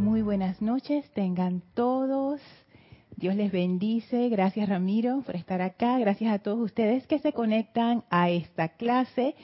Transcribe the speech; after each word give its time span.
Muy 0.00 0.22
buenas 0.22 0.62
noches, 0.62 1.10
tengan 1.12 1.62
todos. 1.74 2.40
Dios 3.16 3.34
les 3.36 3.52
bendice. 3.52 4.30
Gracias 4.30 4.66
Ramiro 4.66 5.20
por 5.26 5.36
estar 5.36 5.60
acá. 5.60 5.98
Gracias 5.98 6.32
a 6.32 6.38
todos 6.38 6.58
ustedes 6.58 7.06
que 7.06 7.18
se 7.18 7.34
conectan 7.34 8.02
a 8.08 8.30
esta 8.30 8.70
clase. 8.70 9.34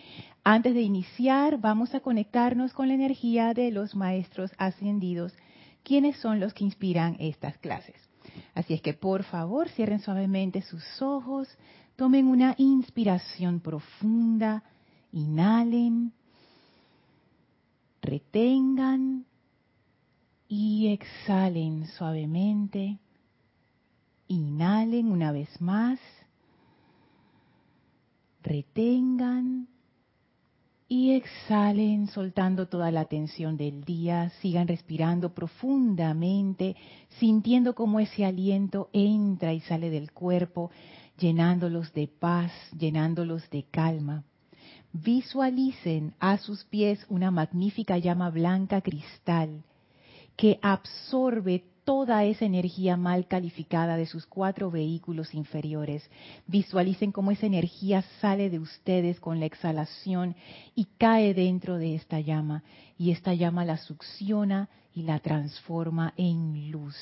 Antes 0.45 0.73
de 0.73 0.81
iniciar, 0.81 1.59
vamos 1.59 1.95
a 1.95 2.01
conectarnos 2.01 2.73
con 2.73 2.89
la 2.89 2.95
energía 2.95 3.53
de 3.53 3.71
los 3.71 3.95
maestros 3.95 4.51
ascendidos, 4.57 5.35
quienes 5.83 6.17
son 6.17 6.41
los 6.41 6.55
que 6.55 6.65
inspiran 6.65 7.17
estas 7.21 7.59
clases. 7.59 7.97
Así 8.55 8.73
es 8.73 8.81
que 8.81 8.95
por 8.95 9.25
favor 9.25 9.69
cierren 9.69 10.01
suavemente 10.01 10.63
sus 10.63 11.03
ojos, 11.03 11.49
tomen 11.97 12.27
una 12.27 12.55
inspiración 12.57 13.61
profunda, 13.61 14.63
inhalen, 15.13 16.15
retengan 18.01 19.27
y 20.49 20.89
exhalen 20.89 21.87
suavemente. 21.87 22.99
Inhalen 24.29 25.11
una 25.11 25.33
vez 25.33 25.61
más. 25.61 25.99
Retengan 28.43 29.69
y 30.89 31.13
exhalen 31.13 32.07
soltando 32.09 32.69
toda 32.69 32.93
la 32.93 33.07
tensión 33.07 33.57
del 33.57 33.85
día. 33.85 34.31
Sigan 34.41 34.69
respirando 34.69 35.35
profundamente, 35.35 36.77
sintiendo 37.19 37.75
cómo 37.75 37.99
ese 37.99 38.25
aliento 38.25 38.89
entra 38.93 39.53
y 39.53 39.61
sale 39.61 39.91
del 39.91 40.13
cuerpo, 40.13 40.71
llenándolos 41.19 41.93
de 41.93 42.07
paz, 42.07 42.53
llenándolos 42.77 43.49
de 43.51 43.65
calma. 43.65 44.25
Visualicen 44.93 46.15
a 46.21 46.39
sus 46.39 46.65
pies 46.65 47.05
una 47.09 47.31
magnífica 47.31 47.99
llama 47.99 48.31
blanca 48.31 48.81
cristal 48.81 49.65
que 50.37 50.59
absorbe 50.63 51.65
toda 51.87 52.25
esa 52.25 52.45
energía 52.45 52.97
mal 52.97 53.29
calificada 53.29 53.97
de 53.97 54.07
sus 54.07 54.27
cuatro 54.27 54.73
vehículos 54.73 55.35
inferiores. 55.35 56.03
Visualicen 56.49 57.13
cómo 57.13 57.31
esa 57.31 57.47
energía 57.47 58.03
sale 58.21 58.51
de 58.51 58.59
ustedes 58.59 59.21
con 59.21 59.39
la 59.39 59.47
exhalación 59.47 60.35
y 60.75 60.89
cae 60.99 61.33
dentro 61.33 61.79
de 61.79 61.95
esta 61.95 62.19
llama. 62.19 62.65
Y 62.99 63.13
esta 63.13 63.35
llama 63.35 63.65
la 63.65 63.77
succiona 63.77 64.69
y 64.93 65.03
la 65.03 65.21
transforma 65.21 66.13
en 66.17 66.73
luz. 66.73 66.97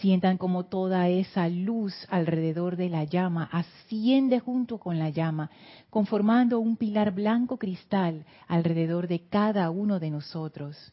Sientan 0.00 0.38
como 0.38 0.66
toda 0.66 1.08
esa 1.08 1.48
luz 1.48 1.92
alrededor 2.08 2.76
de 2.76 2.90
la 2.90 3.02
llama 3.02 3.48
asciende 3.50 4.38
junto 4.38 4.78
con 4.78 5.00
la 5.00 5.10
llama, 5.10 5.50
conformando 5.90 6.60
un 6.60 6.76
pilar 6.76 7.12
blanco 7.12 7.56
cristal 7.56 8.24
alrededor 8.46 9.08
de 9.08 9.20
cada 9.20 9.68
uno 9.70 9.98
de 9.98 10.10
nosotros. 10.10 10.92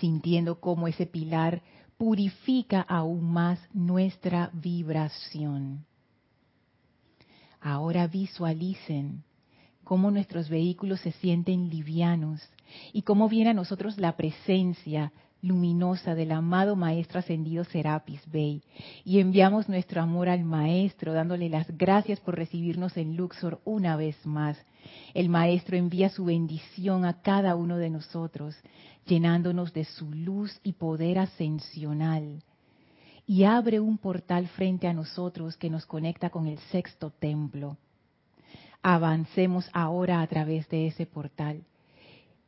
Sintiendo 0.00 0.60
cómo 0.60 0.88
ese 0.88 1.06
pilar 1.06 1.62
purifica 1.96 2.80
aún 2.82 3.32
más 3.32 3.58
nuestra 3.72 4.50
vibración. 4.52 5.86
Ahora 7.60 8.06
visualicen 8.06 9.24
cómo 9.82 10.10
nuestros 10.10 10.48
vehículos 10.48 11.00
se 11.00 11.12
sienten 11.12 11.70
livianos 11.70 12.42
y 12.92 13.02
cómo 13.02 13.28
viene 13.28 13.50
a 13.50 13.54
nosotros 13.54 13.98
la 13.98 14.16
presencia 14.16 15.12
luminosa 15.46 16.14
del 16.14 16.32
amado 16.32 16.76
Maestro 16.76 17.20
Ascendido 17.20 17.64
Serapis 17.64 18.20
Bey. 18.30 18.62
Y 19.04 19.20
enviamos 19.20 19.68
nuestro 19.68 20.02
amor 20.02 20.28
al 20.28 20.44
Maestro, 20.44 21.12
dándole 21.12 21.48
las 21.48 21.66
gracias 21.76 22.20
por 22.20 22.36
recibirnos 22.36 22.96
en 22.96 23.16
Luxor 23.16 23.60
una 23.64 23.96
vez 23.96 24.16
más. 24.26 24.58
El 25.14 25.28
Maestro 25.28 25.76
envía 25.76 26.08
su 26.08 26.24
bendición 26.24 27.04
a 27.04 27.20
cada 27.22 27.54
uno 27.54 27.78
de 27.78 27.90
nosotros, 27.90 28.56
llenándonos 29.06 29.72
de 29.72 29.84
su 29.84 30.10
luz 30.12 30.58
y 30.62 30.72
poder 30.72 31.18
ascensional. 31.18 32.42
Y 33.26 33.44
abre 33.44 33.80
un 33.80 33.98
portal 33.98 34.46
frente 34.48 34.86
a 34.86 34.92
nosotros 34.92 35.56
que 35.56 35.70
nos 35.70 35.86
conecta 35.86 36.30
con 36.30 36.46
el 36.46 36.58
sexto 36.70 37.10
templo. 37.10 37.76
Avancemos 38.82 39.68
ahora 39.72 40.20
a 40.20 40.26
través 40.26 40.68
de 40.68 40.86
ese 40.86 41.06
portal 41.06 41.64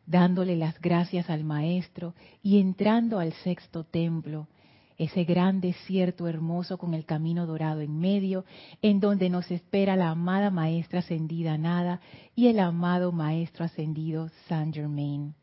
dándole 0.09 0.57
las 0.57 0.81
gracias 0.81 1.29
al 1.29 1.45
Maestro 1.45 2.15
y 2.43 2.61
entrando 2.61 3.19
al 3.19 3.35
sexto 3.45 3.85
templo, 3.85 4.49
ese 4.97 5.25
gran 5.25 5.61
desierto 5.61 6.27
hermoso 6.27 6.79
con 6.79 6.95
el 6.95 7.05
camino 7.05 7.47
dorado 7.47 7.83
en 7.83 8.01
medio, 8.01 8.45
en 8.83 9.01
donde 9.01 9.29
nos 9.29 9.51
espera 9.51 9.97
la 9.97 10.09
amada 10.09 10.51
Maestra 10.51 11.01
ascendida 11.01 11.59
Nada 11.59 12.01
y 12.35 12.49
el 12.49 12.59
amado 12.59 13.13
Maestro 13.13 13.67
ascendido 13.67 14.31
Saint 14.49 14.75
Germain. 14.75 15.35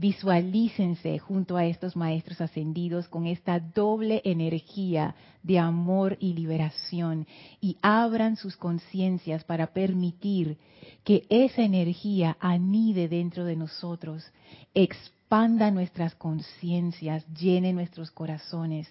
Visualícense 0.00 1.18
junto 1.18 1.56
a 1.56 1.64
estos 1.64 1.96
maestros 1.96 2.40
ascendidos 2.40 3.08
con 3.08 3.26
esta 3.26 3.58
doble 3.58 4.22
energía 4.24 5.16
de 5.42 5.58
amor 5.58 6.16
y 6.20 6.34
liberación 6.34 7.26
y 7.60 7.76
abran 7.82 8.36
sus 8.36 8.56
conciencias 8.56 9.42
para 9.42 9.66
permitir 9.66 10.56
que 11.02 11.26
esa 11.30 11.62
energía 11.62 12.36
anide 12.38 13.08
dentro 13.08 13.44
de 13.44 13.56
nosotros, 13.56 14.24
expanda 14.72 15.72
nuestras 15.72 16.14
conciencias, 16.14 17.26
llene 17.34 17.72
nuestros 17.72 18.12
corazones. 18.12 18.88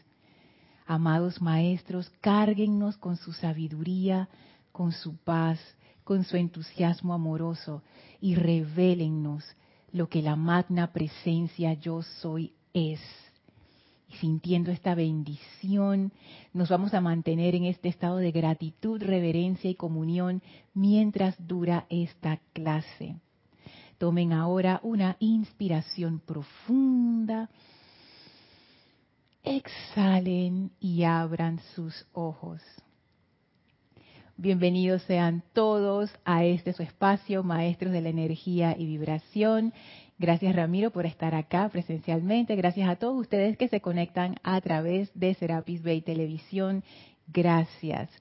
Amados 0.86 1.42
maestros, 1.42 2.12
cárguennos 2.20 2.98
con 2.98 3.16
su 3.16 3.32
sabiduría, 3.32 4.28
con 4.74 4.92
su 4.92 5.16
paz, 5.16 5.58
con 6.04 6.26
su 6.26 6.36
entusiasmo 6.36 7.14
amoroso 7.14 7.82
y 8.20 8.36
revélennos 8.36 9.46
lo 9.98 10.08
que 10.08 10.22
la 10.22 10.36
magna 10.36 10.94
presencia 10.94 11.74
yo 11.74 12.02
soy 12.04 12.54
es. 12.74 13.02
Y 14.10 14.14
sintiendo 14.18 14.72
esta 14.72 14.96
bendición, 14.96 16.14
nos 16.54 16.70
vamos 16.70 16.94
a 16.94 17.02
mantener 17.02 17.56
en 17.56 17.66
este 17.66 17.90
estado 17.90 18.18
de 18.18 18.32
gratitud, 18.32 19.02
reverencia 19.02 19.70
y 19.70 19.76
comunión 19.76 20.42
mientras 20.74 21.36
dura 21.46 21.88
esta 21.90 22.40
clase. 22.54 23.16
Tomen 23.98 24.32
ahora 24.32 24.80
una 24.84 25.18
inspiración 25.20 26.20
profunda. 26.20 27.50
Exhalen 29.44 30.72
y 30.80 31.04
abran 31.04 31.60
sus 31.76 32.06
ojos. 32.14 32.62
Bienvenidos 34.40 35.02
sean 35.02 35.42
todos 35.52 36.12
a 36.24 36.46
este 36.46 36.72
su 36.72 36.84
espacio, 36.84 37.42
Maestros 37.42 37.92
de 37.92 38.02
la 38.02 38.10
Energía 38.10 38.76
y 38.78 38.86
Vibración. 38.86 39.74
Gracias 40.20 40.56
Ramiro 40.56 40.92
por 40.92 41.08
estar 41.08 41.34
acá 41.34 41.68
presencialmente. 41.70 42.56
Gracias 42.56 42.88
a 42.88 42.98
todos 42.98 43.20
ustedes 43.20 43.58
que 43.58 43.68
se 43.68 43.82
conectan 43.82 44.36
a 44.44 44.62
través 44.62 45.10
de 45.16 45.34
Serapis 45.34 45.82
Bay 45.82 46.02
Televisión. 46.02 46.84
Gracias. 47.26 48.12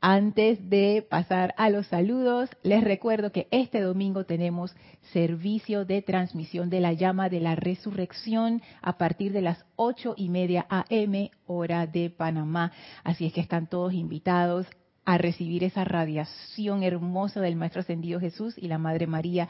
Antes 0.00 0.68
de 0.68 1.06
pasar 1.08 1.54
a 1.56 1.70
los 1.70 1.86
saludos, 1.86 2.50
les 2.64 2.82
recuerdo 2.82 3.30
que 3.30 3.46
este 3.52 3.80
domingo 3.80 4.24
tenemos 4.24 4.74
servicio 5.12 5.84
de 5.84 6.02
transmisión 6.02 6.68
de 6.68 6.80
la 6.80 6.94
llama 6.94 7.28
de 7.28 7.38
la 7.38 7.54
resurrección 7.54 8.60
a 8.82 8.98
partir 8.98 9.32
de 9.32 9.42
las 9.42 9.64
ocho 9.76 10.14
y 10.16 10.30
media 10.30 10.66
AM, 10.68 11.30
hora 11.46 11.86
de 11.86 12.10
Panamá. 12.10 12.72
Así 13.04 13.24
es 13.24 13.32
que 13.32 13.40
están 13.40 13.68
todos 13.68 13.94
invitados 13.94 14.66
a 15.04 15.18
recibir 15.18 15.64
esa 15.64 15.84
radiación 15.84 16.82
hermosa 16.82 17.40
del 17.40 17.56
Maestro 17.56 17.80
Ascendido 17.80 18.20
Jesús 18.20 18.54
y 18.56 18.68
la 18.68 18.78
Madre 18.78 19.06
María 19.06 19.48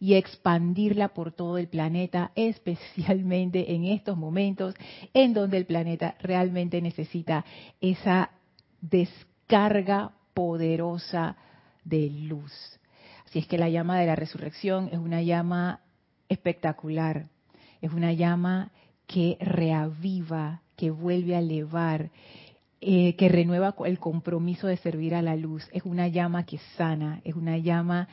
y 0.00 0.14
expandirla 0.14 1.08
por 1.08 1.32
todo 1.32 1.58
el 1.58 1.68
planeta, 1.68 2.32
especialmente 2.36 3.74
en 3.74 3.84
estos 3.84 4.16
momentos 4.16 4.74
en 5.14 5.32
donde 5.34 5.58
el 5.58 5.66
planeta 5.66 6.16
realmente 6.20 6.80
necesita 6.80 7.44
esa 7.80 8.30
descarga 8.80 10.12
poderosa 10.34 11.36
de 11.84 12.10
luz. 12.10 12.52
Así 13.26 13.38
es 13.38 13.46
que 13.46 13.58
la 13.58 13.68
llama 13.68 13.98
de 13.98 14.06
la 14.06 14.16
resurrección 14.16 14.88
es 14.92 14.98
una 14.98 15.22
llama 15.22 15.80
espectacular, 16.28 17.28
es 17.80 17.92
una 17.92 18.12
llama 18.12 18.70
que 19.06 19.36
reaviva, 19.40 20.62
que 20.76 20.90
vuelve 20.90 21.36
a 21.36 21.38
elevar 21.38 22.10
eh, 22.88 23.16
que 23.16 23.28
renueva 23.28 23.74
el 23.84 23.98
compromiso 23.98 24.68
de 24.68 24.76
servir 24.76 25.16
a 25.16 25.20
la 25.20 25.34
luz. 25.34 25.68
Es 25.72 25.82
una 25.82 26.06
llama 26.06 26.46
que 26.46 26.58
sana, 26.76 27.20
es 27.24 27.34
una 27.34 27.58
llama, 27.58 28.06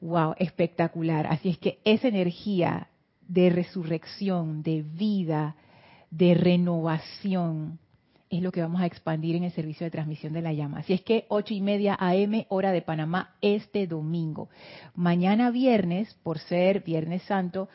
wow, 0.00 0.32
espectacular. 0.38 1.26
Así 1.26 1.48
es 1.48 1.58
que 1.58 1.80
esa 1.82 2.06
energía 2.06 2.86
de 3.26 3.50
resurrección, 3.50 4.62
de 4.62 4.82
vida, 4.82 5.56
de 6.12 6.34
renovación, 6.34 7.80
es 8.30 8.42
lo 8.42 8.52
que 8.52 8.60
vamos 8.62 8.80
a 8.80 8.86
expandir 8.86 9.34
en 9.34 9.42
el 9.42 9.50
servicio 9.50 9.84
de 9.84 9.90
transmisión 9.90 10.32
de 10.32 10.42
la 10.42 10.52
llama. 10.52 10.78
Así 10.78 10.92
es 10.92 11.02
que 11.02 11.24
ocho 11.28 11.52
y 11.52 11.60
media 11.60 11.96
AM, 11.98 12.44
hora 12.48 12.70
de 12.70 12.82
Panamá, 12.82 13.34
este 13.40 13.88
domingo. 13.88 14.48
Mañana 14.94 15.50
viernes, 15.50 16.14
por 16.22 16.38
ser 16.38 16.84
Viernes 16.84 17.22
Santo, 17.22 17.68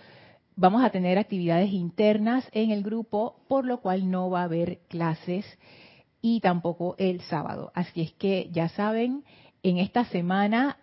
vamos 0.55 0.81
a 0.81 0.91
tener 0.91 1.17
actividades 1.17 1.73
internas 1.73 2.47
en 2.53 2.71
el 2.71 2.83
grupo, 2.83 3.35
por 3.49 3.65
lo 3.65 3.81
cual 3.81 4.09
no 4.09 4.29
va 4.29 4.43
a 4.43 4.45
haber 4.45 4.77
clases 4.87 5.45
y 6.21 6.39
tampoco 6.39 6.95
el 6.97 7.21
sábado. 7.21 7.71
Así 7.73 8.01
es 8.01 8.13
que 8.13 8.49
ya 8.51 8.69
saben, 8.69 9.23
en 9.63 9.77
esta 9.77 10.05
semana 10.05 10.77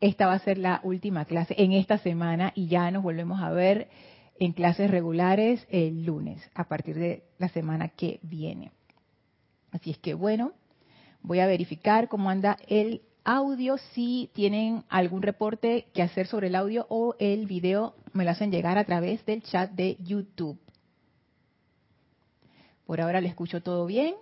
esta 0.00 0.26
va 0.26 0.34
a 0.34 0.38
ser 0.38 0.58
la 0.58 0.80
última 0.82 1.26
clase 1.26 1.54
en 1.58 1.72
esta 1.72 1.98
semana 1.98 2.52
y 2.54 2.68
ya 2.68 2.90
nos 2.90 3.02
volvemos 3.02 3.40
a 3.40 3.50
ver 3.50 3.88
en 4.38 4.52
clases 4.52 4.90
regulares 4.90 5.66
el 5.70 6.04
lunes, 6.04 6.42
a 6.54 6.64
partir 6.64 6.96
de 6.96 7.24
la 7.38 7.48
semana 7.48 7.88
que 7.88 8.18
viene. 8.22 8.72
Así 9.70 9.90
es 9.90 9.98
que 9.98 10.14
bueno, 10.14 10.52
voy 11.22 11.40
a 11.40 11.46
verificar 11.46 12.08
cómo 12.08 12.30
anda 12.30 12.56
el 12.66 13.02
audio, 13.24 13.76
si 13.92 14.30
tienen 14.32 14.84
algún 14.88 15.20
reporte 15.20 15.86
que 15.92 16.02
hacer 16.02 16.26
sobre 16.26 16.46
el 16.46 16.54
audio 16.54 16.86
o 16.88 17.14
el 17.18 17.46
video, 17.46 17.94
me 18.14 18.24
lo 18.24 18.30
hacen 18.30 18.50
llegar 18.50 18.78
a 18.78 18.84
través 18.84 19.24
del 19.26 19.42
chat 19.42 19.70
de 19.72 19.96
YouTube. 20.00 20.58
Por 22.86 23.00
ahora 23.00 23.20
le 23.20 23.28
escucho 23.28 23.62
todo 23.62 23.86
bien, 23.86 24.14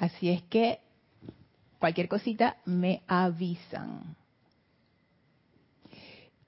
así 0.00 0.30
es 0.30 0.42
que 0.42 0.80
cualquier 1.78 2.08
cosita 2.08 2.56
me 2.64 3.02
avisan. 3.06 4.16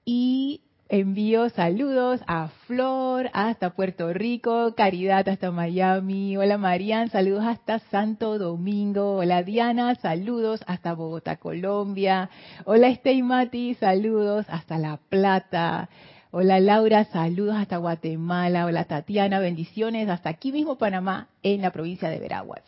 Y 0.03 0.61
envío 0.89 1.49
saludos 1.49 2.21
a 2.27 2.49
Flor 2.67 3.29
hasta 3.33 3.71
Puerto 3.71 4.11
Rico, 4.11 4.75
Caridad 4.75 5.27
hasta 5.29 5.49
Miami, 5.49 6.35
hola 6.35 6.57
Marian, 6.57 7.09
saludos 7.09 7.45
hasta 7.45 7.79
Santo 7.79 8.37
Domingo, 8.37 9.15
hola 9.15 9.43
Diana, 9.43 9.95
saludos 9.95 10.61
hasta 10.67 10.93
Bogotá, 10.93 11.37
Colombia, 11.37 12.29
hola 12.65 12.93
Stey 12.93 13.23
Mati, 13.23 13.75
saludos 13.75 14.45
hasta 14.49 14.77
La 14.77 14.97
Plata, 15.09 15.89
hola 16.31 16.59
Laura, 16.59 17.05
saludos 17.05 17.55
hasta 17.55 17.77
Guatemala, 17.77 18.65
hola 18.65 18.83
Tatiana, 18.83 19.39
bendiciones 19.39 20.09
hasta 20.09 20.29
aquí 20.29 20.51
mismo 20.51 20.77
Panamá, 20.77 21.29
en 21.43 21.61
la 21.61 21.71
provincia 21.71 22.09
de 22.09 22.19
Veraguas. 22.19 22.61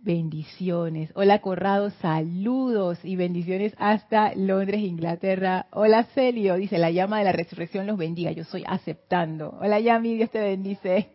Bendiciones. 0.00 1.10
Hola 1.16 1.40
Corrado, 1.40 1.90
saludos 1.90 3.04
y 3.04 3.16
bendiciones 3.16 3.74
hasta 3.78 4.32
Londres, 4.36 4.80
Inglaterra. 4.80 5.66
Hola 5.72 6.04
Celio, 6.14 6.54
dice, 6.54 6.78
la 6.78 6.92
llama 6.92 7.18
de 7.18 7.24
la 7.24 7.32
resurrección 7.32 7.84
los 7.88 7.98
bendiga, 7.98 8.30
yo 8.30 8.44
soy 8.44 8.62
aceptando. 8.64 9.58
Hola 9.60 9.80
Yami, 9.80 10.14
Dios 10.14 10.30
te 10.30 10.40
bendice. 10.40 11.08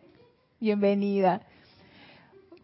Bienvenida. 0.60 1.40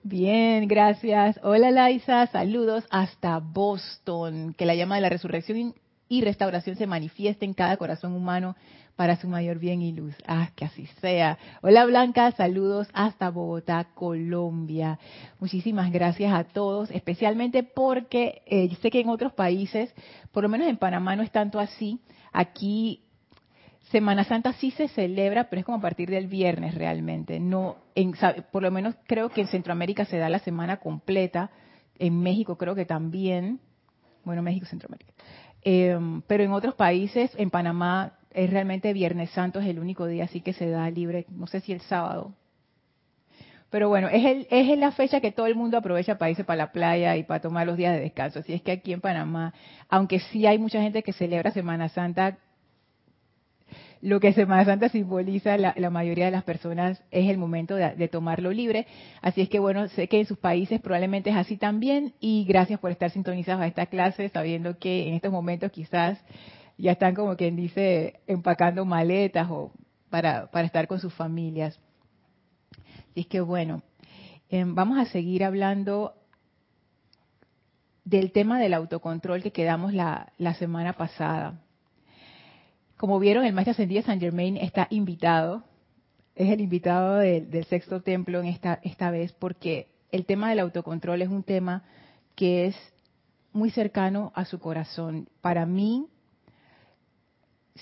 Bien, 0.02 0.68
gracias. 0.68 1.40
Hola 1.42 1.70
Laisa, 1.70 2.26
saludos 2.26 2.84
hasta 2.90 3.38
Boston. 3.38 4.52
Que 4.52 4.66
la 4.66 4.74
llama 4.74 4.96
de 4.96 5.00
la 5.00 5.08
resurrección 5.08 5.74
y 6.06 6.20
restauración 6.20 6.76
se 6.76 6.86
manifieste 6.86 7.46
en 7.46 7.54
cada 7.54 7.78
corazón 7.78 8.12
humano 8.12 8.56
para 9.00 9.16
su 9.16 9.28
mayor 9.28 9.58
bien 9.58 9.80
y 9.80 9.92
luz. 9.92 10.14
Ah, 10.26 10.50
que 10.54 10.66
así 10.66 10.84
sea. 11.00 11.38
Hola 11.62 11.86
Blanca, 11.86 12.32
saludos 12.32 12.86
hasta 12.92 13.30
Bogotá, 13.30 13.86
Colombia. 13.94 14.98
Muchísimas 15.38 15.90
gracias 15.90 16.34
a 16.34 16.44
todos, 16.44 16.90
especialmente 16.90 17.62
porque 17.62 18.42
eh, 18.44 18.68
sé 18.82 18.90
que 18.90 19.00
en 19.00 19.08
otros 19.08 19.32
países, 19.32 19.90
por 20.32 20.42
lo 20.42 20.50
menos 20.50 20.68
en 20.68 20.76
Panamá 20.76 21.16
no 21.16 21.22
es 21.22 21.30
tanto 21.30 21.58
así. 21.58 21.98
Aquí 22.30 23.00
Semana 23.90 24.24
Santa 24.24 24.52
sí 24.52 24.70
se 24.70 24.86
celebra, 24.88 25.44
pero 25.44 25.60
es 25.60 25.64
como 25.64 25.78
a 25.78 25.80
partir 25.80 26.10
del 26.10 26.26
viernes 26.26 26.74
realmente. 26.74 27.40
No, 27.40 27.76
en, 27.94 28.12
por 28.52 28.62
lo 28.62 28.70
menos 28.70 28.96
creo 29.06 29.30
que 29.30 29.40
en 29.40 29.46
Centroamérica 29.46 30.04
se 30.04 30.18
da 30.18 30.28
la 30.28 30.40
semana 30.40 30.76
completa. 30.76 31.50
En 31.98 32.20
México 32.20 32.58
creo 32.58 32.74
que 32.74 32.84
también. 32.84 33.60
Bueno, 34.24 34.42
México, 34.42 34.66
Centroamérica. 34.66 35.14
Eh, 35.62 35.98
pero 36.26 36.44
en 36.44 36.52
otros 36.52 36.74
países, 36.74 37.30
en 37.38 37.48
Panamá 37.48 38.19
es 38.32 38.50
realmente 38.50 38.92
Viernes 38.92 39.30
Santo, 39.30 39.60
es 39.60 39.66
el 39.66 39.78
único 39.78 40.06
día 40.06 40.24
así 40.24 40.40
que 40.40 40.52
se 40.52 40.68
da 40.68 40.88
libre, 40.90 41.26
no 41.30 41.46
sé 41.46 41.60
si 41.60 41.72
el 41.72 41.80
sábado. 41.80 42.34
Pero 43.70 43.88
bueno, 43.88 44.08
es, 44.08 44.24
el, 44.24 44.46
es 44.50 44.76
la 44.78 44.90
fecha 44.90 45.20
que 45.20 45.30
todo 45.30 45.46
el 45.46 45.54
mundo 45.54 45.78
aprovecha 45.78 46.18
para 46.18 46.30
irse 46.30 46.42
para 46.42 46.56
la 46.56 46.72
playa 46.72 47.16
y 47.16 47.22
para 47.22 47.40
tomar 47.40 47.66
los 47.66 47.76
días 47.76 47.94
de 47.94 48.00
descanso. 48.00 48.40
Así 48.40 48.52
es 48.52 48.62
que 48.62 48.72
aquí 48.72 48.92
en 48.92 49.00
Panamá, 49.00 49.54
aunque 49.88 50.18
sí 50.18 50.44
hay 50.44 50.58
mucha 50.58 50.82
gente 50.82 51.04
que 51.04 51.12
celebra 51.12 51.52
Semana 51.52 51.88
Santa, 51.88 52.38
lo 54.02 54.18
que 54.18 54.32
Semana 54.32 54.64
Santa 54.64 54.88
simboliza 54.88 55.56
la, 55.56 55.90
mayoría 55.90 56.24
de 56.24 56.30
las 56.30 56.42
personas 56.42 57.00
es 57.10 57.28
el 57.28 57.38
momento 57.38 57.76
de, 57.76 57.94
de, 57.94 58.08
tomarlo 58.08 58.50
libre. 58.50 58.86
Así 59.20 59.42
es 59.42 59.48
que 59.48 59.58
bueno, 59.58 59.86
sé 59.88 60.08
que 60.08 60.18
en 60.18 60.26
sus 60.26 60.38
países 60.38 60.80
probablemente 60.80 61.30
es 61.30 61.36
así 61.36 61.56
también 61.56 62.14
y 62.18 62.44
gracias 62.48 62.80
por 62.80 62.90
estar 62.90 63.10
sintonizados 63.10 63.62
a 63.62 63.66
esta 63.66 63.86
clase, 63.86 64.30
sabiendo 64.30 64.78
que 64.78 65.06
en 65.06 65.14
estos 65.14 65.30
momentos 65.30 65.70
quizás 65.70 66.18
ya 66.80 66.92
están 66.92 67.14
como 67.14 67.36
quien 67.36 67.56
dice 67.56 68.20
empacando 68.26 68.84
maletas 68.84 69.48
o 69.50 69.72
para, 70.08 70.50
para 70.50 70.66
estar 70.66 70.88
con 70.88 70.98
sus 70.98 71.14
familias. 71.14 71.78
Y 73.14 73.20
es 73.20 73.26
que 73.26 73.40
bueno, 73.40 73.82
em, 74.48 74.74
vamos 74.74 74.98
a 74.98 75.04
seguir 75.06 75.44
hablando 75.44 76.14
del 78.04 78.32
tema 78.32 78.58
del 78.58 78.74
autocontrol 78.74 79.42
que 79.42 79.52
quedamos 79.52 79.92
la, 79.92 80.32
la 80.38 80.54
semana 80.54 80.94
pasada. 80.94 81.60
Como 82.96 83.18
vieron, 83.18 83.44
el 83.44 83.52
maestro 83.52 83.72
ascendido 83.72 84.02
San 84.02 84.20
Germain 84.20 84.56
está 84.56 84.86
invitado, 84.90 85.62
es 86.34 86.50
el 86.50 86.60
invitado 86.60 87.16
del 87.16 87.64
sexto 87.64 88.02
templo 88.02 88.40
en 88.40 88.46
esta, 88.46 88.80
esta 88.82 89.10
vez, 89.10 89.32
porque 89.32 89.88
el 90.12 90.26
tema 90.26 90.50
del 90.50 90.60
autocontrol 90.60 91.22
es 91.22 91.28
un 91.28 91.42
tema 91.42 91.84
que 92.34 92.66
es 92.66 92.76
muy 93.52 93.70
cercano 93.70 94.32
a 94.34 94.44
su 94.44 94.58
corazón. 94.58 95.28
Para 95.40 95.66
mí, 95.66 96.08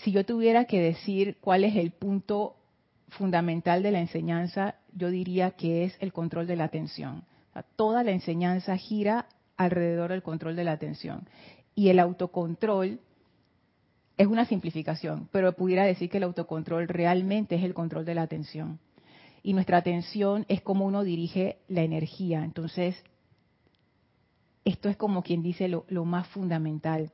si 0.03 0.13
yo 0.13 0.25
tuviera 0.25 0.65
que 0.67 0.81
decir 0.81 1.39
cuál 1.41 1.65
es 1.65 1.77
el 1.77 1.91
punto 1.91 2.57
fundamental 3.09 3.83
de 3.83 3.91
la 3.91 4.01
enseñanza, 4.01 4.77
yo 4.95 5.11
diría 5.11 5.53
que 5.53 5.85
es 5.85 5.97
el 6.01 6.13
control 6.13 6.47
de 6.47 6.57
la 6.57 6.65
atención. 6.65 7.25
toda 7.75 8.05
la 8.05 8.13
enseñanza 8.13 8.77
gira 8.77 9.27
alrededor 9.57 10.11
del 10.11 10.23
control 10.23 10.55
de 10.55 10.63
la 10.63 10.73
atención. 10.73 11.29
Y 11.75 11.89
el 11.89 11.99
autocontrol 11.99 13.01
es 14.17 14.27
una 14.27 14.45
simplificación, 14.45 15.29
pero 15.33 15.53
pudiera 15.53 15.85
decir 15.85 16.09
que 16.09 16.19
el 16.19 16.25
autocontrol 16.25 16.87
realmente 16.87 17.57
es 17.57 17.65
el 17.65 17.75
control 17.75 18.05
de 18.05 18.15
la 18.15 18.23
atención. 18.23 18.79
Y 19.43 19.55
nuestra 19.55 19.79
atención 19.79 20.45
es 20.49 20.61
como 20.61 20.87
uno 20.87 21.03
dirige 21.03 21.59
la 21.69 21.83
energía. 21.83 22.45
Entonces, 22.45 23.03
esto 24.65 24.89
es 24.89 24.97
como 24.97 25.23
quien 25.23 25.43
dice 25.43 25.69
lo, 25.69 25.85
lo 25.89 26.05
más 26.05 26.29
fundamental. 26.29 27.11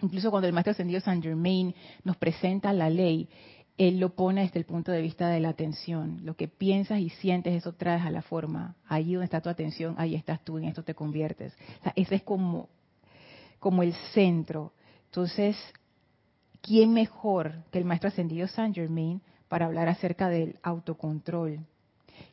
Incluso 0.00 0.30
cuando 0.30 0.46
el 0.46 0.52
maestro 0.52 0.72
ascendido 0.72 1.00
Saint 1.00 1.22
Germain 1.22 1.74
nos 2.04 2.16
presenta 2.16 2.72
la 2.72 2.88
ley, 2.88 3.28
él 3.78 4.00
lo 4.00 4.10
pone 4.10 4.42
desde 4.42 4.58
el 4.58 4.64
punto 4.64 4.90
de 4.90 5.00
vista 5.00 5.28
de 5.28 5.40
la 5.40 5.50
atención. 5.50 6.20
Lo 6.24 6.34
que 6.34 6.48
piensas 6.48 6.98
y 6.98 7.10
sientes, 7.10 7.54
eso 7.54 7.72
traes 7.72 8.04
a 8.04 8.10
la 8.10 8.22
forma. 8.22 8.74
Allí 8.88 9.14
donde 9.14 9.26
está 9.26 9.40
tu 9.40 9.48
atención, 9.48 9.94
ahí 9.98 10.16
estás 10.16 10.44
tú, 10.44 10.58
en 10.58 10.64
esto 10.64 10.82
te 10.82 10.94
conviertes. 10.94 11.52
ese 11.94 12.16
es 12.16 12.22
como, 12.22 12.68
como 13.60 13.82
el 13.82 13.94
centro. 14.12 14.72
Entonces, 15.06 15.56
¿quién 16.60 16.92
mejor 16.92 17.64
que 17.70 17.78
el 17.78 17.84
maestro 17.84 18.08
ascendido 18.08 18.48
Saint 18.48 18.74
Germain 18.74 19.20
para 19.48 19.66
hablar 19.66 19.88
acerca 19.88 20.28
del 20.28 20.58
autocontrol? 20.62 21.60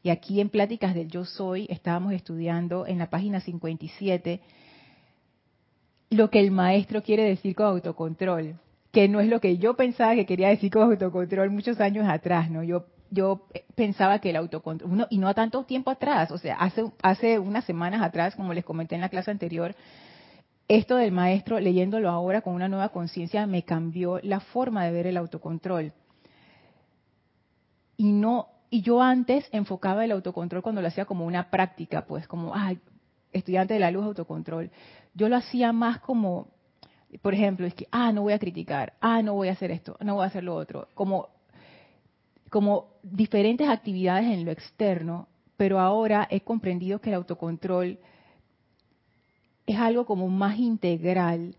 Y 0.01 0.10
aquí 0.10 0.41
en 0.41 0.50
Pláticas 0.50 0.95
del 0.95 1.10
Yo 1.10 1.25
Soy 1.25 1.67
estábamos 1.69 2.13
estudiando 2.13 2.88
en 2.88 2.98
la 2.98 3.10
página 3.12 3.39
57 3.39 4.41
lo 6.09 6.29
que 6.29 6.39
el 6.39 6.51
maestro 6.51 7.03
quiere 7.03 7.24
decir 7.24 7.55
con 7.55 7.67
autocontrol, 7.67 8.55
que 8.91 9.07
no 9.07 9.19
es 9.19 9.27
lo 9.27 9.41
que 9.41 9.57
yo 9.57 9.75
pensaba 9.75 10.15
que 10.15 10.25
quería 10.25 10.50
decir 10.50 10.71
con 10.71 10.83
autocontrol 10.83 11.50
muchos 11.50 11.79
años 11.79 12.07
atrás, 12.07 12.50
¿no? 12.50 12.63
Yo 12.63 12.85
yo 13.12 13.47
pensaba 13.75 14.19
que 14.19 14.31
el 14.31 14.35
autocontrol, 14.35 15.07
y 15.09 15.17
no 15.17 15.27
a 15.27 15.33
tanto 15.33 15.63
tiempo 15.63 15.91
atrás, 15.91 16.31
o 16.31 16.38
sea, 16.38 16.55
hace, 16.55 16.91
hace 17.01 17.39
unas 17.39 17.65
semanas 17.65 18.01
atrás, 18.01 18.35
como 18.35 18.53
les 18.53 18.65
comenté 18.65 18.95
en 18.95 19.01
la 19.01 19.09
clase 19.09 19.31
anterior, 19.31 19.75
esto 20.67 20.95
del 20.95 21.12
maestro, 21.12 21.59
leyéndolo 21.59 22.09
ahora 22.09 22.41
con 22.41 22.53
una 22.53 22.67
nueva 22.67 22.89
conciencia, 22.89 23.45
me 23.45 23.63
cambió 23.63 24.19
la 24.24 24.39
forma 24.39 24.83
de 24.83 24.91
ver 24.91 25.07
el 25.07 25.17
autocontrol. 25.17 25.93
Y 27.97 28.12
no, 28.12 28.47
y 28.69 28.81
yo 28.81 29.01
antes 29.01 29.47
enfocaba 29.51 30.03
el 30.03 30.12
autocontrol 30.12 30.63
cuando 30.63 30.81
lo 30.81 30.88
hacía 30.88 31.05
como 31.05 31.25
una 31.25 31.50
práctica, 31.50 32.05
pues 32.05 32.27
como, 32.27 32.53
ay, 32.55 32.79
estudiante 33.31 33.75
de 33.75 33.79
la 33.79 33.91
luz, 33.91 34.05
autocontrol 34.05 34.71
yo 35.15 35.29
lo 35.29 35.38
hacía 35.38 35.72
más 35.72 36.00
como, 36.00 36.50
por 37.22 37.34
ejemplo, 37.34 37.65
es 37.65 37.74
que, 37.74 37.88
ah, 37.91 38.12
no 38.12 38.22
voy 38.22 38.34
a 38.34 38.39
criticar, 38.39 38.93
ah, 39.00 39.22
no 39.22 39.34
voy 39.34 39.48
a 39.48 39.53
hacer 39.53 39.72
esto, 39.72 39.98
no 40.01 40.15
voy 40.15 40.25
a 40.25 40.27
hacer 40.27 40.43
lo 40.43 40.55
otro, 40.55 40.89
como, 40.93 41.29
como 42.50 42.89
diferentes 43.01 43.67
actividades 43.67 44.25
en 44.25 44.45
lo 44.45 44.51
externo, 44.51 45.27
pero 45.57 45.79
ahora 45.79 46.27
he 46.29 46.41
comprendido 46.41 47.00
que 47.00 47.10
el 47.10 47.15
autocontrol 47.15 47.98
es 49.65 49.77
algo 49.79 50.05
como 50.05 50.27
más 50.27 50.60
integral 50.60 51.55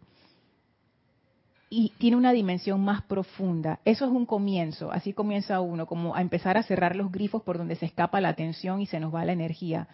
y 1.69 1.93
tiene 1.99 2.17
una 2.17 2.33
dimensión 2.33 2.85
más 2.85 3.03
profunda. 3.03 3.81
Eso 3.85 4.05
es 4.05 4.11
un 4.11 4.27
comienzo, 4.27 4.93
así 4.93 5.13
comienza 5.13 5.61
uno, 5.61 5.87
como 5.87 6.15
a 6.15 6.21
empezar 6.21 6.57
a 6.57 6.63
cerrar 6.63 6.95
los 6.95 7.11
grifos 7.11 7.43
por 7.43 7.59
donde 7.59 7.75
se 7.75 7.87
escapa 7.87 8.21
la 8.21 8.29
atención 8.29 8.81
y 8.81 8.87
se 8.87 9.01
nos 9.01 9.15
va 9.15 9.25
la 9.25 9.33
energía. 9.33 9.89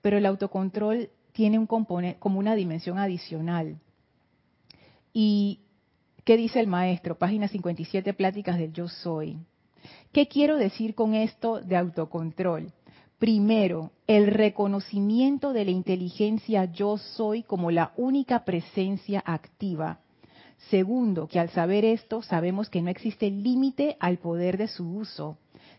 Pero 0.00 0.18
el 0.18 0.26
autocontrol 0.26 1.10
tiene 1.38 1.64
como 1.68 2.40
una 2.40 2.56
dimensión 2.56 2.98
adicional. 2.98 3.78
¿Y 5.12 5.60
qué 6.24 6.36
dice 6.36 6.58
el 6.58 6.66
maestro? 6.66 7.16
Página 7.16 7.46
57, 7.46 8.12
Pláticas 8.12 8.58
del 8.58 8.72
Yo 8.72 8.88
Soy. 8.88 9.38
¿Qué 10.10 10.26
quiero 10.26 10.56
decir 10.56 10.96
con 10.96 11.14
esto 11.14 11.60
de 11.60 11.76
autocontrol? 11.76 12.72
Primero, 13.20 13.92
el 14.08 14.26
reconocimiento 14.26 15.52
de 15.52 15.64
la 15.64 15.70
inteligencia 15.70 16.64
yo 16.64 16.98
soy 16.98 17.44
como 17.44 17.70
la 17.70 17.92
única 17.96 18.44
presencia 18.44 19.22
activa. 19.24 20.00
Segundo, 20.70 21.28
que 21.28 21.38
al 21.38 21.50
saber 21.50 21.84
esto 21.84 22.20
sabemos 22.20 22.68
que 22.68 22.82
no 22.82 22.90
existe 22.90 23.30
límite 23.30 23.96
al 24.00 24.18
poder 24.18 24.58
de 24.58 24.66
su 24.66 24.92
uso. 24.92 25.38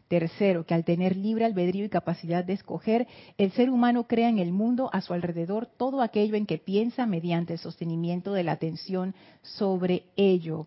Tercero, 0.09 0.65
que 0.65 0.73
al 0.73 0.85
tener 0.85 1.15
libre 1.15 1.45
albedrío 1.45 1.85
y 1.85 1.89
capacidad 1.89 2.43
de 2.43 2.53
escoger, 2.53 3.07
el 3.37 3.51
ser 3.51 3.69
humano 3.69 4.07
crea 4.07 4.27
en 4.27 4.39
el 4.39 4.51
mundo 4.51 4.89
a 4.91 5.01
su 5.01 5.13
alrededor 5.13 5.67
todo 5.67 6.01
aquello 6.01 6.33
en 6.35 6.47
que 6.47 6.57
piensa 6.57 7.05
mediante 7.05 7.53
el 7.53 7.59
sostenimiento 7.59 8.33
de 8.33 8.43
la 8.43 8.53
atención 8.53 9.13
sobre 9.43 10.05
ello. 10.15 10.65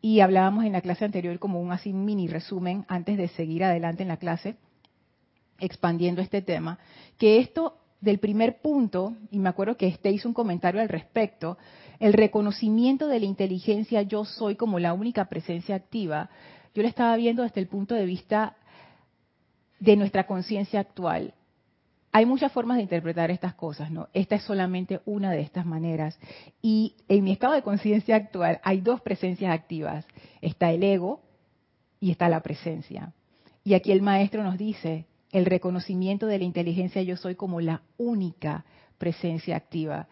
Y 0.00 0.20
hablábamos 0.20 0.64
en 0.64 0.72
la 0.72 0.80
clase 0.80 1.04
anterior 1.04 1.38
como 1.38 1.60
un 1.60 1.70
así 1.70 1.92
mini 1.92 2.28
resumen 2.28 2.86
antes 2.88 3.18
de 3.18 3.28
seguir 3.28 3.62
adelante 3.62 4.04
en 4.04 4.08
la 4.08 4.16
clase, 4.16 4.56
expandiendo 5.60 6.22
este 6.22 6.40
tema, 6.40 6.78
que 7.18 7.40
esto 7.40 7.76
del 8.00 8.20
primer 8.20 8.62
punto, 8.62 9.14
y 9.30 9.38
me 9.38 9.50
acuerdo 9.50 9.76
que 9.76 9.86
este 9.86 10.10
hizo 10.10 10.28
un 10.28 10.34
comentario 10.34 10.80
al 10.80 10.88
respecto, 10.88 11.58
el 12.00 12.14
reconocimiento 12.14 13.06
de 13.06 13.20
la 13.20 13.26
inteligencia 13.26 14.00
yo 14.00 14.24
soy 14.24 14.56
como 14.56 14.78
la 14.78 14.94
única 14.94 15.26
presencia 15.26 15.76
activa, 15.76 16.30
yo 16.74 16.82
lo 16.82 16.88
estaba 16.88 17.14
viendo 17.16 17.42
desde 17.42 17.60
el 17.60 17.68
punto 17.68 17.94
de 17.94 18.06
vista 18.06 18.56
de 19.82 19.96
nuestra 19.96 20.28
conciencia 20.28 20.78
actual. 20.78 21.34
Hay 22.12 22.24
muchas 22.24 22.52
formas 22.52 22.76
de 22.76 22.84
interpretar 22.84 23.32
estas 23.32 23.54
cosas, 23.54 23.90
¿no? 23.90 24.08
Esta 24.12 24.36
es 24.36 24.42
solamente 24.44 25.00
una 25.06 25.32
de 25.32 25.40
estas 25.40 25.66
maneras. 25.66 26.20
Y 26.60 26.94
en 27.08 27.24
mi 27.24 27.32
estado 27.32 27.54
de 27.54 27.62
conciencia 27.62 28.14
actual 28.14 28.60
hay 28.62 28.80
dos 28.80 29.00
presencias 29.00 29.52
activas. 29.52 30.06
Está 30.40 30.70
el 30.70 30.84
ego 30.84 31.22
y 31.98 32.12
está 32.12 32.28
la 32.28 32.42
presencia. 32.42 33.12
Y 33.64 33.74
aquí 33.74 33.90
el 33.90 34.02
maestro 34.02 34.44
nos 34.44 34.56
dice, 34.56 35.06
el 35.32 35.46
reconocimiento 35.46 36.26
de 36.26 36.38
la 36.38 36.44
inteligencia 36.44 37.02
yo 37.02 37.16
soy 37.16 37.34
como 37.34 37.60
la 37.60 37.82
única 37.96 38.64
presencia 38.98 39.56
activa. 39.56 40.06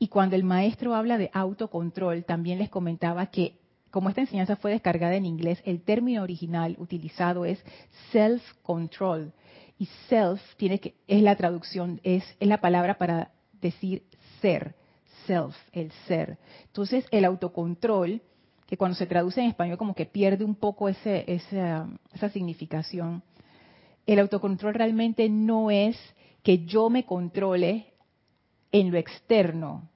Y 0.00 0.08
cuando 0.08 0.34
el 0.34 0.42
maestro 0.42 0.96
habla 0.96 1.16
de 1.16 1.30
autocontrol, 1.32 2.24
también 2.24 2.58
les 2.58 2.70
comentaba 2.70 3.26
que 3.26 3.61
como 3.92 4.08
esta 4.08 4.22
enseñanza 4.22 4.56
fue 4.56 4.70
descargada 4.72 5.14
en 5.16 5.26
inglés, 5.26 5.62
el 5.66 5.82
término 5.82 6.22
original 6.22 6.76
utilizado 6.78 7.44
es 7.44 7.62
self-control. 8.10 9.32
Y 9.78 9.86
self 10.08 10.40
tiene 10.56 10.80
que, 10.80 10.94
es 11.06 11.22
la 11.22 11.36
traducción, 11.36 12.00
es, 12.02 12.24
es 12.40 12.48
la 12.48 12.62
palabra 12.62 12.96
para 12.96 13.32
decir 13.60 14.04
ser, 14.40 14.74
self, 15.26 15.54
el 15.72 15.92
ser. 16.08 16.38
Entonces, 16.64 17.04
el 17.10 17.26
autocontrol, 17.26 18.22
que 18.66 18.78
cuando 18.78 18.96
se 18.96 19.06
traduce 19.06 19.42
en 19.42 19.48
español 19.48 19.76
como 19.76 19.94
que 19.94 20.06
pierde 20.06 20.42
un 20.42 20.54
poco 20.54 20.88
ese, 20.88 21.30
esa, 21.30 21.86
esa 22.14 22.30
significación, 22.30 23.22
el 24.06 24.18
autocontrol 24.20 24.72
realmente 24.72 25.28
no 25.28 25.70
es 25.70 25.98
que 26.42 26.64
yo 26.64 26.88
me 26.88 27.04
controle 27.04 27.92
en 28.72 28.90
lo 28.90 28.96
externo, 28.96 29.90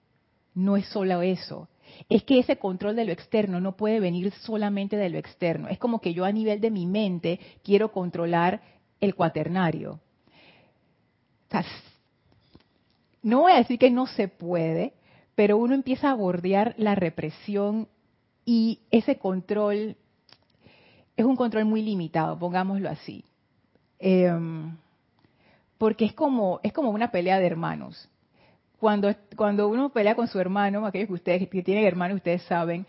no 0.55 0.77
es 0.77 0.87
solo 0.87 1.23
eso. 1.23 1.67
Es 2.09 2.23
que 2.25 2.39
ese 2.39 2.57
control 2.57 2.97
de 2.97 3.05
lo 3.05 3.13
externo 3.13 3.61
no 3.61 3.77
puede 3.77 4.01
venir 4.01 4.33
solamente 4.33 4.97
de 4.97 5.09
lo 5.09 5.19
externo. 5.19 5.69
Es 5.69 5.79
como 5.79 6.01
que 6.01 6.15
yo 6.15 6.25
a 6.25 6.33
nivel 6.33 6.61
de 6.61 6.71
mi 6.71 6.87
mente 6.87 7.41
quiero 7.63 7.93
controlar 7.93 8.61
el 9.01 9.15
cuaternario. 9.15 10.01
no 13.23 13.41
voy 13.41 13.53
a 13.53 13.57
decir 13.57 13.79
que 13.79 13.91
no 13.91 14.07
se 14.07 14.29
puede, 14.29 14.93
pero 15.35 15.57
uno 15.57 15.75
empieza 15.75 16.11
a 16.11 16.15
bordear 16.15 16.75
la 16.79 16.95
represión 16.95 17.89
y 18.45 18.81
ese 18.91 19.19
control 19.19 19.97
es 21.17 21.25
un 21.25 21.37
control 21.37 21.65
muy 21.65 21.83
limitado, 21.83 22.39
pongámoslo 22.39 22.89
así. 22.91 23.25
Em, 23.99 24.77
porque 25.79 26.05
es 26.05 26.13
como, 26.13 26.61
es 26.63 26.73
como 26.73 26.91
una 26.91 27.11
pelea 27.11 27.39
de 27.39 27.47
hermanos. 27.47 28.09
Cuando, 28.79 29.15
cuando 29.37 29.69
uno 29.69 29.91
pelea 29.91 30.15
con 30.15 30.29
su 30.29 30.39
hermano, 30.39 30.87
aquellos 30.87 31.09
que 31.09 31.15
ustedes 31.15 31.49
que 31.49 31.63
tienen 31.63 31.85
hermanos, 31.85 32.17
ustedes 32.17 32.43
saben, 32.43 32.87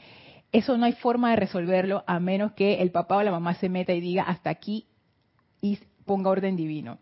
eso 0.51 0.77
no 0.77 0.86
hay 0.86 0.94
forma 0.94 1.32
de 1.32 1.38
resolverlo 1.38 2.03
a 2.08 2.20
menos 2.20 2.53
que 2.53 2.82
el 2.82 2.91
papá 2.91 3.17
o 3.17 3.24
la 3.24 3.32
mamá 3.32 3.53
se 3.56 3.70
meta 3.70 3.94
y 3.94 4.01
diga 4.01 4.24
hasta 4.24 4.50
aquí 4.50 4.88
y 5.62 5.79
ponga 6.06 6.29
orden 6.29 6.56
divino. 6.56 7.00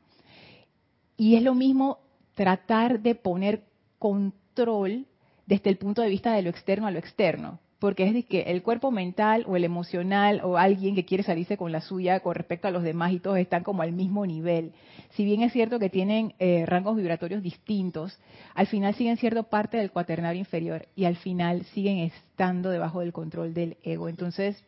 Y 1.18 1.36
es 1.36 1.44
lo 1.44 1.54
mismo 1.54 2.00
tratar 2.34 3.00
de 3.00 3.16
poner 3.16 3.64
control 4.00 5.06
desde 5.46 5.70
el 5.70 5.78
punto 5.78 6.02
de 6.02 6.10
vista 6.10 6.34
de 6.34 6.42
lo 6.42 6.50
externo 6.50 6.88
a 6.88 6.92
lo 6.92 7.00
externo 7.00 7.60
porque 7.80 8.08
es 8.08 8.14
de 8.14 8.24
que 8.24 8.42
el 8.44 8.64
cuerpo 8.64 8.90
mental 8.92 9.44
o 9.48 9.56
el 9.56 9.64
emocional 9.64 10.42
o 10.44 10.58
alguien 10.58 10.96
que 10.96 11.06
quiere 11.06 11.24
salirse 11.24 11.58
con 11.58 11.72
la 11.72 11.82
suya 11.82 12.22
con 12.22 12.36
respecto 12.36 12.68
a 12.68 12.72
los 12.72 12.84
demás 12.84 13.12
y 13.12 13.20
todos 13.20 13.38
están 13.38 13.64
como 13.64 13.82
al 13.82 13.92
mismo 13.92 14.26
nivel. 14.26 14.72
Si 15.12 15.26
bien 15.26 15.42
es 15.42 15.52
cierto 15.52 15.80
que 15.80 15.90
tienen 15.90 16.34
eh, 16.40 16.66
rangos 16.66 16.96
vibratorios 16.96 17.44
distintos, 17.44 18.18
al 18.54 18.68
final 18.68 18.96
siguen 18.96 19.18
siendo 19.18 19.44
parte 19.44 19.78
del 19.78 19.92
cuaternario 19.92 20.40
inferior 20.40 20.88
y 20.96 21.06
al 21.06 21.18
final 21.18 21.66
siguen 21.74 21.98
estando 21.98 22.70
debajo 22.70 23.02
del 23.02 23.14
control 23.14 23.54
del 23.54 23.78
ego. 23.84 24.08
Entonces, 24.08 24.64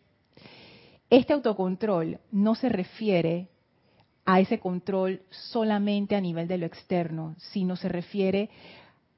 este 1.09 1.33
autocontrol 1.33 2.19
no 2.31 2.55
se 2.55 2.67
refiere 2.67 3.47
a 4.25 4.41
ese 4.41 4.59
control 4.59 5.21
solamente 5.29 6.15
a 6.15 6.21
nivel 6.21 6.49
de 6.49 6.57
lo 6.57 6.65
externo, 6.65 7.35
sino 7.37 7.77
se 7.77 7.87
refiere 7.87 8.49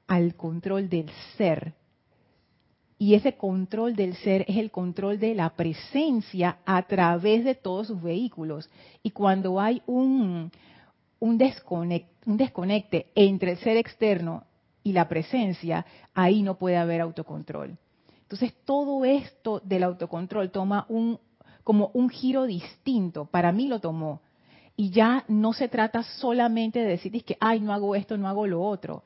al 0.06 0.36
control 0.36 0.88
del 0.88 1.10
ser, 1.36 1.74
y 3.00 3.14
ese 3.14 3.32
control 3.32 3.96
del 3.96 4.14
ser 4.16 4.44
es 4.46 4.58
el 4.58 4.70
control 4.70 5.18
de 5.18 5.34
la 5.34 5.48
presencia 5.48 6.58
a 6.66 6.82
través 6.82 7.46
de 7.46 7.54
todos 7.54 7.86
sus 7.86 8.02
vehículos. 8.02 8.68
Y 9.02 9.12
cuando 9.12 9.58
hay 9.58 9.80
un, 9.86 10.52
un, 11.18 11.38
desconecte, 11.38 13.06
entre 13.14 13.52
el 13.52 13.56
ser 13.56 13.78
externo 13.78 14.44
y 14.82 14.92
la 14.92 15.08
presencia, 15.08 15.86
ahí 16.12 16.42
no 16.42 16.58
puede 16.58 16.76
haber 16.76 17.00
autocontrol. 17.00 17.78
Entonces 18.20 18.52
todo 18.66 19.06
esto 19.06 19.62
del 19.64 19.84
autocontrol 19.84 20.50
toma 20.50 20.84
un 20.90 21.18
como 21.64 21.90
un 21.94 22.10
giro 22.10 22.44
distinto. 22.44 23.24
Para 23.24 23.50
mí 23.50 23.66
lo 23.66 23.80
tomó. 23.80 24.20
Y 24.76 24.90
ya 24.90 25.24
no 25.26 25.54
se 25.54 25.68
trata 25.68 26.02
solamente 26.02 26.80
de 26.80 26.88
decir 26.88 27.24
que, 27.24 27.38
ay, 27.40 27.60
no 27.60 27.72
hago 27.72 27.94
esto, 27.94 28.18
no 28.18 28.28
hago 28.28 28.46
lo 28.46 28.60
otro. 28.62 29.04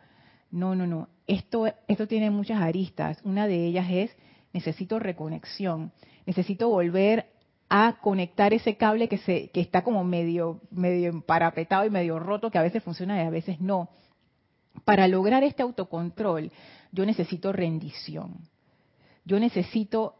No, 0.54 0.76
no, 0.76 0.86
no. 0.86 1.08
Esto, 1.26 1.66
esto 1.88 2.06
tiene 2.06 2.30
muchas 2.30 2.62
aristas. 2.62 3.18
Una 3.24 3.48
de 3.48 3.66
ellas 3.66 3.88
es, 3.90 4.16
necesito 4.52 5.00
reconexión. 5.00 5.90
Necesito 6.26 6.68
volver 6.68 7.26
a 7.68 7.98
conectar 8.00 8.54
ese 8.54 8.76
cable 8.76 9.08
que, 9.08 9.18
se, 9.18 9.50
que 9.50 9.60
está 9.60 9.82
como 9.82 10.04
medio, 10.04 10.60
medio 10.70 11.20
parapetado 11.22 11.84
y 11.84 11.90
medio 11.90 12.20
roto, 12.20 12.52
que 12.52 12.58
a 12.58 12.62
veces 12.62 12.84
funciona 12.84 13.20
y 13.20 13.26
a 13.26 13.30
veces 13.30 13.60
no. 13.60 13.88
Para 14.84 15.08
lograr 15.08 15.42
este 15.42 15.64
autocontrol, 15.64 16.52
yo 16.92 17.04
necesito 17.04 17.52
rendición. 17.52 18.48
Yo 19.24 19.40
necesito, 19.40 20.14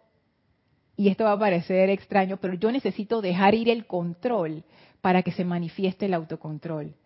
y 0.96 1.10
esto 1.10 1.22
va 1.22 1.32
a 1.32 1.38
parecer 1.38 1.90
extraño, 1.90 2.38
pero 2.38 2.54
yo 2.54 2.72
necesito 2.72 3.22
dejar 3.22 3.54
ir 3.54 3.68
el 3.68 3.86
control 3.86 4.64
para 5.00 5.22
que 5.22 5.30
se 5.30 5.44
manifieste 5.44 6.06
el 6.06 6.14
autocontrol. 6.14 6.96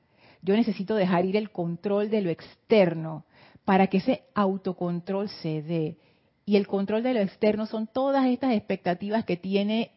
Yo 0.43 0.57
necesito 0.57 0.95
dejar 0.95 1.25
ir 1.25 1.37
el 1.37 1.51
control 1.51 2.11
de 2.11 2.23
lo 2.23 2.31
externo 2.31 3.25
para 3.65 3.89
que 3.89 3.99
ese 3.99 4.23
autocontrol 4.35 5.29
se 5.29 5.63
dé. 5.63 5.99
Y 6.47 6.57
el 6.57 6.67
control 6.67 7.03
de 7.03 7.15
lo 7.15 7.21
externo 7.21 7.67
son 7.67 7.87
todas 7.87 8.27
estas 8.27 8.55
expectativas 8.55 9.25
que 9.25 9.37
tiene 9.37 9.91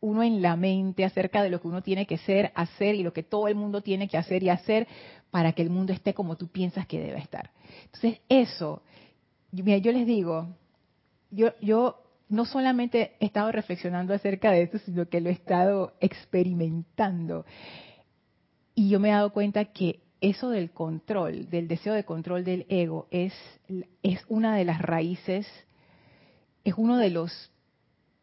uno 0.00 0.22
en 0.22 0.42
la 0.42 0.56
mente 0.56 1.04
acerca 1.04 1.42
de 1.42 1.50
lo 1.50 1.60
que 1.60 1.68
uno 1.68 1.82
tiene 1.82 2.06
que 2.06 2.18
ser, 2.18 2.52
hacer 2.54 2.94
y 2.94 3.02
lo 3.02 3.12
que 3.12 3.22
todo 3.22 3.48
el 3.48 3.54
mundo 3.54 3.80
tiene 3.80 4.08
que 4.08 4.18
hacer 4.18 4.42
y 4.42 4.50
hacer 4.50 4.86
para 5.30 5.52
que 5.52 5.62
el 5.62 5.70
mundo 5.70 5.92
esté 5.92 6.14
como 6.14 6.36
tú 6.36 6.48
piensas 6.48 6.86
que 6.86 7.00
debe 7.00 7.18
estar. 7.18 7.50
Entonces, 7.84 8.20
eso, 8.28 8.82
yo 9.52 9.92
les 9.92 10.06
digo, 10.06 10.48
yo, 11.30 11.52
yo 11.60 12.02
no 12.28 12.44
solamente 12.44 13.16
he 13.20 13.26
estado 13.26 13.52
reflexionando 13.52 14.12
acerca 14.12 14.50
de 14.50 14.62
esto, 14.62 14.78
sino 14.78 15.08
que 15.08 15.20
lo 15.20 15.30
he 15.30 15.32
estado 15.32 15.94
experimentando. 16.00 17.44
Y 18.78 18.90
yo 18.90 19.00
me 19.00 19.08
he 19.08 19.12
dado 19.12 19.32
cuenta 19.32 19.64
que 19.64 20.00
eso 20.20 20.50
del 20.50 20.70
control, 20.70 21.48
del 21.48 21.66
deseo 21.66 21.94
de 21.94 22.04
control 22.04 22.44
del 22.44 22.66
ego, 22.68 23.08
es, 23.10 23.32
es 24.02 24.20
una 24.28 24.54
de 24.54 24.66
las 24.66 24.82
raíces, 24.82 25.48
es 26.62 26.74
uno 26.76 26.98
de 26.98 27.08
los, 27.08 27.50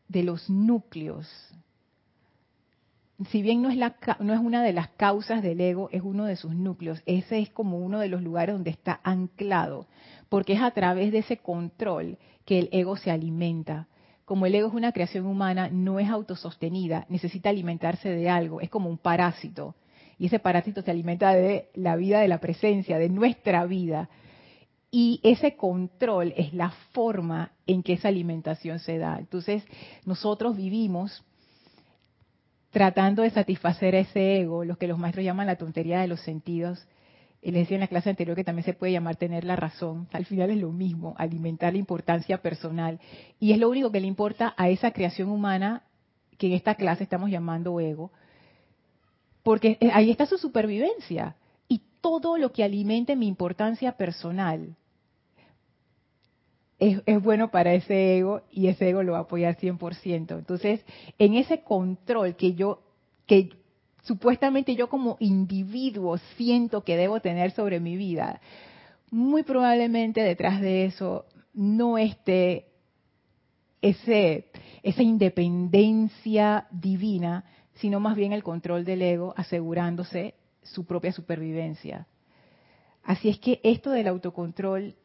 de 0.07 0.21
los 0.21 0.51
núcleos. 0.51 1.27
Si 3.31 3.41
bien 3.41 3.63
no 3.63 3.71
es, 3.71 3.77
la, 3.77 3.95
no 4.19 4.31
es 4.31 4.39
una 4.39 4.61
de 4.61 4.73
las 4.73 4.89
causas 4.89 5.41
del 5.41 5.59
ego, 5.59 5.89
es 5.91 6.03
uno 6.03 6.25
de 6.25 6.35
sus 6.35 6.53
núcleos. 6.53 7.01
Ese 7.07 7.39
es 7.39 7.49
como 7.49 7.79
uno 7.79 7.97
de 7.97 8.09
los 8.09 8.21
lugares 8.21 8.53
donde 8.53 8.69
está 8.69 8.99
anclado, 9.03 9.87
porque 10.29 10.53
es 10.53 10.61
a 10.61 10.69
través 10.69 11.11
de 11.11 11.19
ese 11.19 11.37
control 11.37 12.19
que 12.45 12.59
el 12.59 12.69
ego 12.71 12.95
se 12.95 13.09
alimenta. 13.09 13.87
Como 14.25 14.45
el 14.45 14.53
ego 14.53 14.67
es 14.67 14.75
una 14.75 14.91
creación 14.91 15.25
humana, 15.25 15.69
no 15.71 15.99
es 15.99 16.09
autosostenida, 16.09 17.07
necesita 17.09 17.49
alimentarse 17.49 18.09
de 18.09 18.29
algo, 18.29 18.61
es 18.61 18.69
como 18.69 18.87
un 18.87 18.99
parásito 18.99 19.73
y 20.17 20.27
ese 20.27 20.39
parásito 20.39 20.81
se 20.81 20.91
alimenta 20.91 21.33
de 21.33 21.69
la 21.73 21.95
vida 21.95 22.19
de 22.21 22.27
la 22.27 22.39
presencia, 22.39 22.97
de 22.97 23.09
nuestra 23.09 23.65
vida. 23.65 24.09
Y 24.91 25.19
ese 25.23 25.55
control 25.55 26.33
es 26.37 26.53
la 26.53 26.69
forma 26.91 27.51
en 27.65 27.81
que 27.81 27.93
esa 27.93 28.09
alimentación 28.09 28.79
se 28.79 28.97
da. 28.99 29.17
Entonces, 29.17 29.63
nosotros 30.05 30.55
vivimos 30.55 31.23
tratando 32.69 33.21
de 33.21 33.29
satisfacer 33.29 33.95
ese 33.95 34.41
ego, 34.41 34.65
lo 34.65 34.77
que 34.77 34.87
los 34.87 34.97
maestros 34.97 35.25
llaman 35.25 35.47
la 35.47 35.57
tontería 35.57 36.01
de 36.01 36.07
los 36.07 36.21
sentidos, 36.21 36.87
les 37.41 37.53
decía 37.53 37.75
en 37.75 37.81
la 37.81 37.87
clase 37.87 38.09
anterior 38.09 38.35
que 38.35 38.43
también 38.43 38.65
se 38.65 38.73
puede 38.73 38.93
llamar 38.93 39.17
tener 39.17 39.43
la 39.43 39.55
razón. 39.55 40.07
Al 40.13 40.25
final 40.25 40.49
es 40.49 40.57
lo 40.57 40.71
mismo, 40.71 41.13
alimentar 41.17 41.73
la 41.73 41.79
importancia 41.79 42.41
personal. 42.41 42.99
Y 43.39 43.51
es 43.51 43.59
lo 43.59 43.69
único 43.69 43.91
que 43.91 43.99
le 43.99 44.07
importa 44.07 44.53
a 44.57 44.69
esa 44.69 44.91
creación 44.91 45.29
humana 45.29 45.83
que 46.37 46.47
en 46.47 46.53
esta 46.53 46.75
clase 46.75 47.03
estamos 47.03 47.29
llamando 47.29 47.79
ego, 47.79 48.11
porque 49.43 49.77
ahí 49.93 50.09
está 50.09 50.25
su 50.25 50.37
supervivencia. 50.37 51.35
Y 51.67 51.81
todo 52.01 52.37
lo 52.37 52.51
que 52.51 52.63
alimente 52.63 53.15
mi 53.15 53.27
importancia 53.27 53.93
personal 53.97 54.75
es, 56.79 57.01
es, 57.05 57.21
bueno 57.21 57.51
para 57.51 57.73
ese 57.73 58.17
ego 58.17 58.41
y 58.51 58.67
ese 58.67 58.89
ego 58.89 59.03
lo 59.03 59.13
va 59.13 59.19
a 59.19 59.21
apoyar 59.21 59.57
100%. 59.57 60.37
Entonces, 60.37 60.81
en 61.19 61.35
ese 61.35 61.61
control 61.61 62.35
que 62.35 62.55
yo, 62.55 62.81
que 63.25 63.49
supuestamente 64.03 64.75
yo 64.75 64.89
como 64.89 65.17
individuo 65.19 66.17
siento 66.35 66.83
que 66.83 66.97
debo 66.97 67.19
tener 67.21 67.51
sobre 67.51 67.79
mi 67.79 67.95
vida, 67.95 68.41
muy 69.11 69.43
probablemente 69.43 70.21
detrás 70.21 70.59
de 70.59 70.85
eso 70.85 71.25
no 71.53 71.97
esté 71.97 72.67
ese, 73.81 74.47
esa 74.81 75.03
independencia 75.03 76.67
divina, 76.71 77.45
sino 77.75 77.99
más 77.99 78.15
bien 78.15 78.33
el 78.33 78.43
control 78.43 78.85
del 78.85 79.01
ego 79.01 79.33
asegurándose 79.37 80.35
su 80.61 80.85
propia 80.85 81.11
supervivencia. 81.11 82.07
Así 83.03 83.29
es 83.29 83.39
que 83.39 83.59
esto 83.63 83.89
del 83.91 84.07
autocontrol 84.07 84.95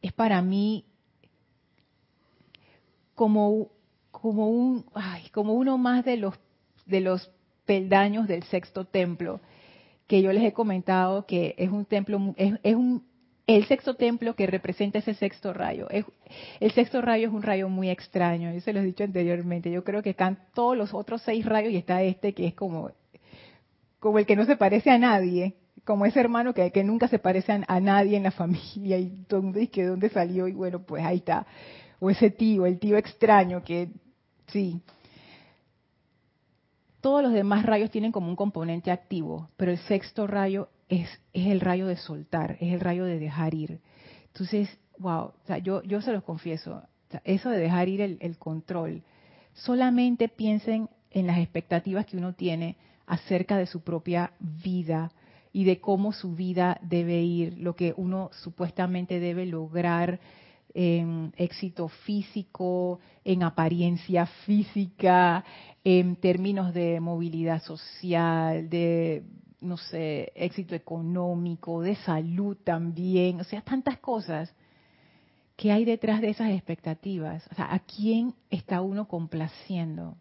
es 0.00 0.12
para 0.12 0.40
mí 0.40 0.84
como 3.14 3.68
como 4.10 4.48
un 4.48 4.86
ay, 4.94 5.28
como 5.30 5.54
uno 5.54 5.76
más 5.76 6.04
de 6.04 6.16
los 6.16 6.34
de 6.86 7.00
los 7.00 7.30
peldaños 7.66 8.26
del 8.26 8.42
sexto 8.44 8.86
templo 8.86 9.40
que 10.06 10.22
yo 10.22 10.32
les 10.32 10.42
he 10.42 10.52
comentado 10.52 11.26
que 11.26 11.54
es 11.58 11.70
un 11.70 11.84
templo 11.84 12.34
es, 12.36 12.58
es 12.62 12.74
un 12.74 13.09
el 13.56 13.66
sexto 13.66 13.94
templo 13.94 14.34
que 14.34 14.46
representa 14.46 14.98
ese 14.98 15.14
sexto 15.14 15.52
rayo. 15.52 15.88
El 16.60 16.72
sexto 16.72 17.00
rayo 17.00 17.28
es 17.28 17.34
un 17.34 17.42
rayo 17.42 17.68
muy 17.68 17.90
extraño, 17.90 18.52
yo 18.52 18.60
se 18.60 18.72
lo 18.72 18.80
he 18.80 18.84
dicho 18.84 19.04
anteriormente. 19.04 19.70
Yo 19.70 19.84
creo 19.84 20.02
que 20.02 20.10
están 20.10 20.38
todos 20.54 20.76
los 20.76 20.94
otros 20.94 21.22
seis 21.22 21.44
rayos 21.44 21.72
y 21.72 21.76
está 21.76 22.02
este 22.02 22.34
que 22.34 22.46
es 22.46 22.54
como, 22.54 22.90
como 23.98 24.18
el 24.18 24.26
que 24.26 24.36
no 24.36 24.44
se 24.44 24.56
parece 24.56 24.90
a 24.90 24.98
nadie, 24.98 25.54
como 25.84 26.06
ese 26.06 26.20
hermano 26.20 26.54
que, 26.54 26.84
nunca 26.84 27.08
se 27.08 27.18
parece 27.18 27.64
a, 27.66 27.80
nadie 27.80 28.16
en 28.16 28.24
la 28.24 28.30
familia 28.30 28.98
y 28.98 29.10
mundo 29.30 29.58
dice 29.58 29.70
que 29.70 29.84
dónde 29.84 30.10
salió 30.10 30.46
y 30.46 30.52
bueno, 30.52 30.82
pues 30.82 31.04
ahí 31.04 31.16
está 31.16 31.46
o 32.00 32.10
ese 32.10 32.30
tío, 32.30 32.66
el 32.66 32.78
tío 32.78 32.96
extraño 32.96 33.62
que 33.62 33.90
sí. 34.48 34.80
Todos 37.00 37.22
los 37.22 37.32
demás 37.32 37.64
rayos 37.64 37.90
tienen 37.90 38.12
como 38.12 38.28
un 38.28 38.36
componente 38.36 38.90
activo, 38.90 39.48
pero 39.56 39.70
el 39.70 39.78
sexto 39.78 40.26
rayo 40.26 40.68
es, 40.90 41.08
es 41.32 41.46
el 41.46 41.60
rayo 41.60 41.86
de 41.86 41.96
soltar, 41.96 42.58
es 42.60 42.74
el 42.74 42.80
rayo 42.80 43.04
de 43.04 43.18
dejar 43.18 43.54
ir. 43.54 43.80
Entonces, 44.26 44.68
wow, 44.98 45.32
yo, 45.62 45.82
yo 45.84 46.02
se 46.02 46.12
los 46.12 46.24
confieso, 46.24 46.82
eso 47.24 47.48
de 47.48 47.58
dejar 47.58 47.88
ir 47.88 48.00
el, 48.02 48.18
el 48.20 48.36
control, 48.36 49.02
solamente 49.54 50.28
piensen 50.28 50.90
en 51.10 51.26
las 51.26 51.38
expectativas 51.38 52.06
que 52.06 52.16
uno 52.16 52.34
tiene 52.34 52.76
acerca 53.06 53.56
de 53.56 53.66
su 53.66 53.80
propia 53.80 54.32
vida 54.40 55.12
y 55.52 55.64
de 55.64 55.80
cómo 55.80 56.12
su 56.12 56.34
vida 56.34 56.78
debe 56.82 57.22
ir, 57.22 57.58
lo 57.58 57.74
que 57.74 57.94
uno 57.96 58.30
supuestamente 58.32 59.18
debe 59.18 59.46
lograr 59.46 60.20
en 60.74 61.32
éxito 61.36 61.88
físico, 61.88 63.00
en 63.24 63.42
apariencia 63.42 64.26
física, 64.26 65.44
en 65.82 66.14
términos 66.16 66.72
de 66.72 67.00
movilidad 67.00 67.60
social, 67.62 68.70
de, 68.70 69.24
no 69.60 69.76
sé, 69.76 70.32
éxito 70.34 70.74
económico, 70.74 71.82
de 71.82 71.96
salud 71.96 72.56
también, 72.64 73.40
o 73.40 73.44
sea, 73.44 73.62
tantas 73.62 73.98
cosas 73.98 74.52
que 75.56 75.70
hay 75.70 75.84
detrás 75.84 76.20
de 76.20 76.30
esas 76.30 76.50
expectativas. 76.50 77.46
O 77.52 77.54
sea, 77.54 77.72
¿a 77.72 77.80
quién 77.80 78.34
está 78.48 78.80
uno 78.80 79.06
complaciendo? 79.06 80.16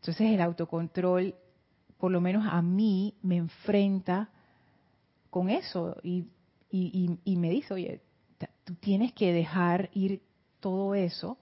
Entonces 0.00 0.32
el 0.32 0.40
autocontrol, 0.40 1.34
por 1.98 2.10
lo 2.10 2.20
menos 2.20 2.46
a 2.50 2.62
mí, 2.62 3.14
me 3.22 3.36
enfrenta 3.36 4.30
con 5.28 5.50
eso 5.50 5.96
y, 6.02 6.24
y, 6.70 7.18
y 7.24 7.36
me 7.36 7.50
dice, 7.50 7.74
oye, 7.74 8.00
tú 8.64 8.74
tienes 8.76 9.12
que 9.12 9.32
dejar 9.32 9.90
ir 9.92 10.22
todo 10.60 10.94
eso 10.94 11.36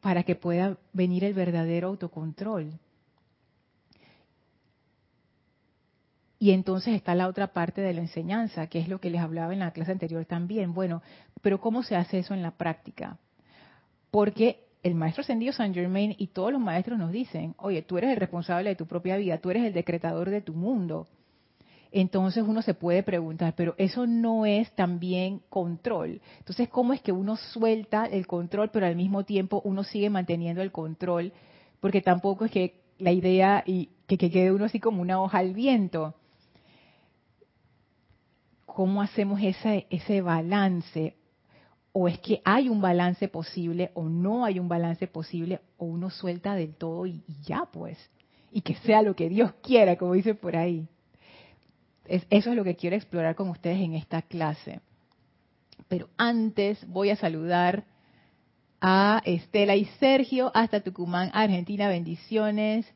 para 0.00 0.22
que 0.22 0.36
pueda 0.36 0.78
venir 0.92 1.24
el 1.24 1.34
verdadero 1.34 1.88
autocontrol. 1.88 2.78
Y 6.38 6.50
entonces 6.50 6.94
está 6.94 7.14
la 7.14 7.28
otra 7.28 7.48
parte 7.48 7.80
de 7.80 7.94
la 7.94 8.02
enseñanza, 8.02 8.66
que 8.66 8.78
es 8.78 8.88
lo 8.88 9.00
que 9.00 9.10
les 9.10 9.20
hablaba 9.20 9.52
en 9.52 9.60
la 9.60 9.70
clase 9.70 9.92
anterior 9.92 10.24
también. 10.26 10.74
Bueno, 10.74 11.02
pero 11.42 11.60
¿cómo 11.60 11.82
se 11.82 11.96
hace 11.96 12.18
eso 12.18 12.34
en 12.34 12.42
la 12.42 12.50
práctica? 12.50 13.18
Porque 14.10 14.64
el 14.82 14.94
maestro 14.94 15.22
ascendido 15.22 15.52
San 15.52 15.72
Germain 15.72 16.14
y 16.18 16.28
todos 16.28 16.52
los 16.52 16.60
maestros 16.60 16.98
nos 16.98 17.10
dicen, 17.10 17.54
oye, 17.58 17.82
tú 17.82 17.98
eres 17.98 18.10
el 18.10 18.16
responsable 18.16 18.70
de 18.70 18.76
tu 18.76 18.86
propia 18.86 19.16
vida, 19.16 19.38
tú 19.38 19.50
eres 19.50 19.64
el 19.64 19.72
decretador 19.72 20.30
de 20.30 20.42
tu 20.42 20.52
mundo 20.52 21.06
entonces 22.00 22.44
uno 22.46 22.62
se 22.62 22.74
puede 22.74 23.02
preguntar, 23.02 23.54
pero 23.56 23.74
eso 23.78 24.06
no 24.06 24.44
es 24.44 24.70
también 24.72 25.40
control. 25.48 26.20
Entonces, 26.38 26.68
¿cómo 26.68 26.92
es 26.92 27.00
que 27.00 27.12
uno 27.12 27.36
suelta 27.36 28.04
el 28.04 28.26
control, 28.26 28.70
pero 28.70 28.86
al 28.86 28.96
mismo 28.96 29.24
tiempo 29.24 29.62
uno 29.64 29.84
sigue 29.84 30.10
manteniendo 30.10 30.62
el 30.62 30.72
control? 30.72 31.32
Porque 31.80 32.02
tampoco 32.02 32.44
es 32.44 32.50
que 32.50 32.82
la 32.98 33.12
idea 33.12 33.62
y 33.66 33.90
que, 34.06 34.18
quede 34.18 34.52
uno 34.52 34.66
así 34.66 34.80
como 34.80 35.00
una 35.00 35.20
hoja 35.22 35.38
al 35.38 35.54
viento. 35.54 36.14
¿Cómo 38.76 39.00
hacemos 39.00 39.40
ese, 39.42 39.86
ese 39.88 40.20
balance? 40.20 41.16
O 41.92 42.08
es 42.08 42.18
que 42.18 42.42
hay 42.44 42.68
un 42.68 42.82
balance 42.82 43.26
posible 43.26 43.90
o 43.94 44.04
no 44.04 44.44
hay 44.44 44.58
un 44.58 44.68
balance 44.68 45.06
posible 45.06 45.60
o 45.78 45.86
uno 45.86 46.10
suelta 46.10 46.54
del 46.54 46.74
todo 46.74 47.06
y, 47.06 47.24
ya 47.46 47.64
pues. 47.72 47.96
Y 48.52 48.60
que 48.60 48.74
sea 48.74 49.00
lo 49.00 49.16
que 49.16 49.30
Dios 49.30 49.54
quiera, 49.62 49.96
como 49.96 50.12
dice 50.12 50.34
por 50.34 50.56
ahí 50.56 50.86
eso 52.08 52.50
es 52.50 52.56
lo 52.56 52.64
que 52.64 52.76
quiero 52.76 52.96
explorar 52.96 53.34
con 53.34 53.48
ustedes 53.48 53.78
en 53.78 53.94
esta 53.94 54.22
clase. 54.22 54.80
Pero 55.88 56.08
antes 56.16 56.86
voy 56.86 57.10
a 57.10 57.16
saludar 57.16 57.84
a 58.80 59.22
Estela 59.24 59.76
y 59.76 59.84
Sergio 59.98 60.50
hasta 60.54 60.80
Tucumán, 60.80 61.30
Argentina. 61.32 61.88
Bendiciones. 61.88 62.86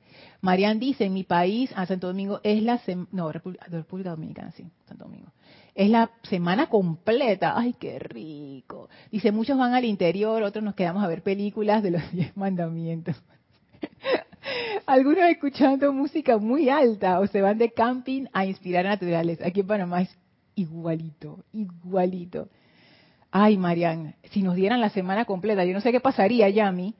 Marian 0.40 0.78
dice, 0.78 1.04
en 1.04 1.14
mi 1.14 1.24
país, 1.24 1.70
a 1.76 1.86
Santo 1.86 2.08
Domingo, 2.08 2.40
es 2.42 2.62
la 2.62 2.80
no, 3.12 3.30
República, 3.32 4.10
Dominicana, 4.10 4.52
sí, 4.52 4.66
Santo 4.86 5.04
Domingo. 5.04 5.32
Es 5.74 5.90
la 5.90 6.10
semana 6.22 6.68
completa. 6.68 7.54
Ay, 7.56 7.74
qué 7.78 7.98
rico. 7.98 8.88
Dice, 9.10 9.32
muchos 9.32 9.58
van 9.58 9.74
al 9.74 9.84
interior, 9.84 10.42
otros 10.42 10.64
nos 10.64 10.74
quedamos 10.74 11.04
a 11.04 11.08
ver 11.08 11.22
películas 11.22 11.82
de 11.82 11.92
los 11.92 12.02
diez 12.12 12.36
mandamientos. 12.36 13.16
Algunos 14.86 15.24
escuchando 15.30 15.92
música 15.92 16.38
muy 16.38 16.68
alta 16.68 17.20
o 17.20 17.26
se 17.26 17.40
van 17.40 17.58
de 17.58 17.70
camping 17.70 18.26
a 18.32 18.46
inspirar 18.46 18.84
naturales. 18.84 19.40
Aquí 19.42 19.60
en 19.60 19.66
Panamá 19.66 20.02
es 20.02 20.16
igualito, 20.54 21.44
igualito. 21.52 22.48
Ay, 23.30 23.56
Marian, 23.56 24.16
si 24.30 24.42
nos 24.42 24.56
dieran 24.56 24.80
la 24.80 24.90
semana 24.90 25.24
completa, 25.24 25.64
yo 25.64 25.72
no 25.72 25.80
sé 25.80 25.92
qué 25.92 26.00
pasaría, 26.00 26.48
Yami, 26.48 26.94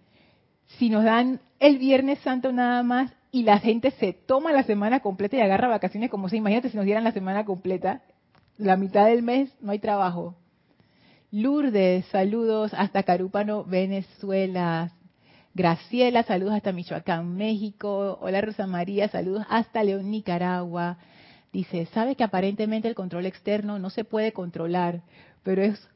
si 0.78 0.88
nos 0.88 1.04
dan 1.04 1.40
el 1.58 1.78
Viernes 1.78 2.20
Santo 2.20 2.52
nada 2.52 2.82
más 2.82 3.12
y 3.32 3.42
la 3.42 3.58
gente 3.58 3.90
se 3.92 4.12
toma 4.12 4.52
la 4.52 4.62
semana 4.62 5.00
completa 5.00 5.36
y 5.36 5.40
agarra 5.40 5.68
vacaciones 5.68 6.10
como 6.10 6.28
se 6.28 6.36
imagínate 6.36 6.70
si 6.70 6.76
nos 6.76 6.86
dieran 6.86 7.04
la 7.04 7.12
semana 7.12 7.44
completa, 7.44 8.02
la 8.58 8.76
mitad 8.76 9.06
del 9.06 9.22
mes 9.22 9.50
no 9.60 9.72
hay 9.72 9.78
trabajo. 9.78 10.36
Lourdes, 11.32 12.06
saludos 12.06 12.74
hasta 12.74 13.02
Carúpano, 13.02 13.64
Venezuela. 13.64 14.92
Graciela, 15.54 16.22
saludos 16.22 16.54
hasta 16.54 16.72
Michoacán, 16.72 17.36
México. 17.36 18.18
Hola 18.20 18.40
Rosa 18.40 18.66
María, 18.66 19.08
saludos 19.08 19.44
hasta 19.48 19.82
León, 19.82 20.10
Nicaragua. 20.10 20.98
Dice, 21.52 21.86
sabe 21.86 22.14
que 22.14 22.22
aparentemente 22.22 22.86
el 22.86 22.94
control 22.94 23.26
externo 23.26 23.80
no 23.80 23.90
se 23.90 24.04
puede 24.04 24.32
controlar, 24.32 25.02
pero 25.42 25.62
es, 25.62 25.89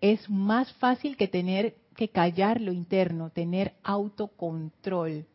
es 0.00 0.28
más 0.28 0.72
fácil 0.74 1.16
que 1.16 1.28
tener 1.28 1.74
que 1.96 2.08
callar 2.08 2.60
lo 2.60 2.72
interno, 2.72 3.30
tener 3.30 3.74
autocontrol. 3.82 5.26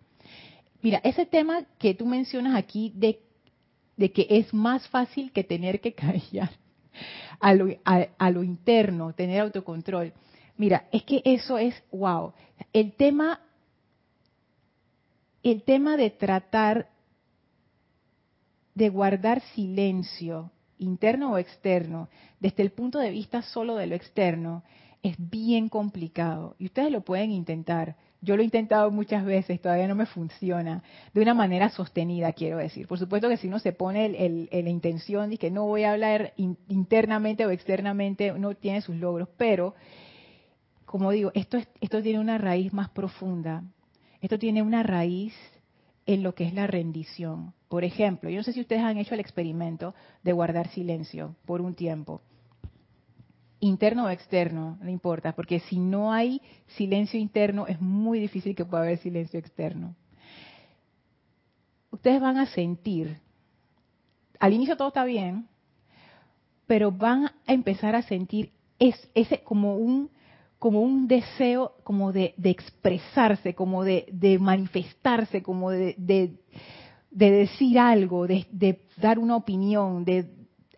Mira, 0.81 0.99
ese 1.03 1.25
tema 1.25 1.63
que 1.77 1.93
tú 1.93 2.05
mencionas 2.05 2.55
aquí 2.55 2.91
de, 2.95 3.19
que 4.11 4.27
es 4.29 4.53
más 4.53 4.87
fácil 4.89 5.31
que 5.31 5.43
tener 5.43 5.81
que 5.81 5.93
callar 5.95 6.51
a 7.39 7.53
lo, 7.53 7.67
a 7.83 8.31
lo 8.31 8.43
interno, 8.43 9.13
tener 9.13 9.41
autocontrol. 9.41 10.13
Mira, 10.57 10.87
es 10.91 11.03
que 11.03 11.21
eso 11.25 11.57
es 11.57 11.75
wow. 11.91 12.33
El 12.71 12.93
tema 12.93 13.41
el 15.45 15.61
tema 15.61 15.95
de 15.95 16.09
tratar 16.09 16.89
de 18.73 18.89
guardar 18.89 19.43
silencio, 19.53 20.51
interno 20.77 21.33
o 21.33 21.37
externo, 21.37 22.09
desde 22.39 22.63
el 22.63 22.71
punto 22.71 22.99
de 22.99 23.11
vista 23.11 23.41
solo 23.41 23.75
de 23.75 23.87
lo 23.87 23.95
externo, 23.95 24.63
es 25.03 25.15
bien 25.19 25.69
complicado. 25.69 26.55
Y 26.57 26.65
ustedes 26.65 26.91
lo 26.91 27.01
pueden 27.01 27.31
intentar. 27.31 27.95
Yo 28.21 28.35
lo 28.35 28.41
he 28.41 28.45
intentado 28.45 28.89
muchas 28.89 29.23
veces, 29.23 29.61
todavía 29.61 29.87
no 29.87 29.93
me 29.93 30.07
funciona. 30.07 30.81
De 31.13 31.21
una 31.21 31.35
manera 31.35 31.69
sostenida, 31.69 32.33
quiero 32.33 32.57
decir. 32.57 32.87
Por 32.87 32.97
supuesto 32.97 33.29
que 33.29 33.37
si 33.37 33.47
uno 33.47 33.59
se 33.59 33.71
pone 33.71 34.05
el, 34.05 34.49
la 34.51 34.69
intención 34.69 35.29
de 35.29 35.37
que 35.37 35.51
no 35.51 35.65
voy 35.65 35.83
a 35.83 35.91
hablar 35.91 36.33
internamente 36.37 37.45
o 37.45 37.51
externamente, 37.51 38.31
uno 38.31 38.55
tiene 38.55 38.81
sus 38.81 38.95
logros. 38.95 39.29
Pero, 39.37 39.75
como 40.85 41.11
digo, 41.11 41.31
esto, 41.35 41.59
esto 41.81 42.01
tiene 42.01 42.19
una 42.19 42.39
raíz 42.39 42.73
más 42.73 42.89
profunda. 42.89 43.63
Esto 44.21 44.39
tiene 44.39 44.63
una 44.63 44.81
raíz 44.81 45.35
en 46.07 46.23
lo 46.23 46.33
que 46.33 46.45
es 46.45 46.53
la 46.55 46.65
rendición. 46.65 47.53
Por 47.75 47.83
ejemplo, 47.83 48.29
yo 48.29 48.37
no 48.37 48.43
sé 48.43 48.53
si 48.53 48.61
ustedes 48.61 48.83
han 48.83 48.97
hecho 48.99 49.15
el 49.15 49.19
experimento 49.19 49.93
de 50.23 50.31
guardar 50.31 50.69
silencio 50.69 51.35
por 51.43 51.59
un 51.59 51.75
tiempo 51.75 52.21
interno 53.59 54.05
o 54.05 54.09
externo, 54.09 54.77
no 54.81 54.89
importa, 54.89 55.33
porque 55.33 55.59
si 55.59 55.77
no 55.77 56.13
hay 56.13 56.41
silencio 56.67 57.19
interno 57.19 57.67
es 57.67 57.81
muy 57.81 58.21
difícil 58.21 58.55
que 58.55 58.63
pueda 58.63 58.83
haber 58.83 58.99
silencio 58.99 59.37
externo. 59.37 59.93
Ustedes 61.91 62.21
van 62.21 62.37
a 62.37 62.45
sentir, 62.45 63.19
al 64.39 64.53
inicio 64.53 64.77
todo 64.77 64.87
está 64.87 65.03
bien, 65.03 65.49
pero 66.67 66.93
van 66.93 67.25
a 67.25 67.51
empezar 67.51 67.93
a 67.93 68.03
sentir 68.03 68.53
ese 68.79 69.43
como 69.43 69.75
un 69.75 70.09
como 70.59 70.81
un 70.81 71.07
deseo 71.07 71.75
como 71.83 72.11
de, 72.11 72.33
expresarse, 72.41 73.53
como 73.53 73.83
de, 73.83 74.37
manifestarse, 74.39 75.43
como 75.43 75.69
de, 75.69 76.39
decir 77.15 77.79
algo, 77.79 78.27
de, 78.27 78.81
dar 78.97 79.19
una 79.19 79.37
opinión, 79.37 80.03
de 80.03 80.25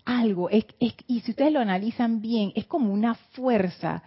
algo. 0.05 0.49
Es, 0.49 0.65
y 0.79 1.19
si 1.21 1.31
ustedes 1.31 1.51
lo 1.51 1.59
analizan 1.59 2.21
bien, 2.21 2.51
es 2.55 2.65
como 2.65 2.93
una 2.93 3.15
fuerza. 3.15 4.03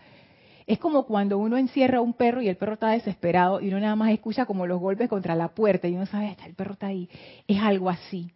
Es 0.67 0.79
como 0.79 1.05
cuando 1.05 1.39
uno 1.39 1.57
encierra 1.57 1.99
a 1.99 2.03
un 2.03 2.15
perro 2.15 2.41
y 2.41 2.49
el 2.49 2.57
perro 2.57 2.75
está 2.75 2.91
desesperado 2.91 3.61
y 3.61 3.69
uno 3.69 3.81
nada 3.81 3.97
más 3.97 4.13
escucha 4.13 4.47
como 4.47 4.67
los 4.67 4.81
golpes 4.81 5.09
contra 5.09 5.35
la 5.35 5.49
puerta 5.49 5.89
y 5.89 5.97
uno 5.97 6.07
sabe, 6.07 6.37
el 6.47 6.55
perro 6.55 6.75
está 6.75 6.87
ahí. 6.87 7.09
Es 7.49 7.61
algo 7.61 7.91
así. 7.91 8.31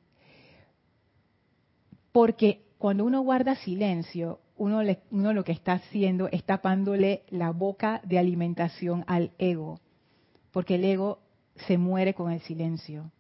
Porque 2.10 2.64
cuando 2.78 3.04
uno 3.04 3.20
guarda 3.20 3.54
silencio, 3.54 4.40
uno, 4.56 4.80
uno 5.12 5.32
lo 5.32 5.44
que 5.44 5.52
está 5.52 5.74
haciendo 5.74 6.28
es 6.32 6.42
tapándole 6.42 7.22
la 7.30 7.50
boca 7.50 8.00
de 8.04 8.18
alimentación 8.18 9.04
al 9.06 9.30
ego. 9.38 9.78
Porque 10.50 10.74
el 10.74 10.84
ego 10.84 11.20
se 11.66 11.78
muere 11.78 12.14
con 12.14 12.32
el 12.32 12.40
silencio. 12.40 13.12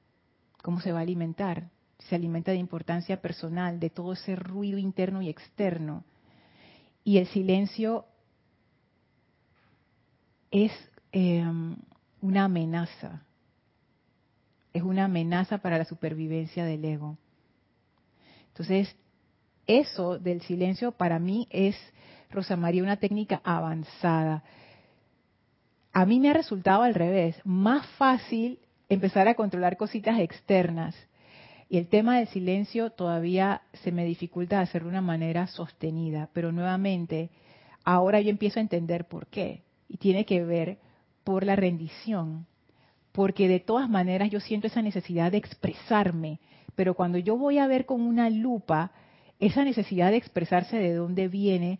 ¿Cómo 0.64 0.80
se 0.80 0.90
va 0.90 1.00
a 1.00 1.02
alimentar? 1.02 1.68
se 2.08 2.14
alimenta 2.14 2.52
de 2.52 2.58
importancia 2.58 3.20
personal, 3.20 3.80
de 3.80 3.90
todo 3.90 4.12
ese 4.12 4.36
ruido 4.36 4.78
interno 4.78 5.22
y 5.22 5.28
externo. 5.28 6.04
Y 7.02 7.18
el 7.18 7.26
silencio 7.28 8.06
es 10.50 10.72
em, 11.12 11.76
una 12.20 12.44
amenaza, 12.44 13.22
es 14.72 14.82
una 14.82 15.04
amenaza 15.04 15.58
para 15.58 15.78
la 15.78 15.84
supervivencia 15.84 16.64
del 16.64 16.84
ego. 16.84 17.16
Entonces, 18.48 18.94
eso 19.66 20.18
del 20.18 20.42
silencio 20.42 20.92
para 20.92 21.18
mí 21.18 21.46
es, 21.50 21.76
Rosa 22.30 22.56
María, 22.56 22.82
una 22.82 22.96
técnica 22.96 23.40
avanzada. 23.44 24.42
A 25.92 26.04
mí 26.06 26.20
me 26.20 26.30
ha 26.30 26.34
resultado 26.34 26.82
al 26.82 26.94
revés, 26.94 27.36
más 27.44 27.86
fácil 27.98 28.58
empezar 28.88 29.28
a 29.28 29.34
controlar 29.34 29.76
cositas 29.76 30.18
externas 30.20 30.94
y 31.68 31.78
el 31.78 31.88
tema 31.88 32.18
del 32.18 32.28
silencio 32.28 32.90
todavía 32.90 33.62
se 33.82 33.90
me 33.90 34.04
dificulta 34.04 34.60
hacerlo 34.60 34.88
de 34.88 34.92
una 34.92 35.00
manera 35.00 35.46
sostenida, 35.46 36.28
pero 36.32 36.52
nuevamente, 36.52 37.30
ahora 37.84 38.20
yo 38.20 38.30
empiezo 38.30 38.58
a 38.58 38.62
entender 38.62 39.06
por 39.06 39.26
qué. 39.26 39.62
Y 39.88 39.96
tiene 39.96 40.24
que 40.24 40.44
ver 40.44 40.78
por 41.24 41.44
la 41.44 41.56
rendición. 41.56 42.46
Porque 43.12 43.48
de 43.48 43.60
todas 43.60 43.88
maneras 43.88 44.30
yo 44.30 44.40
siento 44.40 44.66
esa 44.66 44.82
necesidad 44.82 45.32
de 45.32 45.38
expresarme, 45.38 46.40
pero 46.74 46.94
cuando 46.94 47.18
yo 47.18 47.36
voy 47.36 47.58
a 47.58 47.66
ver 47.66 47.86
con 47.86 48.00
una 48.02 48.28
lupa, 48.28 48.92
esa 49.38 49.64
necesidad 49.64 50.10
de 50.10 50.16
expresarse 50.16 50.76
de 50.76 50.94
dónde 50.94 51.28
viene, 51.28 51.78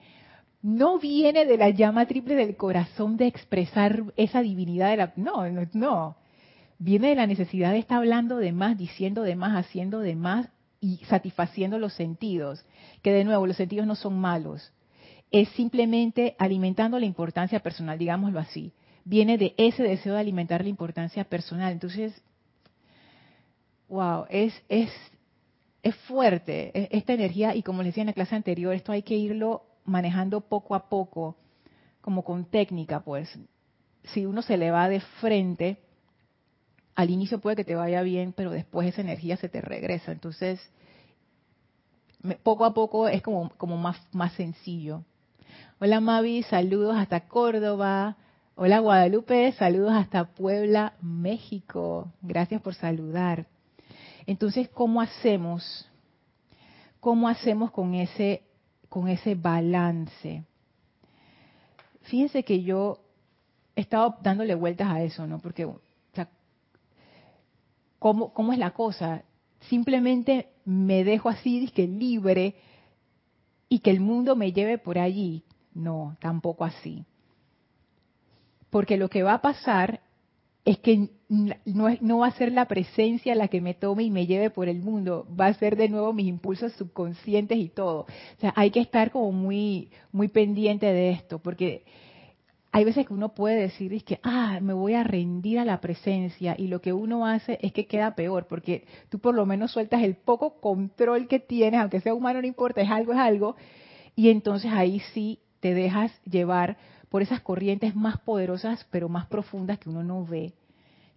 no 0.63 0.99
viene 0.99 1.45
de 1.45 1.59
la 1.59 1.71
llama 1.71 2.07
triple 2.07 2.37
del 2.37 2.57
corazón 2.57 3.17
de 3.17 3.27
expresar 3.27 4.03
esa 4.17 4.41
divinidad 4.41 4.91
de 4.91 4.97
la... 4.97 5.13
No, 5.17 5.49
no, 5.51 5.67
no 5.73 6.17
viene 6.79 7.09
de 7.09 7.15
la 7.15 7.27
necesidad 7.27 7.73
de 7.73 7.79
estar 7.79 7.99
hablando 7.99 8.37
de 8.37 8.53
más, 8.53 8.77
diciendo 8.77 9.23
de 9.23 9.37
más, 9.37 9.57
haciendo 9.57 10.01
de 10.01 10.17
más 10.17 10.49
y 10.81 10.99
satisfaciendo 11.09 11.79
los 11.79 11.95
sentidos. 11.95 12.65
Que 13.03 13.13
de 13.13 13.25
nuevo, 13.25 13.47
los 13.47 13.57
sentidos 13.57 13.87
no 13.87 13.95
son 13.95 14.19
malos. 14.19 14.73
Es 15.31 15.49
simplemente 15.51 16.37
alimentando 16.39 16.99
la 16.99 17.07
importancia 17.07 17.61
personal, 17.61 17.99
digámoslo 17.99 18.39
así. 18.39 18.73
Viene 19.05 19.37
de 19.39 19.55
ese 19.57 19.83
deseo 19.83 20.15
de 20.15 20.21
alimentar 20.21 20.63
la 20.63 20.69
importancia 20.69 21.25
personal. 21.25 21.73
Entonces, 21.73 22.23
wow, 23.89 24.27
es, 24.29 24.55
es, 24.69 24.91
es 25.83 25.95
fuerte 26.07 26.97
esta 26.97 27.13
energía 27.13 27.55
y 27.55 27.63
como 27.63 27.83
les 27.83 27.91
decía 27.91 28.03
en 28.03 28.09
la 28.09 28.13
clase 28.13 28.35
anterior, 28.35 28.75
esto 28.75 28.93
hay 28.93 29.03
que 29.03 29.17
irlo 29.17 29.65
manejando 29.85 30.41
poco 30.41 30.75
a 30.75 30.89
poco, 30.89 31.37
como 32.01 32.25
con 32.25 32.47
técnica, 32.47 33.01
pues. 33.01 33.39
Si 34.05 34.27
uno 34.27 34.43
se 34.43 34.57
le 34.57 34.71
va 34.71 34.89
de 34.89 35.01
frente, 35.01 35.79
al 36.95 37.11
inicio 37.11 37.41
puede 37.41 37.57
que 37.57 37.65
te 37.65 37.75
vaya 37.75 38.03
bien, 38.03 38.33
pero 38.33 38.51
después 38.51 38.89
esa 38.89 39.01
energía 39.01 39.37
se 39.37 39.49
te 39.49 39.61
regresa. 39.61 40.13
Entonces, 40.13 40.61
poco 42.43 42.65
a 42.65 42.75
poco 42.75 43.09
es 43.09 43.23
como, 43.23 43.51
más 44.13 44.33
sencillo. 44.35 45.03
Hola 45.81 46.01
Mavi, 46.01 46.43
saludos 46.45 46.97
hasta 46.97 47.29
Córdoba. 47.29 48.17
Hola 48.55 48.79
Guadalupe, 48.79 49.53
saludos 49.53 49.93
hasta 49.93 50.25
Puebla, 50.25 50.95
México. 51.03 52.13
Gracias 52.23 52.63
por 52.63 52.75
saludar. 52.75 53.47
Entonces, 54.27 54.69
¿cómo 54.69 55.01
hacemos? 55.01 55.91
¿Cómo 57.01 57.29
hacemos 57.29 57.73
con 57.73 57.95
ese, 57.95 58.43
con 58.89 59.09
ese 59.09 59.35
balance? 59.35 60.45
Fíjense 62.03 62.45
que 62.45 62.63
yo 62.63 63.01
he 63.77 63.81
estado 63.81 64.17
dándole 64.23 64.55
vueltas 64.55 64.89
a 64.89 65.03
eso, 65.03 65.27
¿no? 65.27 65.41
Porque 65.41 65.69
¿Cómo, 68.05 68.53
es 68.53 68.59
la 68.59 68.73
cosa? 68.73 69.23
Simplemente 69.71 70.49
me 70.67 71.05
dejo 71.05 71.31
así, 71.31 71.71
que 71.75 71.87
libre 71.87 72.55
y 73.71 73.79
que 73.79 73.91
el 73.91 74.01
mundo 74.01 74.37
me 74.37 74.53
lleve 74.53 74.77
por 74.77 74.99
allí. 74.99 75.43
No, 75.73 76.15
tampoco 76.21 76.67
así. 76.67 77.07
Porque 78.69 78.99
lo 78.99 79.09
que 79.09 79.23
va 79.23 79.33
a 79.33 79.41
pasar 79.41 80.03
es 80.67 80.79
que 80.81 81.09
no, 81.31 81.97
no, 82.03 82.19
va 82.19 82.27
a 82.27 82.37
ser 82.37 82.53
la 82.53 82.67
presencia 82.67 83.35
la 83.35 83.49
que 83.49 83.63
me 83.63 83.73
tome 83.73 84.03
y 84.03 84.11
me 84.11 84.27
lleve 84.27 84.51
por 84.51 84.69
el 84.69 84.83
mundo, 84.83 85.27
va 85.41 85.47
a 85.47 85.55
ser 85.55 85.75
de 85.75 85.89
nuevo 85.89 86.13
mis 86.13 86.27
impulsos 86.27 86.75
subconscientes 86.75 87.57
y 87.57 87.71
todo. 87.71 88.01
O 88.01 88.41
sea, 88.41 88.53
hay 88.55 88.71
que 88.71 88.81
estar 88.81 89.13
como 89.13 89.33
muy, 89.33 89.89
muy 90.13 90.29
pendiente 90.29 90.85
de 90.85 91.13
esto, 91.13 91.39
porque 91.39 91.87
hay 92.75 92.83
veces 92.83 93.07
que 93.07 93.15
uno 93.15 93.29
puede 93.29 93.55
decir 93.61 93.95
es 93.95 94.03
que, 94.03 94.19
ah, 94.25 94.59
me 94.61 94.73
voy 94.73 94.95
a 94.95 95.05
rendir 95.05 95.61
a 95.61 95.65
la 95.65 95.81
presencia 95.81 96.57
y 96.59 96.67
lo 96.67 96.81
que 96.81 96.93
uno 96.93 97.25
hace 97.25 97.57
es 97.63 97.73
que 97.73 97.87
queda 97.87 98.17
peor, 98.17 98.49
porque 98.49 98.85
tú 99.11 99.21
por 99.21 99.33
lo 99.33 99.47
menos 99.47 99.71
sueltas 99.71 100.03
el 100.03 100.17
poco 100.17 100.61
control 100.61 101.29
que 101.29 101.39
tienes, 101.39 101.81
aunque 101.81 102.01
sea 102.01 102.15
humano 102.15 102.41
no 102.41 102.49
importa, 102.49 102.81
es 102.81 102.91
algo, 102.91 103.13
es 103.13 103.19
algo, 103.21 103.55
y 104.17 104.29
entonces 104.29 104.73
ahí 104.73 104.99
sí 105.13 105.39
te 105.61 105.73
dejas 105.73 106.11
llevar 106.25 106.77
por 107.11 107.23
esas 107.23 107.43
corrientes 107.43 107.95
más 107.95 108.19
poderosas, 108.19 108.85
pero 108.91 109.09
más 109.09 109.27
profundas 109.27 109.79
que 109.79 109.89
uno 109.89 110.03
no 110.03 110.27
ve, 110.27 110.53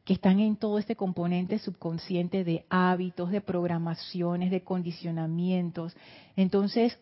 que 0.05 0.13
están 0.13 0.39
en 0.39 0.57
todo 0.57 0.77
este 0.77 0.95
componente 0.95 1.57
subconsciente 1.57 2.43
de 2.43 2.65
hábitos, 2.69 3.31
de 3.31 3.41
programaciones, 3.41 4.51
de 4.51 4.61
condicionamientos. 4.61 5.97
Entonces, 6.35 6.99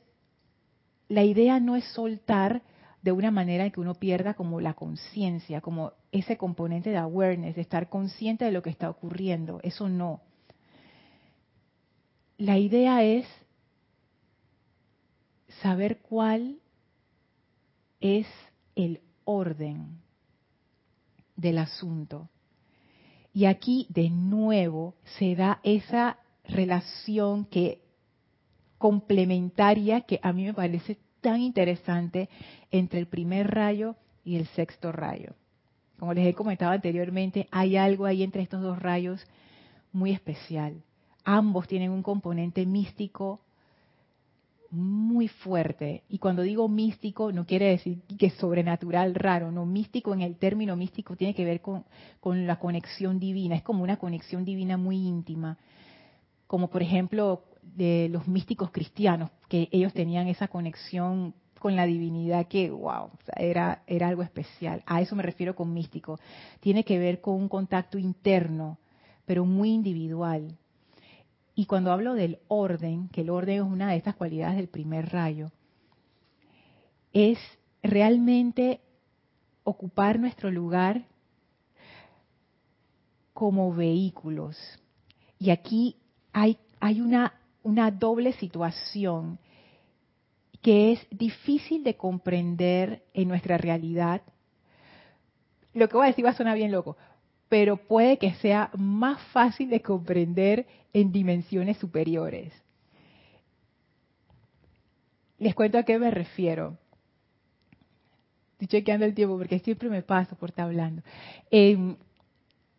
la 1.10 1.26
idea 1.26 1.60
no 1.60 1.76
es 1.76 1.84
soltar, 1.92 2.62
de 3.06 3.12
una 3.12 3.30
manera 3.30 3.70
que 3.70 3.80
uno 3.80 3.94
pierda 3.94 4.34
como 4.34 4.60
la 4.60 4.74
conciencia, 4.74 5.62
como 5.62 5.94
ese 6.12 6.38
componente 6.38 6.90
de 6.90 6.98
awareness, 6.98 7.54
de 7.54 7.62
estar 7.62 7.88
consciente 7.88 8.46
de 8.46 8.52
lo 8.52 8.64
que 8.64 8.72
está 8.72 8.90
ocurriendo. 8.90 9.60
Eso 9.62 9.88
no. 9.88 10.22
La 12.40 12.58
idea 12.58 13.04
es 13.04 13.28
saber 15.62 16.00
cuál 16.00 16.58
es 18.00 18.26
el 18.76 19.02
orden 19.24 20.00
del 21.36 21.60
asunto. 21.60 22.28
Y 23.34 23.46
aquí 23.46 23.86
de 23.92 24.10
nuevo 24.10 24.96
se 25.20 25.36
da 25.36 25.60
esa 25.62 26.18
relación 26.44 27.46
que 27.46 27.84
complementaria 28.80 30.02
que 30.02 30.20
a 30.24 30.34
mí 30.34 30.46
me 30.46 30.56
parece 30.56 31.05
tan 31.26 31.42
interesante 31.42 32.30
entre 32.70 33.00
el 33.00 33.08
primer 33.08 33.50
rayo 33.50 33.96
y 34.24 34.36
el 34.36 34.46
sexto 34.50 34.92
rayo. 34.92 35.34
Como 35.98 36.14
les 36.14 36.28
he 36.28 36.36
comentado 36.36 36.72
anteriormente, 36.72 37.48
hay 37.50 37.78
algo 37.78 38.06
ahí 38.06 38.22
entre 38.22 38.44
estos 38.44 38.62
dos 38.62 38.78
rayos 38.78 39.26
muy 39.92 40.12
especial. 40.12 40.84
Ambos 41.24 41.68
tienen 41.68 41.90
un 41.90 42.04
componente 42.04 42.64
místico 42.68 43.42
muy 44.70 45.28
fuerte. 45.28 46.04
Y 46.10 46.20
cuando 46.20 46.44
digo 46.44 46.70
místico, 46.70 47.32
no 47.32 47.48
quiere 47.48 47.70
decir 47.70 48.04
que 48.20 48.30
sobrenatural 48.30 49.16
raro, 49.16 49.52
no, 49.52 49.66
místico 49.66 50.14
en 50.14 50.22
el 50.22 50.36
término 50.36 50.76
místico 50.76 51.16
tiene 51.16 51.34
que 51.34 51.44
ver 51.44 51.60
con 51.60 52.46
la 52.46 52.60
conexión 52.60 53.18
divina, 53.18 53.56
es 53.56 53.64
como 53.64 53.82
una 53.82 53.98
conexión 53.98 54.46
divina 54.46 54.78
muy 54.78 54.98
íntima. 54.98 55.58
Como 56.46 56.70
por 56.70 56.84
ejemplo 56.84 57.46
de 57.76 58.10
los 58.10 58.28
místicos 58.28 58.72
cristianos, 58.72 59.30
que 59.50 59.70
ellos 59.72 59.94
tenían 59.94 60.28
esa 60.28 60.48
conexión 60.48 61.34
con 61.60 61.76
la 61.76 61.86
divinidad 61.86 62.48
que, 62.48 62.70
wow, 62.70 63.10
era, 63.36 63.84
era 63.88 64.08
algo 64.08 64.22
especial. 64.22 64.84
A 64.86 65.02
eso 65.02 65.16
me 65.16 65.24
refiero 65.24 65.56
con 65.56 65.74
místico. 65.74 66.20
Tiene 66.60 66.84
que 66.84 67.00
ver 67.00 67.22
con 67.22 67.36
un 67.36 67.50
contacto 67.50 67.98
interno, 67.98 68.78
pero 69.26 69.46
muy 69.46 69.72
individual. 69.72 70.58
Y 71.56 71.66
cuando 71.66 71.92
hablo 71.92 72.14
del 72.14 72.40
orden, 72.48 73.10
que 73.10 73.22
el 73.22 73.30
orden 73.30 73.56
es 73.56 73.62
una 73.62 73.90
de 73.90 73.98
estas 73.98 74.16
cualidades 74.16 74.58
del 74.58 74.68
primer 74.68 75.12
rayo, 75.12 75.52
es 77.14 77.40
realmente 77.82 78.82
ocupar 79.64 80.20
nuestro 80.20 80.52
lugar 80.52 81.06
como 83.34 83.74
vehículos. 83.74 84.58
Y 85.40 85.50
aquí 85.50 85.98
hay, 86.32 86.58
hay 86.80 87.02
una, 87.02 87.34
una 87.66 87.90
doble 87.90 88.32
situación 88.34 89.40
que 90.62 90.94
es 90.94 91.08
difícil 91.10 91.84
de 91.84 91.98
comprender 91.98 93.04
en 93.14 93.28
nuestra 93.28 93.58
realidad. 93.58 94.22
Lo 95.74 95.90
que 95.90 95.98
voy 95.98 96.06
a 96.06 96.10
decir 96.10 96.26
va 96.26 96.30
a 96.30 96.36
sonar 96.36 96.56
bien 96.56 96.72
loco, 96.72 96.96
pero 97.50 97.78
puede 97.78 98.18
que 98.18 98.36
sea 98.36 98.70
más 98.78 99.20
fácil 99.34 99.70
de 99.70 99.82
comprender 99.82 100.68
en 100.94 101.12
dimensiones 101.12 101.78
superiores. 101.78 102.54
Les 105.40 105.56
cuento 105.56 105.80
a 105.80 105.84
qué 105.84 105.98
me 105.98 106.12
refiero. 106.12 106.78
Estoy 108.54 108.68
chequeando 108.80 109.06
el 109.08 109.16
tiempo 109.16 109.38
porque 109.38 109.60
siempre 109.60 109.90
me 109.90 110.04
paso 110.04 110.36
por 110.36 110.50
estar 110.50 110.66
hablando. 110.66 111.02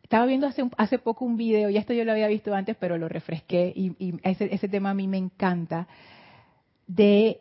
Estaba 0.06 0.24
viendo 0.24 0.46
hace, 0.46 0.62
hace 0.76 1.00
poco 1.00 1.24
un 1.24 1.36
video, 1.36 1.68
y 1.68 1.76
esto 1.76 1.92
yo 1.92 2.04
lo 2.04 2.12
había 2.12 2.28
visto 2.28 2.54
antes, 2.54 2.76
pero 2.78 2.96
lo 2.96 3.08
refresqué, 3.08 3.72
y, 3.74 4.14
ese, 4.22 4.54
ese, 4.54 4.68
tema 4.68 4.90
a 4.90 4.94
mí 4.94 5.08
me 5.08 5.18
encanta, 5.18 5.88
de 6.86 7.40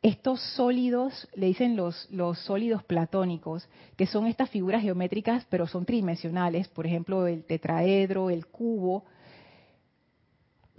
estos 0.00 0.40
sólidos, 0.54 1.28
le 1.34 1.46
dicen 1.46 1.74
los, 1.74 2.08
los 2.12 2.38
sólidos 2.38 2.84
platónicos, 2.84 3.68
que 3.96 4.06
son 4.06 4.28
estas 4.28 4.48
figuras 4.48 4.80
geométricas, 4.80 5.44
pero 5.50 5.66
son 5.66 5.84
tridimensionales, 5.84 6.68
por 6.68 6.86
ejemplo, 6.86 7.26
el 7.26 7.42
tetraedro, 7.42 8.30
el 8.30 8.46
cubo, 8.46 9.02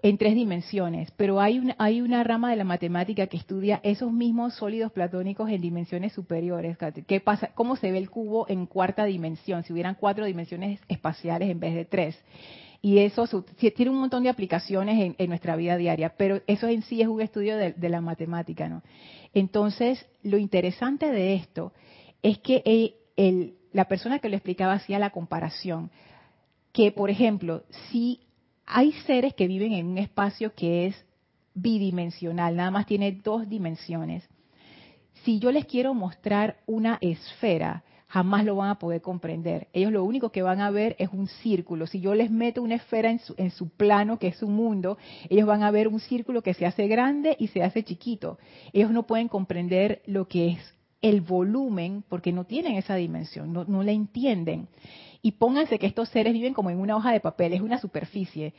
en 0.01 0.17
tres 0.17 0.35
dimensiones, 0.35 1.11
pero 1.17 1.41
hay, 1.41 1.59
una 1.59 1.75
hay 1.79 2.01
una 2.01 2.23
rama 2.23 2.51
de 2.51 2.55
la 2.55 2.63
matemática 2.63 3.27
que 3.27 3.37
estudia 3.37 3.79
esos 3.83 4.11
mismos 4.11 4.53
sólidos 4.53 4.91
platónicos 4.91 5.49
en 5.49 5.61
dimensiones 5.61 6.13
superiores. 6.13 6.77
¿Qué 7.07 7.19
pasa? 7.19 7.51
¿Cómo 7.55 7.75
se 7.75 7.91
ve 7.91 7.97
el 7.97 8.09
cubo 8.09 8.45
en 8.47 8.67
cuarta 8.67 9.05
dimensión? 9.05 9.63
Si 9.63 9.73
hubieran 9.73 9.95
cuatro 9.95 10.25
dimensiones 10.25 10.79
espaciales 10.87 11.49
en 11.49 11.59
vez 11.59 11.73
de 11.73 11.85
tres 11.85 12.19
y 12.81 12.99
eso 12.99 13.27
tiene 13.57 13.91
un 13.91 13.99
montón 13.99 14.23
de 14.23 14.29
aplicaciones 14.29 15.15
en, 15.17 15.29
nuestra 15.29 15.55
vida 15.55 15.77
diaria, 15.77 16.13
pero 16.15 16.41
eso 16.45 16.67
en 16.67 16.83
sí 16.83 17.01
es 17.01 17.07
un 17.07 17.21
estudio 17.21 17.57
de, 17.57 17.89
la 17.89 18.01
matemática, 18.01 18.69
¿no? 18.69 18.83
Entonces, 19.33 20.05
lo 20.21 20.37
interesante 20.37 21.11
de 21.11 21.33
esto 21.35 21.73
es 22.21 22.37
que 22.37 22.95
la 23.73 23.85
persona 23.85 24.19
que 24.19 24.29
lo 24.29 24.35
explicaba 24.35 24.73
hacía 24.73 24.99
la 24.99 25.09
comparación, 25.09 25.89
que 26.71 26.91
por 26.91 27.09
ejemplo, 27.09 27.63
si 27.89 28.26
hay 28.67 28.91
seres 29.07 29.33
que 29.33 29.47
viven 29.47 29.73
en 29.73 29.87
un 29.87 29.97
espacio 29.97 30.53
que 30.53 30.87
es 30.87 31.05
bidimensional, 31.55 32.55
nada 32.55 32.69
más 32.69 32.85
tiene 32.85 33.11
dos 33.11 33.49
dimensiones, 33.49 34.29
si 35.23 35.39
yo 35.39 35.51
les 35.51 35.65
quiero 35.65 35.93
mostrar 35.93 36.57
una 36.67 36.99
esfera, 37.01 37.83
jamás 38.07 38.45
lo 38.45 38.55
van 38.55 38.69
a 38.69 38.79
poder 38.79 39.01
comprender. 39.01 39.67
Ellos 39.73 39.91
lo 39.91 40.03
único 40.03 40.31
que 40.31 40.41
van 40.41 40.61
a 40.61 40.71
ver 40.71 40.95
es 40.99 41.09
un 41.11 41.27
círculo. 41.27 41.87
Si 41.87 41.99
yo 41.99 42.13
les 42.13 42.31
meto 42.31 42.61
una 42.61 42.75
esfera 42.75 43.09
en 43.09 43.51
su, 43.51 43.69
plano, 43.69 44.19
que 44.19 44.27
es 44.27 44.37
su 44.37 44.47
mundo, 44.47 44.97
ellos 45.29 45.47
van 45.47 45.63
a 45.63 45.71
ver 45.71 45.87
un 45.87 45.99
círculo 45.99 46.41
que 46.41 46.53
se 46.53 46.65
hace 46.65 46.87
grande 46.87 47.35
y 47.39 47.47
se 47.47 47.63
hace 47.63 47.83
chiquito. 47.83 48.37
Ellos 48.73 48.91
no 48.91 49.07
pueden 49.07 49.27
comprender 49.27 50.01
lo 50.05 50.27
que 50.27 50.49
es 50.51 50.73
el 51.01 51.21
volumen 51.21 52.03
porque 52.07 52.31
no 52.31 52.45
tienen 52.45 52.75
esa 52.75 52.95
dimensión, 52.95 53.53
no, 53.53 53.65
no 53.65 53.83
la 53.83 53.91
entienden. 53.91 54.67
Y 55.27 55.33
pónganse 55.33 55.77
que 55.77 55.87
estos 55.87 56.07
seres 56.07 56.31
viven 56.31 56.53
como 56.53 56.69
en 56.69 56.79
una 56.79 56.95
hoja 56.95 57.11
de 57.11 57.19
papel, 57.19 57.51
es 57.51 57.59
una 57.59 57.77
superficie. 57.79 58.53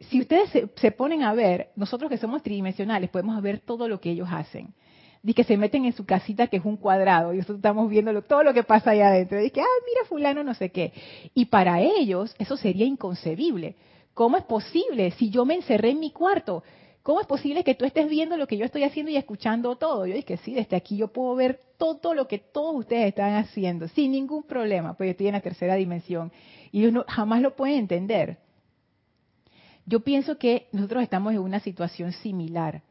Si 0.00 0.20
ustedes 0.20 0.50
se, 0.50 0.68
se 0.74 0.90
ponen 0.90 1.22
a 1.22 1.32
ver, 1.34 1.68
nosotros 1.76 2.10
que 2.10 2.16
somos 2.16 2.42
tridimensionales 2.42 3.10
podemos 3.10 3.40
ver 3.40 3.60
todo 3.60 3.86
lo 3.86 4.00
que 4.00 4.10
ellos 4.10 4.28
hacen 4.28 4.74
de 5.22 5.34
que 5.34 5.44
se 5.44 5.56
meten 5.56 5.84
en 5.84 5.92
su 5.92 6.04
casita 6.04 6.48
que 6.48 6.56
es 6.56 6.64
un 6.64 6.78
cuadrado 6.78 7.32
y 7.32 7.36
nosotros 7.36 7.58
estamos 7.58 7.88
viendo 7.88 8.22
todo 8.22 8.42
lo 8.42 8.52
que 8.52 8.64
pasa 8.64 8.90
allá 8.90 9.10
adentro. 9.10 9.40
Y 9.40 9.50
que, 9.50 9.60
ah, 9.60 9.78
mira 9.86 10.08
fulano, 10.08 10.42
no 10.42 10.54
sé 10.54 10.70
qué. 10.70 10.92
Y 11.32 11.44
para 11.44 11.80
ellos 11.80 12.34
eso 12.40 12.56
sería 12.56 12.86
inconcebible. 12.86 13.76
¿Cómo 14.12 14.36
es 14.36 14.42
posible 14.42 15.12
si 15.12 15.30
yo 15.30 15.44
me 15.44 15.54
encerré 15.54 15.90
en 15.90 16.00
mi 16.00 16.10
cuarto? 16.10 16.64
¿Cómo 17.02 17.20
es 17.20 17.26
posible 17.26 17.64
que 17.64 17.74
tú 17.74 17.84
estés 17.84 18.08
viendo 18.08 18.36
lo 18.36 18.46
que 18.46 18.56
yo 18.56 18.64
estoy 18.64 18.84
haciendo 18.84 19.10
y 19.10 19.16
escuchando 19.16 19.76
todo? 19.76 20.06
Yo 20.06 20.14
dije, 20.14 20.36
sí, 20.38 20.54
desde 20.54 20.76
aquí 20.76 20.96
yo 20.96 21.08
puedo 21.08 21.34
ver 21.34 21.60
todo 21.78 22.12
lo 22.12 22.28
que 22.28 22.38
todos 22.38 22.74
ustedes 22.76 23.08
están 23.08 23.34
haciendo, 23.34 23.88
sin 23.88 24.12
ningún 24.12 24.42
problema, 24.42 24.94
pues 24.94 25.08
yo 25.08 25.10
estoy 25.12 25.28
en 25.28 25.32
la 25.32 25.40
tercera 25.40 25.76
dimensión. 25.76 26.30
Y 26.72 26.84
ellos 26.84 27.04
jamás 27.08 27.40
lo 27.40 27.56
pueden 27.56 27.78
entender. 27.78 28.38
Yo 29.86 30.00
pienso 30.00 30.38
que 30.38 30.68
nosotros 30.72 31.02
estamos 31.02 31.32
en 31.32 31.40
una 31.40 31.60
situación 31.60 32.12
similar 32.12 32.82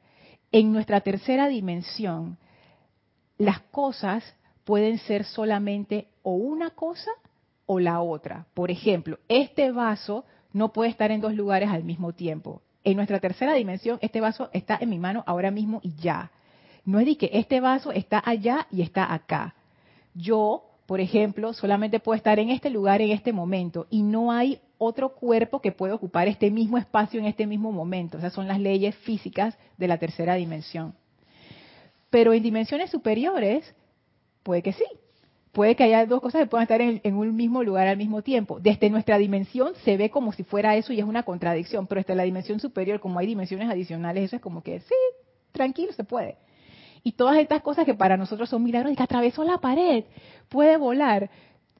en 0.51 0.71
nuestra 0.71 1.01
tercera 1.01 1.47
dimensión, 1.47 2.37
las 3.37 3.59
cosas 3.71 4.23
pueden 4.63 4.97
ser 4.99 5.23
solamente 5.23 6.07
o 6.23 6.33
una 6.33 6.71
cosa 6.71 7.11
o 7.65 7.79
la 7.79 8.01
otra. 8.01 8.47
Por 8.53 8.71
ejemplo, 8.71 9.19
este 9.27 9.71
vaso 9.71 10.25
no 10.51 10.73
puede 10.73 10.89
estar 10.89 11.11
en 11.11 11.21
dos 11.21 11.33
lugares 11.33 11.69
al 11.69 11.83
mismo 11.83 12.13
tiempo. 12.13 12.61
En 12.89 12.95
nuestra 12.95 13.19
tercera 13.19 13.53
dimensión, 13.53 13.99
este 14.01 14.19
vaso 14.19 14.49
está 14.51 14.75
en 14.81 14.89
mi 14.89 14.97
mano 14.97 15.23
ahora 15.27 15.51
mismo 15.51 15.79
y 15.83 15.93
ya. 15.93 16.31
No 16.85 16.99
es 16.99 17.05
de 17.05 17.17
que 17.17 17.29
este 17.33 17.61
vaso 17.61 17.91
está 17.91 18.19
allá 18.25 18.65
y 18.71 18.81
está 18.81 19.13
acá. 19.13 19.53
Yo, 20.15 20.63
por 20.87 20.99
ejemplo, 20.99 21.53
solamente 21.53 21.99
puedo 21.99 22.15
estar 22.15 22.39
en 22.39 22.49
este 22.49 22.71
lugar 22.71 22.99
en 23.03 23.11
este 23.11 23.31
momento 23.31 23.85
y 23.91 24.01
no 24.01 24.31
hay 24.31 24.59
otro 24.79 25.09
cuerpo 25.13 25.61
que 25.61 25.71
puede 25.71 25.93
ocupar 25.93 26.27
este 26.27 26.49
mismo 26.49 26.79
espacio 26.79 27.19
en 27.19 27.27
este 27.27 27.45
mismo 27.45 27.71
momento. 27.71 28.17
Esas 28.17 28.33
son 28.33 28.47
las 28.47 28.59
leyes 28.59 28.95
físicas 28.95 29.55
de 29.77 29.87
la 29.87 29.99
tercera 29.99 30.33
dimensión. 30.33 30.95
Pero 32.09 32.33
en 32.33 32.41
dimensiones 32.41 32.89
superiores, 32.89 33.71
puede 34.41 34.63
que 34.63 34.73
sí. 34.73 34.85
Puede 35.51 35.75
que 35.75 35.83
haya 35.83 36.05
dos 36.05 36.21
cosas 36.21 36.41
que 36.41 36.47
puedan 36.47 36.63
estar 36.63 36.79
en, 36.79 37.15
un 37.15 37.35
mismo 37.35 37.63
lugar 37.63 37.87
al 37.87 37.97
mismo 37.97 38.21
tiempo. 38.21 38.59
Desde 38.59 38.89
nuestra 38.89 39.17
dimensión 39.17 39.73
se 39.83 39.97
ve 39.97 40.11
como 40.11 40.31
si 40.31 40.43
fuera 40.43 40.75
eso 40.75 40.93
y 40.93 40.99
es 40.99 41.05
una 41.05 41.23
contradicción, 41.23 41.87
pero 41.87 42.01
desde 42.01 42.15
la 42.15 42.23
dimensión 42.23 42.59
superior, 42.59 42.99
como 42.99 43.17
hay 43.17 43.25
dimensiones 43.25 43.69
adicionales, 43.69 44.25
eso 44.25 44.35
es 44.35 44.41
como 44.41 44.61
que 44.61 44.79
sí, 44.81 44.95
tranquilo, 45.51 45.91
se 45.93 46.03
puede. 46.03 46.37
Y 47.03 47.13
todas 47.13 47.37
estas 47.37 47.61
cosas 47.61 47.85
que 47.85 47.95
para 47.95 48.15
nosotros 48.15 48.49
son 48.49 48.63
milagros, 48.63 48.93
y 48.93 48.95
que 48.95 49.03
atravesó 49.03 49.43
la 49.43 49.57
pared, 49.57 50.03
puede 50.49 50.77
volar 50.77 51.29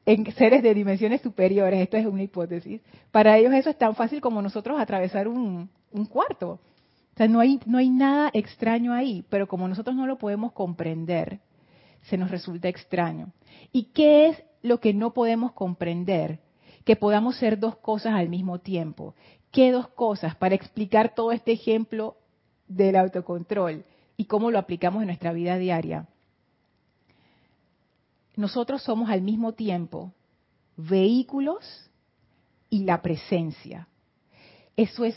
en 0.06 0.32
seres 0.34 0.64
de 0.64 0.74
dimensiones 0.74 1.22
superiores, 1.22 1.80
esto 1.80 1.98
es 1.98 2.06
una 2.08 2.24
hipótesis, 2.24 2.82
para 3.12 3.38
ellos 3.38 3.54
eso 3.54 3.70
es 3.70 3.78
tan 3.78 3.94
fácil 3.94 4.22
como 4.22 4.42
nosotros 4.42 4.80
atravesar 4.80 5.28
un, 5.28 5.70
cuarto. 6.10 6.60
O 7.14 7.18
sea, 7.18 7.28
no 7.28 7.40
hay, 7.40 7.60
no 7.66 7.78
hay 7.78 7.90
nada 7.90 8.32
extraño 8.34 8.94
ahí, 8.94 9.24
pero 9.30 9.48
como 9.48 9.68
nosotros 9.68 9.96
no 9.96 10.08
lo 10.08 10.18
podemos 10.18 10.54
comprender, 10.54 11.40
se 12.10 12.18
nos 12.18 12.32
resulta 12.32 12.68
extraño. 12.68 13.32
¿Y 13.72 13.86
qué 13.86 14.28
es 14.28 14.44
lo 14.62 14.80
que 14.80 14.94
no 14.94 15.14
podemos 15.14 15.54
comprender? 15.54 16.40
Que 16.86 16.96
podamos 16.96 17.38
ser 17.38 17.60
dos 17.60 17.78
cosas 17.78 18.14
al 18.14 18.30
mismo 18.30 18.60
tiempo. 18.60 19.16
¿Qué 19.52 19.72
dos 19.72 19.88
cosas? 19.90 20.36
Para 20.36 20.56
explicar 20.56 21.16
todo 21.16 21.32
este 21.32 21.52
ejemplo 21.52 22.18
del 22.68 22.96
autocontrol 22.96 23.86
y 24.18 24.26
cómo 24.26 24.52
lo 24.52 24.60
aplicamos 24.60 25.02
en 25.02 25.08
nuestra 25.08 25.34
vida 25.34 25.58
diaria 25.58 26.08
nosotros 28.40 28.82
somos 28.82 29.10
al 29.10 29.22
mismo 29.22 29.52
tiempo 29.52 30.14
vehículos 30.78 31.90
y 32.70 32.86
la 32.86 33.02
presencia. 33.02 33.90
Eso 34.78 35.04
es 35.04 35.16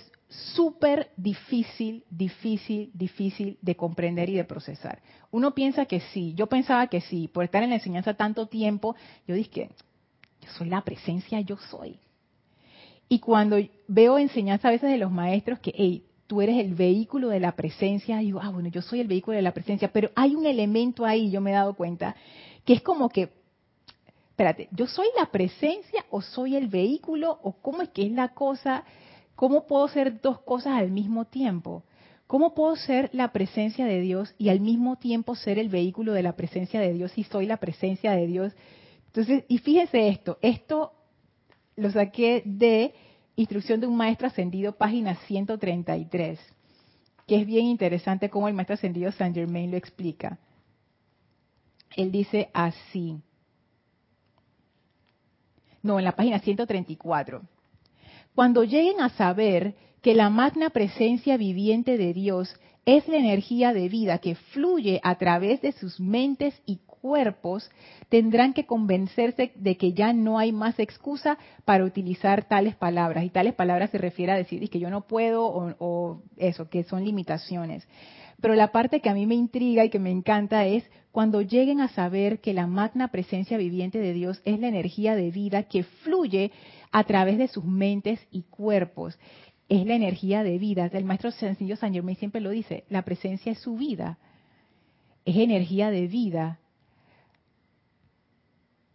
súper 0.55 1.11
difícil, 1.17 2.05
difícil, 2.11 2.91
difícil 2.95 3.59
de 3.61 3.77
comprender 3.77 4.29
y 4.31 4.35
de 4.35 4.45
procesar. 4.45 5.01
Uno 5.31 5.55
piensa 5.55 5.87
que 5.87 6.01
sí, 6.01 6.35
yo 6.35 6.47
pensaba 6.47 6.87
que 6.87 7.01
sí, 7.01 7.29
por 7.29 7.45
estar 7.45 7.63
en 7.63 7.71
la 7.71 7.77
enseñanza 7.77 8.15
tanto 8.15 8.47
tiempo, 8.47 8.97
yo 9.27 9.35
dije, 9.35 9.71
yo 10.41 10.51
soy 10.51 10.69
la 10.69 10.83
presencia, 10.83 11.41
yo 11.41 11.57
soy. 11.57 11.99
Y 13.09 13.19
cuando 13.19 13.59
veo 13.89 14.19
enseñanza 14.19 14.69
a 14.69 14.71
veces 14.71 14.91
de 14.91 14.97
los 14.97 15.11
maestros 15.11 15.59
que, 15.59 15.75
hey, 15.77 16.05
tú 16.27 16.41
eres 16.41 16.57
el 16.59 16.75
vehículo 16.75 17.29
de 17.29 17.41
la 17.41 17.53
presencia, 17.53 18.19
digo, 18.19 18.41
ah, 18.43 18.49
bueno, 18.49 18.71
yo 18.71 18.81
soy 18.81 19.01
el 19.01 19.09
vehículo 19.09 19.37
de 19.37 19.43
la 19.43 19.53
presencia, 19.53 19.93
pero 19.93 20.11
hay 20.15 20.35
un 20.35 20.47
elemento 20.47 21.05
ahí, 21.05 21.31
yo 21.31 21.43
me 21.43 21.51
he 21.51 21.55
dado 21.55 21.75
cuenta, 21.75 22.17
que 22.65 22.73
es 22.73 22.81
como 22.81 23.11
que, 23.11 23.29
espérate, 24.31 24.69
¿yo 24.71 24.87
soy 24.87 25.09
la 25.15 25.27
presencia 25.27 26.07
o 26.09 26.23
soy 26.23 26.57
el 26.57 26.69
vehículo 26.69 27.39
o 27.43 27.53
cómo 27.53 27.83
es 27.83 27.91
que 27.91 28.07
es 28.07 28.13
la 28.13 28.29
cosa? 28.29 28.85
¿Cómo 29.35 29.67
puedo 29.67 29.89
ser 29.89 30.21
dos 30.21 30.41
cosas 30.41 30.75
al 30.75 30.91
mismo 30.91 31.25
tiempo? 31.25 31.85
¿Cómo 32.27 32.55
puedo 32.55 32.77
ser 32.77 33.11
la 33.13 33.33
presencia 33.33 33.85
de 33.85 34.01
Dios 34.01 34.35
y 34.39 34.49
al 34.49 34.61
mismo 34.61 34.97
tiempo 34.97 35.35
ser 35.35 35.59
el 35.59 35.69
vehículo 35.69 36.13
de 36.13 36.23
la 36.23 36.35
presencia 36.35 36.81
de 36.81 36.93
Dios 36.93 37.13
si 37.13 37.25
soy 37.25 37.47
la 37.47 37.59
presencia 37.59 38.13
de 38.13 38.27
Dios? 38.27 38.53
Entonces, 39.07 39.45
y 39.49 39.59
fíjense 39.59 40.09
esto, 40.09 40.39
esto 40.41 40.93
lo 41.77 41.91
saqué 41.91 42.43
de 42.47 42.95
Instrucción 43.37 43.81
de 43.81 43.87
un 43.87 43.97
Maestro 43.97 44.27
Ascendido, 44.27 44.73
página 44.73 45.15
133, 45.27 46.39
que 47.27 47.37
es 47.37 47.47
bien 47.47 47.67
interesante 47.67 48.29
cómo 48.29 48.49
el 48.49 48.55
Maestro 48.55 48.75
Ascendido 48.75 49.11
Saint 49.13 49.35
Germain 49.35 49.71
lo 49.71 49.77
explica. 49.77 50.39
Él 51.97 52.11
dice 52.11 52.51
así, 52.53 53.21
no, 55.83 55.99
en 55.99 56.05
la 56.05 56.13
página 56.13 56.39
134, 56.39 57.43
cuando 58.35 58.65
lleguen 58.65 59.01
a 59.01 59.11
saber 59.11 59.75
que 60.01 60.15
la 60.15 60.31
magna 60.31 60.71
presencia 60.71 61.37
viviente 61.37 61.97
de 61.97 62.13
Dios 62.13 62.55
es 62.85 63.07
la 63.07 63.17
energía 63.17 63.73
de 63.73 63.89
vida 63.89 64.19
que 64.19 64.35
fluye 64.35 65.01
a 65.05 65.17
través 65.17 65.61
de 65.63 65.73
sus 65.73 66.01
mentes 66.01 66.61
y 66.67 66.79
cuerpos, 66.87 67.71
tendrán 68.09 68.53
que 68.55 68.67
convencerse 68.67 69.53
de 69.55 69.77
que 69.77 69.93
ya 69.93 70.13
no 70.13 70.39
hay 70.39 70.53
más 70.53 70.79
excusa 70.79 71.39
para 71.65 71.85
utilizar 71.85 72.49
tales 72.49 72.75
palabras. 72.75 73.25
Y 73.25 73.31
tales 73.31 73.55
palabras 73.55 73.91
se 73.91 73.99
refiere 73.99 74.33
a 74.33 74.37
decir 74.37 74.69
que 74.69 74.81
yo 74.81 74.91
no 74.91 75.07
puedo 75.07 75.45
o, 75.45 75.75
o 75.79 76.23
eso, 76.37 76.69
que 76.69 76.85
son 76.85 77.05
limitaciones. 77.05 77.87
Pero 78.41 78.55
la 78.55 78.73
parte 78.73 79.01
que 79.01 79.09
a 79.09 79.15
mí 79.15 79.27
me 79.27 79.37
intriga 79.37 79.85
y 79.85 79.91
que 79.91 80.01
me 80.01 80.11
encanta 80.11 80.67
es 80.67 80.85
cuando 81.13 81.43
lleguen 81.43 81.81
a 81.81 81.89
saber 81.89 82.41
que 82.41 82.55
la 82.55 82.67
magna 82.67 83.09
presencia 83.09 83.57
viviente 83.59 83.99
de 83.99 84.13
Dios 84.13 84.41
es 84.45 84.59
la 84.59 84.69
energía 84.69 85.15
de 85.15 85.31
vida 85.31 85.65
que 85.65 85.85
fluye 85.85 86.51
a 86.93 87.05
través 87.05 87.39
de 87.39 87.49
sus 87.49 87.65
mentes 87.65 88.21
y 88.31 88.43
cuerpos 88.43 89.19
es 89.69 89.87
la 89.87 89.95
energía 89.95 90.43
de 90.45 90.59
vida. 90.59 90.87
El 90.93 91.05
maestro 91.05 91.31
sencillo 91.31 91.77
San 91.77 91.95
Germain 91.95 92.17
siempre 92.17 92.41
lo 92.41 92.51
dice, 92.51 92.85
la 92.91 93.03
presencia 93.03 93.53
es 93.53 93.59
su 93.59 93.77
vida, 93.77 94.19
es 95.25 95.37
energía 95.37 95.91
de 95.91 96.07
vida. 96.07 96.61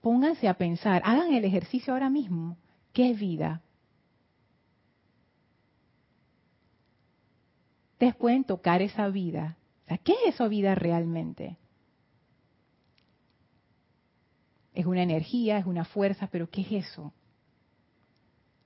Pónganse 0.02 0.48
a 0.48 0.54
pensar, 0.54 1.02
hagan 1.04 1.34
el 1.34 1.44
ejercicio 1.44 1.94
ahora 1.94 2.10
mismo. 2.10 2.58
¿Qué 2.94 3.12
es 3.12 3.20
vida? 3.20 3.64
Ustedes 7.94 8.16
pueden 8.16 8.44
tocar 8.44 8.82
esa 8.84 9.08
vida. 9.10 9.58
¿qué 10.04 10.12
es 10.12 10.36
esa 10.36 10.48
vida 10.48 10.76
realmente? 10.76 11.58
Es 14.74 14.86
una 14.86 15.02
energía, 15.02 15.58
es 15.58 15.66
una 15.66 15.86
fuerza, 15.86 16.28
pero 16.28 16.50
¿qué 16.50 16.62
es 16.62 16.72
eso? 16.72 17.14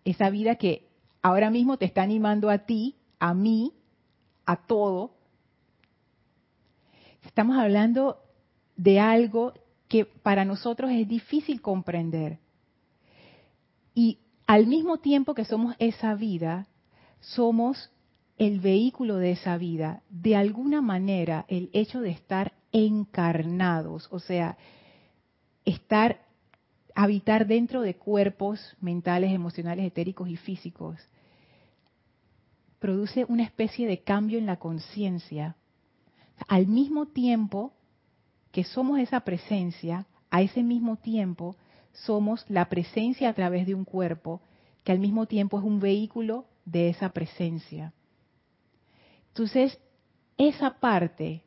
Esa 0.06 0.30
vida 0.30 0.56
que 0.56 0.88
ahora 1.22 1.50
mismo 1.50 1.78
te 1.78 1.86
está 1.86 2.02
animando 2.02 2.50
a 2.50 2.60
ti, 2.60 2.96
a 3.20 3.34
mí, 3.34 3.74
a 4.46 4.56
todo. 4.56 5.16
Estamos 7.24 7.58
hablando 7.58 8.18
de 8.76 9.00
algo 9.00 9.54
que 9.88 10.06
para 10.06 10.46
nosotros 10.46 10.92
es 10.92 11.08
difícil 11.08 11.62
comprender. 11.62 12.40
Y 13.94 14.20
al 14.48 14.68
mismo 14.68 14.98
tiempo 14.98 15.34
que 15.34 15.46
somos 15.46 15.76
esa 15.80 16.16
vida, 16.16 16.68
somos 17.20 17.92
el 18.38 18.60
vehículo 18.60 19.18
de 19.18 19.32
esa 19.32 19.58
vida. 19.58 20.02
De 20.10 20.36
alguna 20.36 20.82
manera, 20.82 21.46
el 21.48 21.70
hecho 21.74 22.02
de 22.02 22.10
estar 22.10 22.54
encarnados, 22.72 24.08
o 24.12 24.20
sea, 24.20 24.58
estar, 25.66 26.22
habitar 26.96 27.48
dentro 27.48 27.82
de 27.82 27.96
cuerpos 27.96 28.76
mentales, 28.80 29.32
emocionales, 29.32 29.86
etéricos 29.86 30.30
y 30.30 30.38
físicos, 30.38 30.98
produce 32.80 33.26
una 33.26 33.44
especie 33.44 33.88
de 33.88 34.02
cambio 34.02 34.40
en 34.40 34.46
la 34.46 34.58
conciencia. 34.58 35.56
Al 36.48 36.68
mismo 36.68 37.08
tiempo 37.08 37.74
que 38.52 38.64
somos 38.64 39.00
esa 39.00 39.22
presencia, 39.22 40.08
a 40.30 40.42
ese 40.42 40.64
mismo 40.64 40.98
tiempo 40.98 41.56
somos 41.94 42.46
la 42.50 42.70
presencia 42.70 43.30
a 43.30 43.34
través 43.34 43.68
de 43.68 43.76
un 43.76 43.86
cuerpo 43.86 44.42
que 44.84 44.92
al 44.92 45.00
mismo 45.00 45.28
tiempo 45.28 45.60
es 45.60 45.64
un 45.64 45.80
vehículo 45.80 46.46
de 46.66 46.90
esa 46.90 47.10
presencia. 47.10 47.94
Entonces, 49.28 49.80
esa 50.38 50.80
parte, 50.80 51.44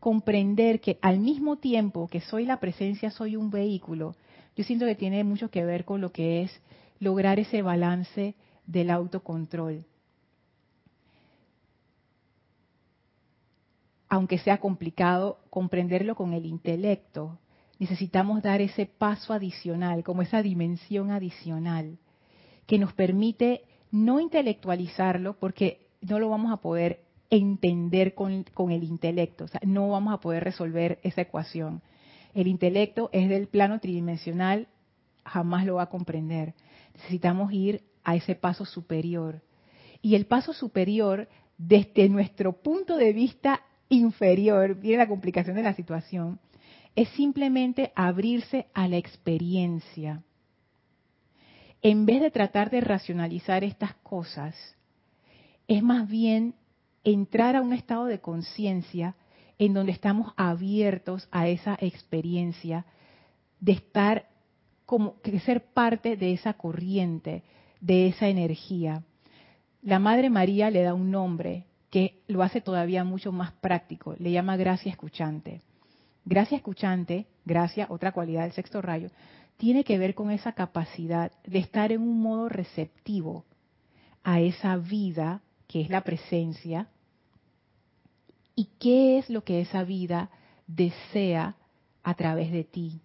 comprender 0.00 0.80
que 0.80 0.98
al 1.00 1.18
mismo 1.18 1.56
tiempo 1.56 2.08
que 2.08 2.20
soy 2.20 2.44
la 2.44 2.60
presencia, 2.60 3.10
soy 3.10 3.36
un 3.36 3.50
vehículo, 3.50 4.14
yo 4.58 4.64
siento 4.64 4.84
que 4.84 4.94
tiene 4.94 5.24
mucho 5.24 5.50
que 5.50 5.64
ver 5.64 5.86
con 5.86 6.02
lo 6.02 6.12
que 6.12 6.42
es 6.42 6.60
lograr 7.00 7.38
ese 7.38 7.62
balance 7.62 8.34
del 8.66 8.90
autocontrol. 8.90 9.86
aunque 14.08 14.38
sea 14.38 14.58
complicado 14.58 15.38
comprenderlo 15.50 16.14
con 16.14 16.32
el 16.32 16.46
intelecto, 16.46 17.38
necesitamos 17.78 18.42
dar 18.42 18.60
ese 18.60 18.86
paso 18.86 19.32
adicional, 19.32 20.02
como 20.02 20.22
esa 20.22 20.42
dimensión 20.42 21.10
adicional, 21.10 21.98
que 22.66 22.78
nos 22.78 22.92
permite 22.94 23.64
no 23.90 24.20
intelectualizarlo 24.20 25.34
porque 25.38 25.86
no 26.00 26.18
lo 26.18 26.28
vamos 26.30 26.52
a 26.52 26.58
poder 26.58 27.04
entender 27.30 28.14
con, 28.14 28.44
el 28.70 28.84
intelecto, 28.84 29.44
o 29.44 29.48
sea, 29.48 29.60
no 29.64 29.90
vamos 29.90 30.14
a 30.14 30.20
poder 30.20 30.42
resolver 30.42 30.98
esa 31.02 31.20
ecuación. 31.20 31.82
El 32.34 32.46
intelecto 32.46 33.10
es 33.12 33.28
del 33.28 33.48
plano 33.48 33.80
tridimensional, 33.80 34.68
jamás 35.24 35.66
lo 35.66 35.76
va 35.76 35.84
a 35.84 35.88
comprender. 35.88 36.54
Necesitamos 36.94 37.52
ir 37.52 37.82
a 38.04 38.16
ese 38.16 38.34
paso 38.34 38.64
superior. 38.64 39.42
Y 40.02 40.14
el 40.14 40.26
paso 40.26 40.52
superior, 40.52 41.28
desde 41.56 42.08
nuestro 42.08 42.52
punto 42.52 42.96
de 42.96 43.12
vista 43.12 43.62
inferior, 43.88 44.74
viene 44.76 44.98
la 44.98 45.08
complicación 45.08 45.56
de 45.56 45.62
la 45.62 45.74
situación, 45.74 46.38
es 46.94 47.08
simplemente 47.10 47.92
abrirse 47.94 48.66
a 48.74 48.88
la 48.88 48.96
experiencia. 48.96 50.22
En 51.80 52.06
vez 52.06 52.20
de 52.20 52.30
tratar 52.30 52.70
de 52.70 52.80
racionalizar 52.80 53.62
estas 53.62 53.94
cosas, 53.96 54.56
es 55.68 55.82
más 55.82 56.08
bien 56.08 56.54
entrar 57.04 57.54
a 57.54 57.62
un 57.62 57.72
estado 57.72 58.06
de 58.06 58.20
conciencia 58.20 59.14
en 59.58 59.74
donde 59.74 59.92
estamos 59.92 60.32
abiertos 60.36 61.28
a 61.30 61.48
esa 61.48 61.76
experiencia 61.80 62.86
de 63.60 63.72
estar 63.72 64.28
como 64.86 65.20
que 65.20 65.40
ser 65.40 65.64
parte 65.72 66.16
de 66.16 66.32
esa 66.32 66.54
corriente, 66.54 67.42
de 67.80 68.08
esa 68.08 68.28
energía. 68.28 69.02
La 69.82 69.98
Madre 69.98 70.30
María 70.30 70.70
le 70.70 70.82
da 70.82 70.94
un 70.94 71.10
nombre, 71.10 71.66
que 71.90 72.22
lo 72.26 72.42
hace 72.42 72.60
todavía 72.60 73.04
mucho 73.04 73.32
más 73.32 73.52
práctico. 73.52 74.14
Le 74.18 74.30
llama 74.30 74.56
gracia 74.56 74.90
escuchante. 74.90 75.62
Gracia 76.24 76.56
escuchante, 76.56 77.26
gracia, 77.44 77.86
otra 77.88 78.12
cualidad 78.12 78.42
del 78.42 78.52
sexto 78.52 78.82
rayo, 78.82 79.10
tiene 79.56 79.84
que 79.84 79.98
ver 79.98 80.14
con 80.14 80.30
esa 80.30 80.52
capacidad 80.52 81.32
de 81.44 81.58
estar 81.58 81.90
en 81.90 82.02
un 82.02 82.20
modo 82.20 82.48
receptivo 82.48 83.44
a 84.22 84.40
esa 84.40 84.76
vida 84.76 85.42
que 85.66 85.80
es 85.80 85.90
la 85.90 86.02
presencia 86.02 86.88
y 88.58 88.70
qué 88.80 89.18
es 89.18 89.30
lo 89.30 89.44
que 89.44 89.60
esa 89.60 89.84
vida 89.84 90.30
desea 90.66 91.54
a 92.02 92.14
través 92.14 92.50
de 92.50 92.64
ti. 92.64 93.00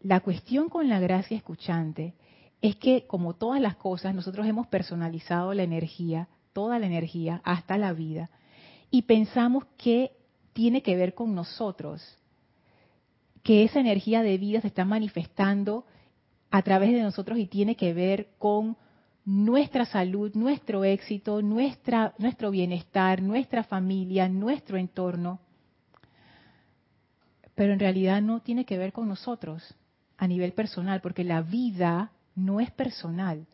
La 0.00 0.20
cuestión 0.20 0.68
con 0.68 0.88
la 0.88 1.00
gracia 1.00 1.36
escuchante 1.36 2.14
es 2.62 2.76
que, 2.76 3.08
como 3.08 3.34
todas 3.34 3.60
las 3.60 3.74
cosas, 3.74 4.14
nosotros 4.14 4.46
hemos 4.46 4.68
personalizado 4.68 5.52
la 5.54 5.64
energía 5.64 6.28
toda 6.52 6.78
la 6.78 6.86
energía 6.86 7.42
hasta 7.44 7.76
la 7.76 7.92
vida 7.92 8.30
y 8.90 9.02
pensamos 9.02 9.64
que 9.76 10.12
tiene 10.52 10.82
que 10.82 10.96
ver 10.96 11.14
con 11.14 11.34
nosotros, 11.34 12.02
que 13.42 13.64
esa 13.64 13.80
energía 13.80 14.22
de 14.22 14.38
vida 14.38 14.60
se 14.60 14.68
está 14.68 14.84
manifestando 14.84 15.84
a 16.52 16.62
través 16.62 16.92
de 16.92 17.02
nosotros 17.02 17.38
y 17.38 17.46
tiene 17.46 17.74
que 17.74 17.92
ver 17.92 18.28
con 18.38 18.78
nuestra 19.26 19.84
salud, 19.84 20.32
nuestro 20.34 20.84
éxito, 20.84 21.42
nuestra, 21.42 22.14
nuestro 22.16 22.50
bienestar, 22.50 23.20
nuestra 23.20 23.62
familia, 23.62 24.30
nuestro 24.30 24.78
entorno. 24.78 25.40
Pero 27.54 27.74
en 27.74 27.78
realidad 27.78 28.22
no 28.22 28.40
tiene 28.40 28.64
que 28.64 28.78
ver 28.78 28.94
con 28.94 29.08
nosotros 29.08 29.74
a 30.16 30.26
nivel 30.26 30.52
personal, 30.52 31.02
porque 31.02 31.24
la 31.24 31.42
vida 31.42 32.12
no 32.34 32.60
es 32.60 32.70
personal 32.70 33.46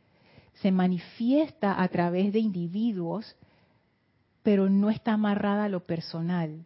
se 0.60 0.70
manifiesta 0.70 1.80
a 1.82 1.88
través 1.88 2.32
de 2.32 2.40
individuos, 2.40 3.36
pero 4.42 4.68
no 4.68 4.90
está 4.90 5.14
amarrada 5.14 5.64
a 5.64 5.68
lo 5.68 5.84
personal. 5.84 6.64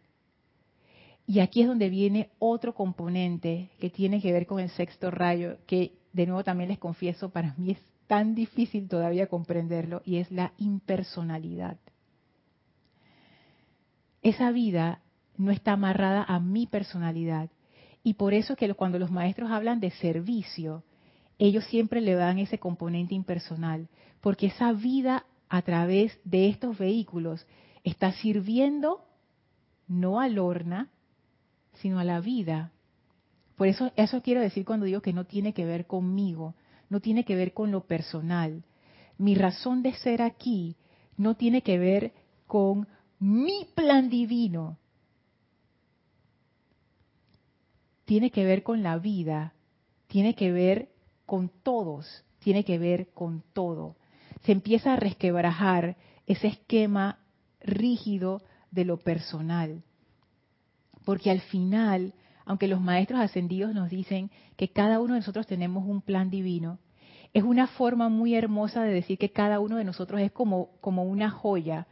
Y 1.25 1.39
aquí 1.39 1.61
es 1.61 1.67
donde 1.67 1.89
viene 1.89 2.29
otro 2.39 2.73
componente 2.73 3.69
que 3.79 3.89
tiene 3.89 4.21
que 4.21 4.31
ver 4.31 4.45
con 4.45 4.59
el 4.59 4.69
sexto 4.69 5.11
rayo, 5.11 5.57
que 5.65 5.93
de 6.13 6.25
nuevo 6.25 6.43
también 6.43 6.69
les 6.69 6.79
confieso, 6.79 7.29
para 7.29 7.53
mí 7.57 7.71
es 7.71 7.79
tan 8.07 8.35
difícil 8.35 8.87
todavía 8.87 9.27
comprenderlo, 9.27 10.01
y 10.05 10.17
es 10.17 10.31
la 10.31 10.53
impersonalidad. 10.57 11.77
Esa 14.21 14.51
vida 14.51 15.01
no 15.37 15.51
está 15.51 15.73
amarrada 15.73 16.23
a 16.23 16.39
mi 16.39 16.67
personalidad. 16.67 17.49
Y 18.03 18.15
por 18.15 18.33
eso 18.33 18.55
que 18.55 18.73
cuando 18.73 18.99
los 18.99 19.11
maestros 19.11 19.51
hablan 19.51 19.79
de 19.79 19.91
servicio, 19.91 20.83
ellos 21.37 21.65
siempre 21.65 22.01
le 22.01 22.15
dan 22.15 22.39
ese 22.39 22.57
componente 22.57 23.13
impersonal, 23.13 23.89
porque 24.21 24.47
esa 24.47 24.73
vida 24.73 25.25
a 25.49 25.61
través 25.61 26.19
de 26.23 26.49
estos 26.49 26.77
vehículos 26.77 27.45
está 27.83 28.11
sirviendo 28.13 29.05
no 29.87 30.19
a 30.19 30.27
Lorna, 30.27 30.89
sino 31.75 31.99
a 31.99 32.03
la 32.03 32.19
vida. 32.19 32.71
Por 33.55 33.67
eso, 33.67 33.91
eso 33.95 34.21
quiero 34.21 34.41
decir 34.41 34.65
cuando 34.65 34.85
digo 34.85 35.01
que 35.01 35.13
no 35.13 35.25
tiene 35.25 35.53
que 35.53 35.65
ver 35.65 35.85
conmigo, 35.85 36.55
no 36.89 36.99
tiene 36.99 37.25
que 37.25 37.35
ver 37.35 37.53
con 37.53 37.71
lo 37.71 37.85
personal. 37.85 38.63
Mi 39.17 39.35
razón 39.35 39.81
de 39.81 39.93
ser 39.93 40.21
aquí 40.21 40.75
no 41.17 41.35
tiene 41.35 41.61
que 41.61 41.77
ver 41.77 42.13
con 42.45 42.87
mi 43.19 43.67
plan 43.75 44.09
divino. 44.09 44.77
Tiene 48.05 48.31
que 48.31 48.45
ver 48.45 48.63
con 48.63 48.83
la 48.83 48.97
vida, 48.97 49.53
tiene 50.07 50.33
que 50.35 50.51
ver 50.51 50.89
con 51.25 51.49
todos, 51.63 52.23
tiene 52.39 52.63
que 52.63 52.77
ver 52.77 53.09
con 53.09 53.43
todo. 53.53 53.97
Se 54.43 54.53
empieza 54.53 54.93
a 54.93 54.97
resquebrajar 54.97 55.97
ese 56.25 56.47
esquema 56.47 57.19
rígido 57.59 58.41
de 58.71 58.85
lo 58.85 58.97
personal. 58.97 59.83
Porque 61.03 61.31
al 61.31 61.41
final, 61.41 62.13
aunque 62.47 62.67
los 62.67 62.81
maestros 62.81 63.19
ascendidos 63.19 63.73
nos 63.75 63.89
dicen 63.89 64.31
que 64.55 64.69
cada 64.69 64.99
uno 65.01 65.13
de 65.13 65.19
nosotros 65.19 65.45
tenemos 65.45 65.85
un 65.85 66.01
plan 66.01 66.29
divino, 66.29 66.79
es 67.33 67.43
una 67.43 67.67
forma 67.67 68.07
muy 68.07 68.35
hermosa 68.35 68.83
de 68.83 68.93
decir 68.93 69.17
que 69.17 69.31
cada 69.31 69.59
uno 69.59 69.75
de 69.75 69.83
nosotros 69.83 70.21
es 70.21 70.31
como, 70.31 70.71
como 70.79 71.03
una 71.03 71.29
joya, 71.29 71.87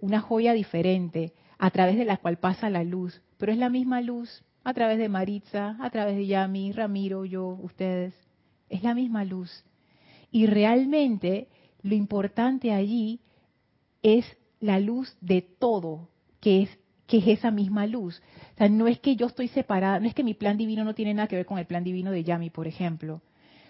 una 0.00 0.20
joya 0.20 0.52
diferente, 0.52 1.32
a 1.56 1.70
través 1.70 1.96
de 1.96 2.04
la 2.04 2.16
cual 2.16 2.38
pasa 2.38 2.68
la 2.68 2.82
luz, 2.82 3.22
pero 3.38 3.52
es 3.52 3.58
la 3.58 3.70
misma 3.70 4.00
luz 4.00 4.42
a 4.64 4.74
través 4.74 4.98
de 4.98 5.08
Maritza, 5.08 5.76
a 5.80 5.90
través 5.90 6.16
de 6.16 6.26
Yami, 6.26 6.72
Ramiro, 6.72 7.24
yo, 7.24 7.46
ustedes, 7.62 8.12
es 8.68 8.82
la 8.82 8.94
misma 8.94 9.24
luz. 9.24 9.64
Y 10.32 10.46
realmente 10.46 11.48
lo 11.82 11.94
importante 11.94 12.72
allí 12.72 13.20
es 14.02 14.24
la 14.58 14.80
luz 14.80 15.16
de 15.20 15.42
todo, 15.42 16.08
que 16.40 16.62
es 16.62 16.78
que 17.06 17.18
es 17.18 17.26
esa 17.26 17.50
misma 17.50 17.86
luz. 17.86 18.22
O 18.54 18.58
sea, 18.58 18.68
no 18.68 18.86
es 18.86 18.98
que 19.00 19.16
yo 19.16 19.26
estoy 19.26 19.48
separada, 19.48 20.00
no 20.00 20.06
es 20.06 20.14
que 20.14 20.24
mi 20.24 20.34
plan 20.34 20.56
divino 20.56 20.84
no 20.84 20.94
tiene 20.94 21.14
nada 21.14 21.28
que 21.28 21.36
ver 21.36 21.46
con 21.46 21.58
el 21.58 21.66
plan 21.66 21.84
divino 21.84 22.10
de 22.10 22.24
Yami, 22.24 22.50
por 22.50 22.66
ejemplo, 22.66 23.22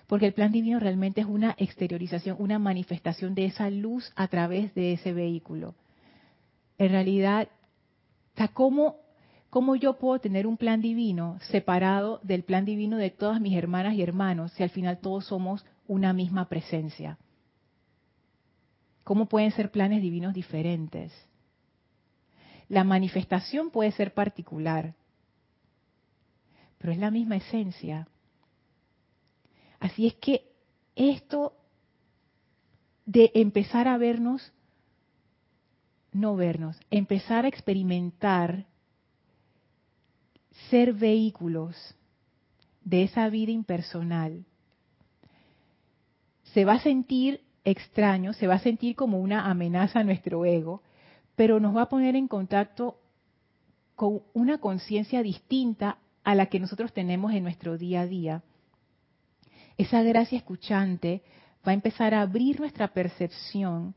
porque 0.07 0.27
el 0.27 0.35
plan 0.35 0.53
divino 0.53 0.79
realmente 0.79 1.21
es 1.21 1.27
una 1.27 1.55
exteriorización, 1.59 2.37
una 2.39 2.59
manifestación 2.59 3.35
de 3.35 3.47
esa 3.47 3.71
luz 3.71 4.13
a 4.17 4.29
través 4.29 4.75
de 4.75 4.93
ese 4.93 5.13
vehículo. 5.13 5.75
En 6.79 6.91
realidad, 6.91 7.49
o 8.35 8.37
sea, 8.37 8.49
¿cómo, 8.49 8.97
¿cómo 9.51 9.77
yo 9.77 9.99
puedo 9.99 10.19
tener 10.21 10.47
un 10.47 10.57
plan 10.57 10.81
divino 10.81 11.39
separado 11.51 12.21
del 12.23 12.43
plan 12.45 12.65
divino 12.65 12.97
de 12.97 13.11
todas 13.11 13.41
mis 13.41 13.57
hermanas 13.57 13.95
y 13.95 14.03
hermanos 14.03 14.53
si 14.53 14.63
al 14.63 14.71
final 14.71 14.99
todos 14.99 15.27
somos 15.27 15.65
una 15.87 16.13
misma 16.13 16.49
presencia? 16.49 17.19
¿Cómo 19.05 19.27
pueden 19.27 19.51
ser 19.51 19.71
planes 19.71 20.01
divinos 20.01 20.33
diferentes? 20.33 21.13
La 22.73 22.85
manifestación 22.85 23.69
puede 23.69 23.93
ser 23.93 24.15
particular, 24.15 24.95
pero 26.79 26.91
es 26.91 26.99
la 26.99 27.11
misma 27.11 27.37
esencia. 27.37 28.09
Así 29.79 30.07
es 30.07 30.15
que 30.15 30.51
esto 30.97 31.55
de 33.05 33.31
empezar 33.35 33.89
a 33.89 33.99
vernos, 33.99 34.55
no 36.13 36.35
vernos, 36.35 36.81
empezar 36.91 37.45
a 37.45 37.49
experimentar 37.49 38.65
ser 40.71 40.95
vehículos 40.95 41.77
de 42.85 43.03
esa 43.03 43.29
vida 43.29 43.53
impersonal, 43.53 44.47
se 46.55 46.65
va 46.65 46.77
a 46.77 46.81
sentir 46.81 47.45
extraño, 47.65 48.33
se 48.33 48.47
va 48.47 48.55
a 48.55 48.61
sentir 48.61 48.97
como 48.97 49.21
una 49.21 49.51
amenaza 49.51 50.01
a 50.01 50.05
nuestro 50.05 50.47
ego, 50.47 50.81
pero 51.37 51.61
nos 51.61 51.77
va 51.77 51.83
a 51.83 51.89
poner 51.89 52.17
en 52.17 52.29
contacto 52.29 52.99
con 53.95 54.23
una 54.33 54.59
conciencia 54.59 55.23
distinta 55.23 55.99
a 56.25 56.35
la 56.35 56.47
que 56.47 56.61
nosotros 56.61 56.93
tenemos 56.93 57.33
en 57.33 57.43
nuestro 57.43 57.79
día 57.79 58.03
a 58.03 58.07
día. 58.07 58.43
Esa 59.77 60.03
gracia 60.03 60.39
escuchante 60.39 61.23
va 61.67 61.73
a 61.73 61.75
empezar 61.75 62.15
a 62.15 62.23
abrir 62.23 62.61
nuestra 62.61 62.89
percepción 62.89 63.95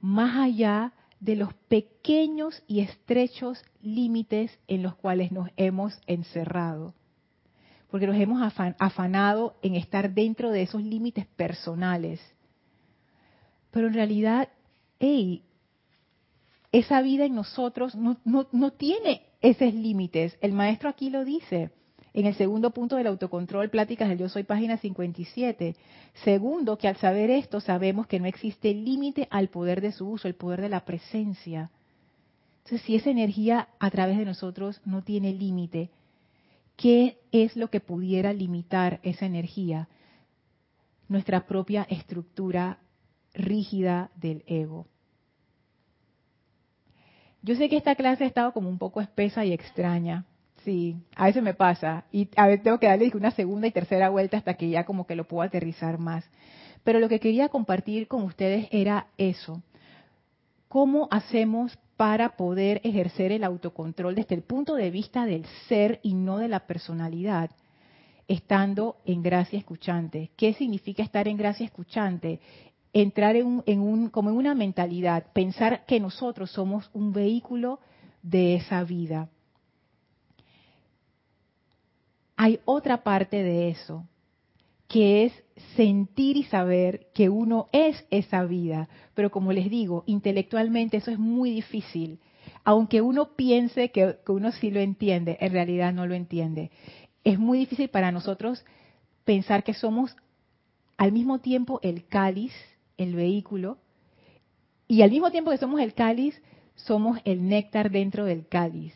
más 0.00 0.36
allá 0.36 0.92
de 1.20 1.36
los 1.36 1.54
pequeños 1.68 2.62
y 2.66 2.80
estrechos 2.80 3.62
límites 3.80 4.58
en 4.66 4.82
los 4.82 4.94
cuales 4.96 5.30
nos 5.30 5.48
hemos 5.56 6.00
encerrado. 6.06 6.94
Porque 7.90 8.06
nos 8.06 8.16
hemos 8.16 8.42
afanado 8.78 9.56
en 9.62 9.74
estar 9.74 10.14
dentro 10.14 10.50
de 10.50 10.62
esos 10.62 10.82
límites 10.82 11.26
personales 11.26 12.20
pero 13.72 13.88
en 13.88 13.94
realidad, 13.94 14.50
hey, 15.00 15.42
esa 16.72 17.02
vida 17.02 17.26
en 17.26 17.34
nosotros 17.34 17.94
no, 17.94 18.70
tiene 18.72 19.22
esos 19.42 19.74
límites. 19.74 20.36
El 20.40 20.52
maestro 20.52 20.88
aquí 20.88 21.10
lo 21.10 21.24
dice 21.24 21.70
en 22.14 22.26
el 22.26 22.34
segundo 22.34 22.70
punto 22.70 22.96
del 22.96 23.06
autocontrol, 23.06 23.70
Pláticas 23.70 24.08
del 24.08 24.18
Yo 24.18 24.28
Soy, 24.28 24.42
página 24.42 24.78
57. 24.78 25.76
Segundo, 26.24 26.76
que 26.76 26.88
al 26.88 26.96
saber 26.96 27.30
esto 27.30 27.60
sabemos 27.60 28.06
que 28.06 28.20
no 28.20 28.26
existe 28.26 28.74
límite 28.74 29.28
al 29.30 29.48
poder 29.48 29.80
de 29.80 29.92
su 29.92 30.08
uso, 30.08 30.28
el 30.28 30.34
poder 30.34 30.60
de 30.60 30.68
la 30.68 30.84
presencia. 30.84 31.70
Entonces, 32.64 32.82
si 32.82 32.96
esa 32.96 33.10
energía 33.10 33.68
a 33.78 33.90
través 33.90 34.18
de 34.18 34.24
nosotros 34.24 34.80
no 34.84 35.02
tiene 35.02 35.32
límite, 35.32 35.90
¿qué 36.76 37.18
es 37.32 37.56
lo 37.56 37.68
que 37.68 37.80
pudiera 37.80 38.32
limitar 38.32 39.00
esa 39.02 39.26
energía? 39.26 39.88
Nuestra 41.08 41.46
propia 41.46 41.86
estructura 41.88 42.78
rígida 43.34 44.10
del 44.16 44.44
ego. 44.46 44.86
Yo 47.42 47.56
sé 47.56 47.68
que 47.68 47.76
esta 47.76 47.96
clase 47.96 48.24
ha 48.24 48.28
estado 48.28 48.52
como 48.52 48.68
un 48.68 48.78
poco 48.78 49.00
espesa 49.00 49.44
y 49.44 49.52
extraña. 49.52 50.24
Sí, 50.64 50.96
a 51.16 51.26
veces 51.26 51.42
me 51.42 51.54
pasa. 51.54 52.04
Y 52.12 52.28
a 52.36 52.46
veces 52.46 52.62
tengo 52.62 52.78
que 52.78 52.86
darle 52.86 53.10
una 53.14 53.32
segunda 53.32 53.66
y 53.66 53.72
tercera 53.72 54.10
vuelta 54.10 54.36
hasta 54.36 54.54
que 54.54 54.70
ya 54.70 54.84
como 54.84 55.06
que 55.06 55.16
lo 55.16 55.26
puedo 55.26 55.42
aterrizar 55.42 55.98
más. 55.98 56.24
Pero 56.84 57.00
lo 57.00 57.08
que 57.08 57.20
quería 57.20 57.48
compartir 57.48 58.06
con 58.06 58.22
ustedes 58.22 58.68
era 58.70 59.08
eso. 59.18 59.60
¿Cómo 60.68 61.08
hacemos 61.10 61.76
para 61.96 62.36
poder 62.36 62.80
ejercer 62.84 63.32
el 63.32 63.44
autocontrol 63.44 64.14
desde 64.14 64.36
el 64.36 64.42
punto 64.42 64.74
de 64.74 64.90
vista 64.90 65.26
del 65.26 65.44
ser 65.68 66.00
y 66.02 66.14
no 66.14 66.38
de 66.38 66.48
la 66.48 66.60
personalidad? 66.66 67.50
Estando 68.28 68.96
en 69.04 69.22
gracia 69.22 69.58
escuchante. 69.58 70.30
¿Qué 70.36 70.54
significa 70.54 71.02
estar 71.02 71.26
en 71.26 71.36
gracia 71.36 71.66
escuchante? 71.66 72.40
Entrar 72.92 73.36
en, 73.36 73.80
un, 73.80 74.08
como 74.10 74.30
en 74.30 74.36
una 74.36 74.54
mentalidad, 74.54 75.26
pensar 75.32 75.84
que 75.86 76.00
nosotros 76.00 76.50
somos 76.50 76.90
un 76.92 77.12
vehículo 77.12 77.80
de 78.22 78.56
esa 78.56 78.84
vida. 78.84 79.30
Hay 82.36 82.60
otra 82.64 83.02
parte 83.02 83.42
de 83.42 83.70
eso, 83.70 84.06
que 84.88 85.24
es 85.24 85.32
sentir 85.76 86.36
y 86.36 86.44
saber 86.44 87.08
que 87.14 87.28
uno 87.28 87.68
es 87.72 88.04
esa 88.10 88.44
vida. 88.44 88.88
Pero 89.14 89.30
como 89.30 89.52
les 89.52 89.70
digo, 89.70 90.04
intelectualmente 90.06 90.98
eso 90.98 91.10
es 91.10 91.18
muy 91.18 91.50
difícil. 91.50 92.20
Aunque 92.64 93.00
uno 93.00 93.34
piense 93.36 93.90
que, 93.90 94.16
que 94.24 94.32
uno 94.32 94.52
sí 94.52 94.70
lo 94.70 94.80
entiende, 94.80 95.38
en 95.40 95.52
realidad 95.52 95.92
no 95.92 96.06
lo 96.06 96.14
entiende. 96.14 96.70
Es 97.24 97.38
muy 97.38 97.58
difícil 97.58 97.88
para 97.88 98.12
nosotros 98.12 98.64
pensar 99.24 99.62
que 99.64 99.72
somos 99.72 100.14
al 100.96 101.12
mismo 101.12 101.38
tiempo 101.38 101.80
el 101.82 102.06
cáliz 102.06 102.52
el 103.02 103.14
vehículo, 103.14 103.78
y 104.88 105.02
al 105.02 105.10
mismo 105.10 105.30
tiempo 105.30 105.50
que 105.50 105.58
somos 105.58 105.80
el 105.80 105.94
cáliz, 105.94 106.40
somos 106.74 107.18
el 107.24 107.48
néctar 107.48 107.90
dentro 107.90 108.24
del 108.24 108.46
cáliz. 108.46 108.94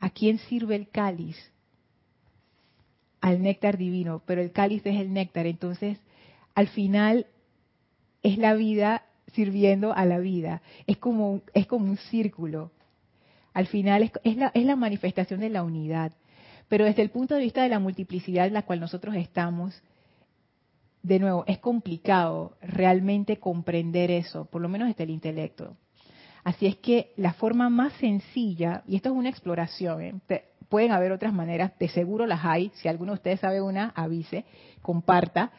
¿A 0.00 0.10
quién 0.10 0.38
sirve 0.38 0.76
el 0.76 0.88
cáliz? 0.88 1.36
Al 3.20 3.42
néctar 3.42 3.76
divino, 3.76 4.22
pero 4.26 4.40
el 4.40 4.52
cáliz 4.52 4.86
es 4.86 5.00
el 5.00 5.12
néctar, 5.12 5.46
entonces 5.46 5.98
al 6.54 6.68
final 6.68 7.26
es 8.22 8.38
la 8.38 8.54
vida 8.54 9.04
sirviendo 9.32 9.92
a 9.92 10.04
la 10.04 10.18
vida. 10.18 10.62
Es 10.86 10.98
como, 10.98 11.42
es 11.54 11.66
como 11.66 11.86
un 11.86 11.96
círculo. 11.96 12.70
Al 13.52 13.66
final 13.66 14.02
es, 14.02 14.12
es, 14.24 14.36
la, 14.36 14.50
es 14.54 14.64
la 14.64 14.76
manifestación 14.76 15.40
de 15.40 15.50
la 15.50 15.62
unidad. 15.62 16.12
Pero 16.68 16.84
desde 16.84 17.02
el 17.02 17.10
punto 17.10 17.34
de 17.34 17.40
vista 17.42 17.62
de 17.62 17.68
la 17.68 17.78
multiplicidad 17.78 18.46
en 18.46 18.54
la 18.54 18.62
cual 18.62 18.80
nosotros 18.80 19.14
estamos, 19.16 19.82
de 21.02 21.18
nuevo, 21.18 21.44
es 21.46 21.58
complicado 21.58 22.56
realmente 22.60 23.38
comprender 23.38 24.10
eso, 24.10 24.46
por 24.46 24.60
lo 24.60 24.68
menos 24.68 24.88
desde 24.88 25.04
el 25.04 25.10
intelecto. 25.10 25.76
Así 26.44 26.66
es 26.66 26.76
que 26.76 27.12
la 27.16 27.32
forma 27.34 27.68
más 27.68 27.92
sencilla, 27.94 28.82
y 28.86 28.96
esto 28.96 29.10
es 29.10 29.14
una 29.14 29.28
exploración, 29.28 30.02
¿eh? 30.02 30.14
pueden 30.68 30.92
haber 30.92 31.12
otras 31.12 31.32
maneras, 31.32 31.72
de 31.78 31.88
seguro 31.88 32.26
las 32.26 32.44
hay, 32.44 32.70
si 32.74 32.88
alguno 32.88 33.12
de 33.12 33.16
ustedes 33.16 33.40
sabe 33.40 33.60
una, 33.60 33.92
avise, 33.94 34.44
comparta, 34.82 35.50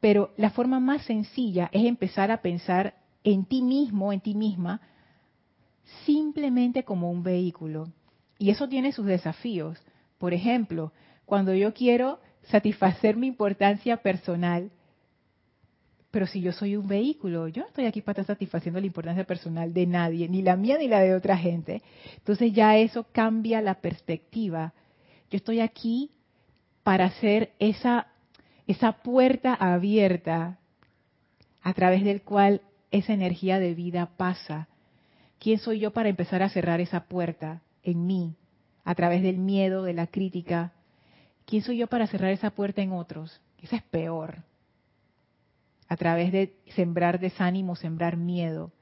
pero 0.00 0.32
la 0.36 0.50
forma 0.50 0.80
más 0.80 1.02
sencilla 1.02 1.68
es 1.72 1.84
empezar 1.84 2.30
a 2.30 2.42
pensar 2.42 2.94
en 3.22 3.44
ti 3.44 3.62
mismo, 3.62 4.12
en 4.12 4.20
ti 4.20 4.34
misma, 4.34 4.80
simplemente 6.04 6.84
como 6.84 7.10
un 7.10 7.22
vehículo. 7.22 7.88
Y 8.38 8.50
eso 8.50 8.68
tiene 8.68 8.92
sus 8.92 9.06
desafíos. 9.06 9.78
Por 10.18 10.32
ejemplo, 10.32 10.92
cuando 11.26 11.54
yo 11.54 11.74
quiero 11.74 12.18
satisfacer 12.44 13.16
mi 13.16 13.26
importancia 13.26 13.98
personal, 13.98 14.70
Pero 16.10 16.26
si 16.26 16.40
yo 16.40 16.52
soy 16.52 16.76
un 16.76 16.88
vehículo, 16.88 17.46
yo 17.48 17.62
no 17.62 17.68
estoy 17.68 17.86
aquí 17.86 18.00
para 18.00 18.20
estar 18.20 18.34
satisfaciendo 18.34 18.80
la 18.80 18.86
importancia 18.86 19.24
personal 19.24 19.72
de 19.72 19.86
nadie, 19.86 20.28
ni 20.28 20.42
la 20.42 20.56
mía 20.56 20.76
ni 20.78 20.88
la 20.88 21.00
de 21.00 21.14
otra 21.14 21.36
gente. 21.36 21.82
Entonces 22.16 22.52
ya 22.52 22.76
eso 22.76 23.06
cambia 23.12 23.62
la 23.62 23.74
perspectiva. 23.74 24.72
Yo 25.30 25.36
estoy 25.36 25.60
aquí 25.60 26.10
para 26.82 27.04
hacer 27.06 27.52
esa, 27.60 28.08
esa 28.66 28.92
puerta 29.02 29.54
abierta 29.54 30.58
a 31.62 31.74
través 31.74 32.02
del 32.02 32.22
cual 32.22 32.62
esa 32.90 33.12
energía 33.12 33.60
de 33.60 33.74
vida 33.74 34.10
pasa. 34.16 34.66
¿Quién 35.38 35.58
soy 35.58 35.78
yo 35.78 35.92
para 35.92 36.08
empezar 36.08 36.42
a 36.42 36.48
cerrar 36.48 36.80
esa 36.80 37.04
puerta 37.04 37.62
en 37.84 38.06
mí 38.06 38.34
a 38.84 38.96
través 38.96 39.22
del 39.22 39.38
miedo, 39.38 39.84
de 39.84 39.94
la 39.94 40.08
crítica? 40.08 40.72
¿Quién 41.46 41.62
soy 41.62 41.76
yo 41.76 41.86
para 41.86 42.08
cerrar 42.08 42.32
esa 42.32 42.50
puerta 42.50 42.82
en 42.82 42.92
otros? 42.92 43.40
Esa 43.62 43.76
es 43.76 43.82
peor 43.84 44.49
a 45.90 45.96
través 45.96 46.30
de 46.30 46.54
sembrar 46.76 47.18
desánimo, 47.18 47.74
sembrar 47.74 48.16
miedo. 48.16 48.72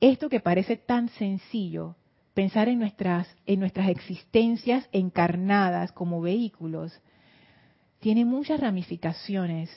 Esto 0.00 0.30
que 0.30 0.40
parece 0.40 0.78
tan 0.78 1.10
sencillo, 1.10 1.94
pensar 2.32 2.68
en 2.68 2.78
nuestras, 2.78 3.28
en 3.44 3.60
nuestras 3.60 3.90
existencias 3.90 4.88
encarnadas 4.92 5.92
como 5.92 6.22
vehículos, 6.22 6.98
tiene 8.00 8.24
muchas 8.24 8.60
ramificaciones 8.60 9.70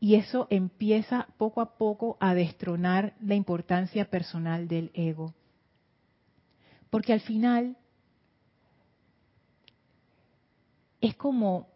y 0.00 0.14
eso 0.14 0.46
empieza 0.48 1.28
poco 1.36 1.60
a 1.60 1.76
poco 1.76 2.16
a 2.20 2.32
destronar 2.32 3.14
la 3.20 3.34
importancia 3.34 4.06
personal 4.06 4.66
del 4.66 4.90
ego. 4.94 5.34
Porque 6.88 7.12
al 7.12 7.20
final 7.20 7.76
es 11.02 11.14
como 11.16 11.68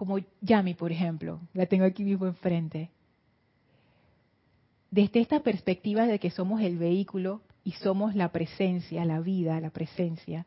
como 0.00 0.16
Yami, 0.40 0.72
por 0.72 0.92
ejemplo, 0.92 1.40
la 1.52 1.66
tengo 1.66 1.84
aquí 1.84 2.04
mismo 2.04 2.24
enfrente. 2.24 2.88
Desde 4.90 5.20
esta 5.20 5.40
perspectiva 5.40 6.06
de 6.06 6.18
que 6.18 6.30
somos 6.30 6.62
el 6.62 6.78
vehículo 6.78 7.42
y 7.64 7.72
somos 7.72 8.14
la 8.14 8.32
presencia, 8.32 9.04
la 9.04 9.20
vida, 9.20 9.60
la 9.60 9.68
presencia. 9.68 10.46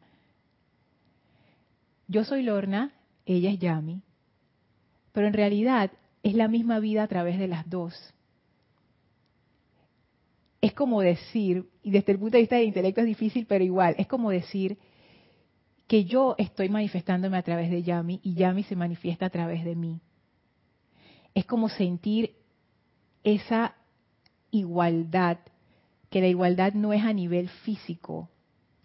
Yo 2.08 2.24
soy 2.24 2.42
Lorna, 2.42 2.94
ella 3.28 3.52
es 3.52 3.60
Yami, 3.60 4.02
pero 5.12 5.28
en 5.28 5.34
realidad 5.34 5.92
es 6.24 6.34
la 6.34 6.48
misma 6.48 6.80
vida 6.80 7.04
a 7.04 7.08
través 7.08 7.38
de 7.38 7.48
las 7.48 7.70
dos. 7.70 7.94
Es 10.62 10.74
como 10.74 11.02
decir, 11.02 11.70
y 11.84 11.92
desde 11.92 12.14
el 12.14 12.18
punto 12.18 12.38
de 12.38 12.42
vista 12.42 12.56
del 12.56 12.70
intelecto 12.70 13.02
es 13.02 13.08
difícil, 13.08 13.46
pero 13.46 13.64
igual, 13.64 13.94
es 14.00 14.08
como 14.08 14.32
decir 14.32 14.80
que 15.94 16.06
yo 16.06 16.34
estoy 16.40 16.70
manifestándome 16.70 17.38
a 17.38 17.44
través 17.44 17.70
de 17.70 17.84
Yami 17.84 18.20
y 18.24 18.34
Yami 18.34 18.64
se 18.64 18.76
manifiesta 18.76 19.28
a 19.28 19.30
través 19.30 19.64
de 19.64 19.76
mí. 19.76 20.02
Es 21.36 21.46
como 21.46 21.70
sentir 21.70 22.34
esa 23.24 23.76
igualdad, 24.50 25.38
que 26.10 26.20
la 26.20 26.30
igualdad 26.30 26.74
no 26.74 26.94
es 26.94 27.04
a 27.04 27.14
nivel 27.14 27.48
físico, 27.48 28.32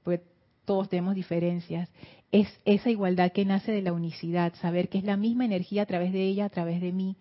porque 0.03 0.23
todos 0.67 0.91
tenemos 0.91 1.15
diferencias, 1.15 1.89
es 2.31 2.47
esa 2.67 2.91
igualdad 2.91 3.33
que 3.33 3.47
nace 3.47 3.73
de 3.73 3.81
la 3.81 3.95
unicidad, 3.95 4.53
saber 4.57 4.91
que 4.91 4.99
es 4.99 5.05
la 5.05 5.17
misma 5.17 5.47
energía 5.47 5.85
a 5.85 5.87
través 5.87 6.13
de 6.13 6.25
ella, 6.25 6.45
a 6.45 6.51
través 6.51 6.83
de 6.83 6.93
mí. 6.93 7.17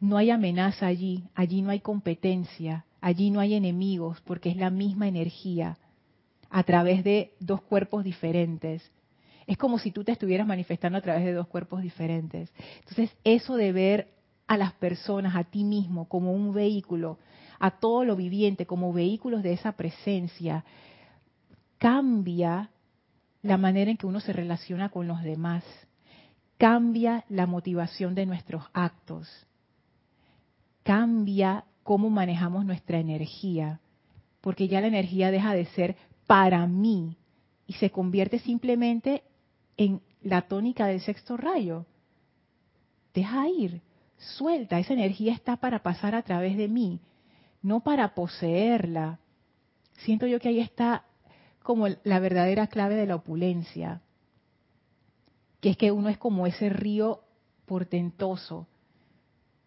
No 0.00 0.18
hay 0.18 0.28
amenaza 0.28 0.86
allí, 0.86 1.24
allí 1.34 1.62
no 1.62 1.70
hay 1.70 1.80
competencia, 1.80 2.84
allí 3.00 3.30
no 3.30 3.40
hay 3.40 3.54
enemigos, 3.54 4.20
porque 4.20 4.50
es 4.50 4.58
la 4.58 4.68
misma 4.68 5.08
energía 5.08 5.78
a 6.50 6.62
través 6.64 7.04
de 7.04 7.32
dos 7.40 7.62
cuerpos 7.62 8.04
diferentes. 8.04 8.90
Es 9.46 9.56
como 9.56 9.78
si 9.78 9.90
tú 9.90 10.04
te 10.04 10.12
estuvieras 10.12 10.46
manifestando 10.46 10.98
a 10.98 11.00
través 11.00 11.24
de 11.24 11.32
dos 11.32 11.46
cuerpos 11.46 11.82
diferentes. 11.82 12.52
Entonces, 12.80 13.10
eso 13.24 13.56
de 13.56 13.72
ver 13.72 14.08
a 14.46 14.56
las 14.56 14.72
personas, 14.74 15.36
a 15.36 15.44
ti 15.44 15.64
mismo, 15.64 16.08
como 16.08 16.32
un 16.32 16.52
vehículo, 16.52 17.18
a 17.60 17.70
todo 17.70 18.04
lo 18.04 18.16
viviente, 18.16 18.66
como 18.66 18.92
vehículos 18.92 19.42
de 19.42 19.52
esa 19.52 19.72
presencia, 19.72 20.64
cambia 21.78 22.70
la 23.42 23.56
manera 23.56 23.90
en 23.90 23.96
que 23.96 24.06
uno 24.06 24.20
se 24.20 24.32
relaciona 24.32 24.88
con 24.88 25.06
los 25.06 25.22
demás, 25.22 25.64
cambia 26.58 27.24
la 27.28 27.46
motivación 27.46 28.14
de 28.14 28.26
nuestros 28.26 28.64
actos, 28.72 29.28
cambia 30.82 31.64
cómo 31.82 32.10
manejamos 32.10 32.64
nuestra 32.64 32.98
energía, 32.98 33.80
porque 34.40 34.68
ya 34.68 34.80
la 34.80 34.88
energía 34.88 35.30
deja 35.30 35.54
de 35.54 35.66
ser 35.66 35.96
para 36.30 36.64
mí 36.68 37.16
y 37.66 37.72
se 37.72 37.90
convierte 37.90 38.38
simplemente 38.38 39.24
en 39.76 40.00
la 40.22 40.42
tónica 40.42 40.86
del 40.86 41.00
sexto 41.00 41.36
rayo. 41.36 41.86
Deja 43.12 43.48
ir, 43.48 43.82
suelta, 44.16 44.78
esa 44.78 44.92
energía 44.92 45.32
está 45.32 45.56
para 45.56 45.82
pasar 45.82 46.14
a 46.14 46.22
través 46.22 46.56
de 46.56 46.68
mí, 46.68 47.00
no 47.62 47.80
para 47.80 48.14
poseerla. 48.14 49.18
Siento 50.04 50.28
yo 50.28 50.38
que 50.38 50.50
ahí 50.50 50.60
está 50.60 51.02
como 51.64 51.88
la 52.04 52.20
verdadera 52.20 52.68
clave 52.68 52.94
de 52.94 53.06
la 53.06 53.16
opulencia, 53.16 54.00
que 55.60 55.70
es 55.70 55.76
que 55.76 55.90
uno 55.90 56.10
es 56.10 56.18
como 56.18 56.46
ese 56.46 56.68
río 56.68 57.24
portentoso, 57.66 58.68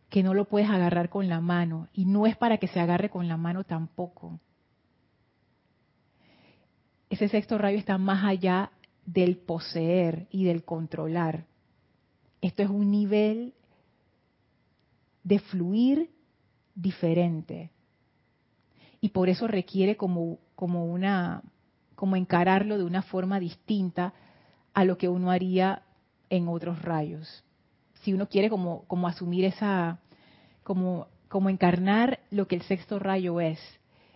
que 0.08 0.24
no 0.24 0.34
lo 0.34 0.46
puedes 0.46 0.70
agarrar 0.70 1.10
con 1.10 1.28
la 1.28 1.42
mano, 1.42 1.90
y 1.92 2.06
no 2.06 2.26
es 2.26 2.38
para 2.38 2.58
que 2.58 2.70
se 2.70 2.80
agarre 2.80 3.10
con 3.10 3.28
la 3.28 3.36
mano 3.36 3.66
tampoco 3.66 4.40
ese 7.14 7.30
sexto 7.30 7.58
rayo 7.58 7.78
está 7.78 7.98
más 7.98 8.24
allá 8.24 8.72
del 9.06 9.38
poseer 9.38 10.28
y 10.32 10.46
del 10.46 10.64
controlar. 10.64 11.46
Esto 12.42 12.64
es 12.64 12.70
un 12.70 12.92
nivel 12.92 13.54
de 15.24 15.40
fluir 15.40 16.10
diferente. 16.76 17.72
Y 19.00 19.10
por 19.10 19.30
eso 19.30 19.48
requiere 19.48 19.96
como, 19.96 20.40
como 20.56 20.86
una, 20.86 21.44
como 21.96 22.16
encararlo 22.16 22.78
de 22.78 22.84
una 22.84 23.02
forma 23.02 23.40
distinta 23.40 24.14
a 24.74 24.84
lo 24.84 24.98
que 24.98 25.10
uno 25.10 25.30
haría 25.30 25.84
en 26.30 26.48
otros 26.48 26.82
rayos. 26.82 27.44
Si 28.02 28.14
uno 28.14 28.28
quiere 28.28 28.50
como, 28.50 28.86
como 28.86 29.08
asumir 29.08 29.46
esa, 29.46 30.00
como, 30.64 31.08
como 31.30 31.50
encarnar 31.50 32.20
lo 32.32 32.48
que 32.48 32.56
el 32.56 32.64
sexto 32.64 32.98
rayo 32.98 33.40
es, 33.40 33.60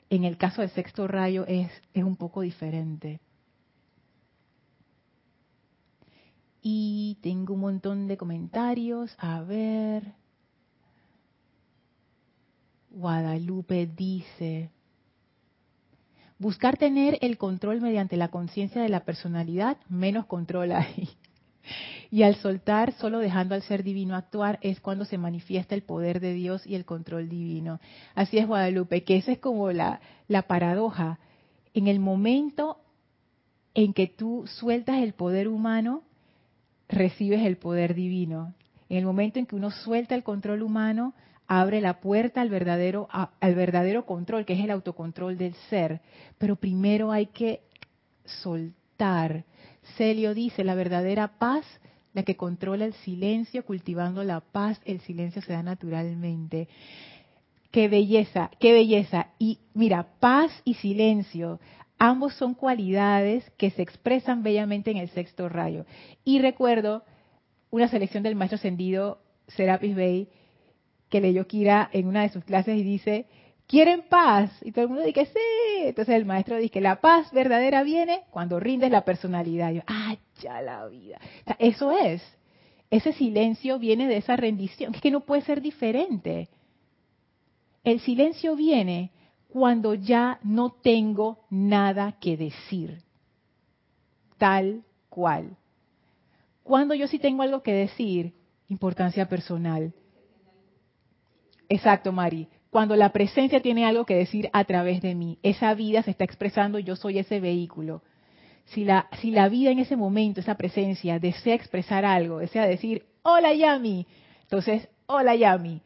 en 0.10 0.24
el 0.24 0.38
caso 0.38 0.62
del 0.62 0.72
sexto 0.72 1.08
rayo 1.08 1.45
es, 1.47 1.72
es 1.93 2.03
un 2.03 2.16
poco 2.16 2.41
diferente. 2.41 3.20
Y 6.62 7.18
tengo 7.22 7.53
un 7.53 7.62
montón 7.62 8.08
de 8.08 8.18
comentarios. 8.18 9.16
A 9.20 9.41
ver. 9.41 10.14
Guadalupe 12.89 13.86
dice, 13.86 14.72
buscar 16.39 16.78
tener 16.78 17.20
el 17.22 17.38
control 17.38 17.80
mediante 17.80 18.18
la 18.18 18.30
conciencia 18.30 18.82
de 18.82 18.89
la 18.89 19.05
personalidad, 19.05 19.78
menos 19.88 20.26
control 20.26 20.72
hay. 20.72 21.10
Y 22.11 22.24
al 22.24 22.36
soltar, 22.36 22.93
solo 22.93 23.20
dejando 23.20 23.55
al 23.55 23.61
ser 23.63 23.84
divino 23.84 24.15
actuar, 24.15 24.59
es 24.61 24.80
cuando 24.80 25.05
se 25.05 25.18
manifiesta 25.18 25.76
el 25.76 25.84
poder 25.84 26.20
de 26.20 26.34
Dios 26.34 26.65
y 26.65 26.76
el 26.76 26.86
control 26.86 27.30
divino. 27.30 27.80
Así 28.15 28.38
es, 28.38 28.47
Guadalupe, 28.47 29.03
que 29.03 29.18
esa 29.18 29.32
es 29.32 29.39
como 29.39 29.72
la, 29.72 29.99
la 30.28 30.43
paradoja. 30.43 31.20
En 31.74 31.88
el 31.88 31.99
momento 31.99 32.80
en 33.74 33.93
que 33.93 34.07
tú 34.07 34.45
sueltas 34.47 34.97
el 35.03 35.13
poder 35.13 35.47
humano, 35.47 36.03
recibes 36.89 37.45
el 37.45 37.57
poder 37.57 37.93
divino. 37.93 38.53
En 38.89 38.97
el 38.97 39.05
momento 39.05 39.39
en 39.39 39.45
que 39.45 39.55
uno 39.55 39.72
suelta 39.72 40.15
el 40.15 40.24
control 40.24 40.63
humano, 40.63 41.13
abre 41.47 41.82
la 41.82 41.99
puerta 41.99 42.41
al 42.41 42.49
verdadero, 42.49 43.07
al 43.11 43.55
verdadero 43.55 44.05
control, 44.05 44.45
que 44.45 44.53
es 44.53 44.59
el 44.59 44.72
autocontrol 44.72 45.38
del 45.38 45.53
ser. 45.70 46.01
Pero 46.38 46.55
primero 46.55 47.11
hay 47.11 47.28
que 47.28 47.61
soltar. 48.26 49.45
Celio 49.95 50.33
dice, 50.33 50.63
la 50.63 50.75
verdadera 50.75 51.39
paz 51.39 51.65
la 52.13 52.23
que 52.23 52.35
controla 52.35 52.85
el 52.85 52.93
silencio, 52.93 53.63
cultivando 53.63 54.23
la 54.23 54.39
paz, 54.39 54.81
el 54.85 55.01
silencio 55.01 55.41
se 55.43 55.53
da 55.53 55.61
naturalmente. 55.61 56.67
Qué 57.69 57.88
belleza, 57.89 58.49
qué 58.59 58.73
belleza. 58.73 59.27
Y 59.38 59.59
mira, 59.75 60.07
paz 60.19 60.51
y 60.63 60.73
silencio, 60.73 61.59
ambos 61.99 62.33
son 62.33 62.55
cualidades 62.55 63.47
que 63.57 63.69
se 63.69 63.83
expresan 63.83 64.41
bellamente 64.41 64.89
en 64.89 64.97
el 64.97 65.09
sexto 65.09 65.47
rayo. 65.47 65.85
Y 66.23 66.39
recuerdo 66.39 67.03
una 67.69 67.88
selección 67.88 68.23
del 68.23 68.35
maestro 68.35 68.55
ascendido 68.55 69.21
Serapis 69.47 69.95
Bey 69.95 70.29
que 71.09 71.21
leyó 71.21 71.45
Kira 71.45 71.89
en 71.93 72.07
una 72.07 72.23
de 72.23 72.29
sus 72.29 72.43
clases 72.43 72.77
y 72.77 72.83
dice, 72.83 73.27
¿quieren 73.68 74.03
paz? 74.09 74.49
Y 74.63 74.72
todo 74.72 74.84
el 74.84 74.89
mundo 74.89 75.03
dice, 75.03 75.26
sí. 75.26 75.84
Entonces 75.84 76.15
el 76.15 76.26
maestro 76.26 76.55
dice 76.57 76.70
que 76.70 76.82
la 76.82 76.99
paz 77.01 77.32
verdadera 77.32 77.84
viene 77.84 78.24
cuando 78.32 78.59
rindes 78.59 78.89
la 78.89 79.05
personalidad. 79.05 79.72
yo, 79.72 79.82
ah, 79.88 80.15
ya 80.41 80.61
la 80.61 80.88
vida. 80.88 81.20
eso 81.59 81.91
es. 81.91 82.24
Ese 82.89 83.11
silencio 83.13 83.80
viene 83.80 84.07
de 84.07 84.18
esa 84.18 84.38
rendición. 84.38 84.95
Es 84.95 85.01
que 85.01 85.11
no 85.11 85.22
puede 85.22 85.41
ser 85.41 85.61
diferente. 85.61 86.49
El 87.84 87.99
silencio 87.99 88.55
viene 88.55 89.11
cuando 89.49 89.93
ya 89.93 90.39
no 90.43 90.72
tengo 90.72 91.45
nada 91.49 92.13
que 92.20 92.38
decir. 92.38 93.03
Tal 94.38 94.84
cual. 95.09 95.57
Cuando 96.63 96.93
yo 96.93 97.07
sí 97.07 97.20
tengo 97.20 97.43
algo 97.43 97.61
que 97.61 97.74
decir, 97.74 98.34
importancia 98.70 99.28
personal. 99.28 99.93
exacto, 101.70 102.11
Mari. 102.11 102.47
Cuando 102.70 102.95
la 102.95 103.13
presencia 103.13 103.61
tiene 103.61 103.86
algo 103.86 104.05
que 104.05 104.15
decir 104.15 104.49
a 104.53 104.65
través 104.65 105.01
de 105.01 105.15
mí, 105.15 105.39
esa 105.43 105.74
vida 105.74 106.03
se 106.03 106.11
está 106.11 106.24
expresando, 106.24 106.80
yo 106.80 106.95
soy 106.95 107.20
ese 107.20 107.39
vehículo. 107.39 108.03
Si 108.65 108.84
la, 108.84 109.07
si 109.22 109.32
la 109.32 109.47
vida 109.47 109.72
en 109.72 109.80
ese 109.80 109.95
momento, 109.95 110.41
esa 110.41 110.55
presencia, 110.55 111.20
desea 111.20 111.55
expresar 111.55 112.03
algo, 112.03 112.39
desea 112.39 112.68
decir, 112.68 113.05
hola 113.24 113.53
Yami, 113.53 114.05
entonces, 114.41 114.88
hola 115.05 115.36
Yami. 115.36 115.82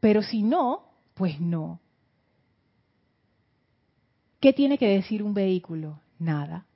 Pero 0.00 0.22
si 0.22 0.42
no, 0.42 0.84
pues 1.14 1.40
no. 1.40 1.80
¿Qué 4.40 4.52
tiene 4.52 4.78
que 4.78 4.88
decir 4.88 5.22
un 5.22 5.34
vehículo? 5.34 6.00
Nada. 6.18 6.66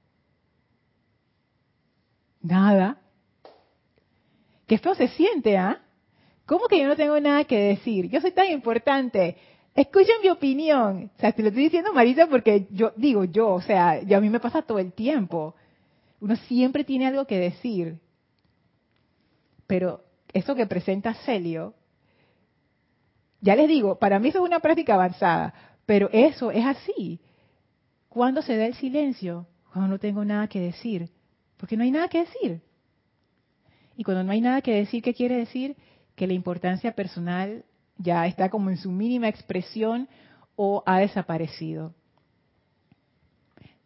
Nada. 2.41 2.99
Qué 4.67 4.79
feo 4.79 4.95
se 4.95 5.09
siente, 5.09 5.57
¿ah? 5.57 5.81
¿Cómo 6.47 6.66
que 6.68 6.78
yo 6.78 6.88
no 6.88 6.97
tengo 6.97 7.18
nada 7.20 7.45
que 7.45 7.59
decir? 7.59 8.09
Yo 8.09 8.20
soy 8.20 8.32
tan 8.32 8.51
importante. 8.51 9.36
Escuchen 9.74 10.16
mi 10.22 10.28
opinión. 10.28 11.11
O 11.16 11.20
sea, 11.20 11.32
te 11.32 11.43
lo 11.43 11.49
estoy 11.49 11.64
diciendo, 11.64 11.93
Marisa, 11.93 12.26
porque 12.26 12.66
yo 12.70 12.93
digo 12.97 13.24
yo, 13.24 13.51
o 13.51 13.62
sea, 13.62 13.93
a 13.93 14.20
mí 14.20 14.28
me 14.28 14.40
pasa 14.40 14.62
todo 14.62 14.78
el 14.78 14.93
tiempo. 14.93 15.55
Uno 16.20 16.36
siempre 16.36 16.84
tiene 16.84 17.07
algo 17.07 17.26
que 17.26 17.38
decir. 17.38 17.99
Pero 19.66 20.05
eso 20.32 20.55
que 20.55 20.66
presenta 20.66 21.14
Celio, 21.14 21.74
ya 23.40 23.57
les 23.57 23.68
digo, 23.68 23.99
para 23.99 24.18
mí 24.18 24.28
eso 24.28 24.38
es 24.38 24.45
una 24.45 24.61
práctica 24.61 24.95
avanzada, 24.95 25.55
pero 25.86 26.09
eso 26.12 26.51
es 26.51 26.64
así. 26.64 27.20
¿Cuándo 28.09 28.43
se 28.43 28.57
da 28.57 28.66
el 28.66 28.74
silencio? 28.74 29.47
Cuando 29.72 29.88
no 29.88 29.99
tengo 29.99 30.24
nada 30.24 30.49
que 30.49 30.61
decir. 30.61 31.09
Porque 31.57 31.76
no 31.76 31.84
hay 31.84 31.90
nada 31.90 32.09
que 32.09 32.18
decir. 32.20 32.61
Y 33.97 34.05
cuando 34.05 34.22
no 34.22 34.32
hay 34.32 34.40
nada 34.40 34.61
que 34.61 34.74
decir, 34.74 35.03
¿qué 35.03 35.14
quiere 35.14 35.36
decir? 35.36 35.76
Que 36.17 36.27
la 36.27 36.33
importancia 36.33 36.93
personal 36.93 37.65
ya 37.99 38.27
está 38.27 38.49
como 38.49 38.71
en 38.71 38.77
su 38.77 38.91
mínima 38.91 39.29
expresión 39.29 40.09
o 40.57 40.83
ha 40.87 40.99
desaparecido. 40.99 41.95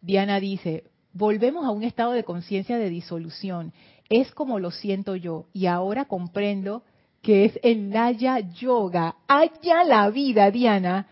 Diana 0.01 0.39
dice, 0.39 0.83
volvemos 1.13 1.65
a 1.65 1.71
un 1.71 1.83
estado 1.83 2.11
de 2.11 2.23
conciencia 2.23 2.77
de 2.77 2.89
disolución. 2.89 3.73
Es 4.09 4.31
como 4.31 4.59
lo 4.59 4.71
siento 4.71 5.15
yo 5.15 5.47
y 5.53 5.65
ahora 5.65 6.05
comprendo 6.05 6.83
que 7.21 7.45
es 7.45 7.59
el 7.63 7.89
Laya 7.89 8.39
Yoga. 8.39 9.15
Allá 9.27 9.83
la 9.83 10.09
vida, 10.09 10.49
Diana. 10.51 11.07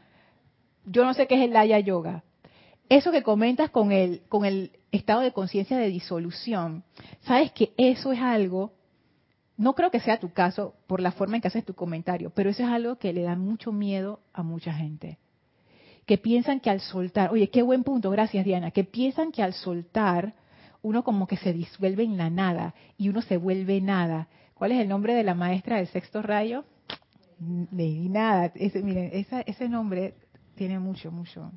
Yo 0.86 1.04
no 1.04 1.14
sé 1.14 1.28
qué 1.28 1.36
es 1.36 1.42
el 1.42 1.54
Laya 1.54 1.80
Yoga, 1.80 2.24
eso 2.90 3.12
que 3.12 3.24
comentas 3.24 3.72
con 3.72 3.92
el, 3.92 4.22
con 4.30 4.46
el 4.46 4.72
estado 4.92 5.22
de 5.22 5.32
conciencia 5.32 5.78
de 5.78 5.88
disolución, 5.88 6.84
sabes 7.22 7.52
que 7.52 7.74
eso 7.78 8.12
es 8.12 8.20
algo, 8.20 8.74
no 9.58 9.74
creo 9.74 9.92
que 9.92 10.00
sea 10.00 10.20
tu 10.20 10.32
caso 10.32 10.76
por 10.88 11.02
la 11.02 11.12
forma 11.12 11.36
en 11.38 11.42
que 11.42 11.48
haces 11.48 11.66
tu 11.66 11.74
comentario, 11.74 12.32
pero 12.32 12.50
eso 12.50 12.64
es 12.64 12.70
algo 12.70 12.98
que 12.98 13.14
le 13.14 13.24
da 13.24 13.36
mucho 13.36 13.72
miedo 13.72 14.20
a 14.34 14.44
mucha 14.44 14.74
gente. 14.74 15.18
Que 16.06 16.18
piensan 16.18 16.60
que 16.60 16.70
al 16.70 16.82
soltar, 16.82 17.32
oye, 17.32 17.50
qué 17.50 17.62
buen 17.62 17.84
punto, 17.84 18.12
gracias 18.12 18.46
Diana, 18.46 18.72
que 18.72 18.84
piensan 18.84 19.32
que 19.32 19.42
al 19.42 19.54
soltar 19.54 20.34
uno 20.82 21.04
como 21.04 21.26
que 21.26 21.38
se 21.38 21.54
disuelve 21.54 22.04
en 22.04 22.18
la 22.18 22.30
nada 22.30 22.76
y 22.98 23.10
uno 23.10 23.22
se 23.22 23.38
vuelve 23.38 23.82
nada. 23.82 24.28
¿Cuál 24.54 24.74
es 24.74 24.82
el 24.82 24.88
nombre 24.88 25.16
de 25.16 25.24
la 25.24 25.34
maestra 25.34 25.78
del 25.78 25.88
sexto 25.88 26.22
rayo? 26.22 26.64
Ni 27.40 28.08
nada. 28.08 28.52
Ese, 28.56 28.84
miren, 28.84 29.10
ese 29.12 29.70
nombre 29.70 30.14
tiene 30.56 30.80
mucho, 30.80 31.12
mucho, 31.12 31.52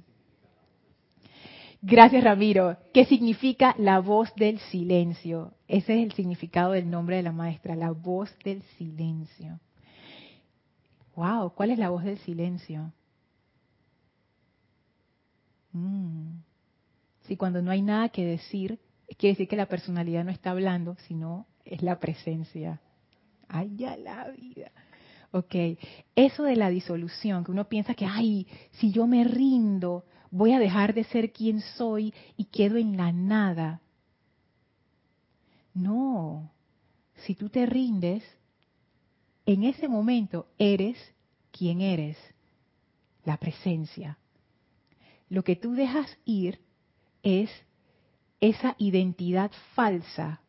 Gracias, 1.81 2.25
Ramiro. 2.25 2.77
¿Qué 2.93 3.05
significa 3.05 3.75
la 3.79 4.01
voz 4.01 4.35
del 4.35 4.59
silencio? 4.59 5.55
Ese 5.69 5.95
es 5.95 6.05
el 6.05 6.13
significado 6.13 6.73
del 6.73 6.91
nombre 6.91 7.17
de 7.17 7.23
la 7.23 7.33
maestra, 7.33 7.77
la 7.77 7.93
voz 7.93 8.37
del 8.45 8.63
silencio. 8.77 9.61
Wow, 11.15 11.53
¿cuál 11.55 11.71
es 11.71 11.79
la 11.79 11.91
voz 11.91 12.03
del 12.03 12.19
silencio? 12.19 12.93
Mm. 15.73 16.41
Si 17.23 17.37
cuando 17.37 17.63
no 17.63 17.71
hay 17.71 17.83
nada 17.83 18.09
que 18.09 18.25
decir, 18.25 18.81
quiere 19.17 19.35
decir 19.35 19.49
que 19.49 19.57
la 19.57 19.67
personalidad 19.67 20.25
no 20.25 20.31
está 20.33 20.51
hablando, 20.51 20.97
sino 21.07 21.47
es 21.65 21.83
la 21.83 22.01
presencia. 22.01 22.81
Ay, 23.49 23.73
ya 23.77 23.97
la 23.97 24.29
vida. 24.31 24.73
Ok, 25.31 25.55
eso 26.17 26.43
de 26.43 26.57
la 26.57 26.71
disolución, 26.71 27.45
que 27.45 27.51
uno 27.51 27.69
piensa 27.69 27.95
que, 27.95 28.07
ay, 28.07 28.47
si 28.73 28.91
yo 28.91 29.07
me 29.07 29.25
rindo, 29.25 30.05
voy 30.31 30.53
a 30.53 30.59
dejar 30.59 30.95
de 30.95 31.05
ser 31.05 31.33
quien 31.33 31.61
soy 31.61 32.15
y 32.37 32.45
quedo 32.47 32.77
en 32.77 32.97
la 32.97 33.13
nada. 33.13 33.81
No, 35.75 36.51
si 37.17 37.35
tú 37.35 37.49
te 37.49 37.67
rindes, 37.67 38.25
en 39.47 39.65
ese 39.65 39.89
momento 39.89 40.47
eres 40.59 40.99
quien 41.51 41.81
eres, 41.81 42.17
la 43.25 43.37
presencia. 43.37 44.19
Lo 45.29 45.45
que 45.45 45.57
tú 45.57 45.73
dejas 45.73 46.17
ir 46.25 46.61
es 47.23 47.51
esa 48.41 48.75
identidad 48.79 49.51
falsa 49.75 50.41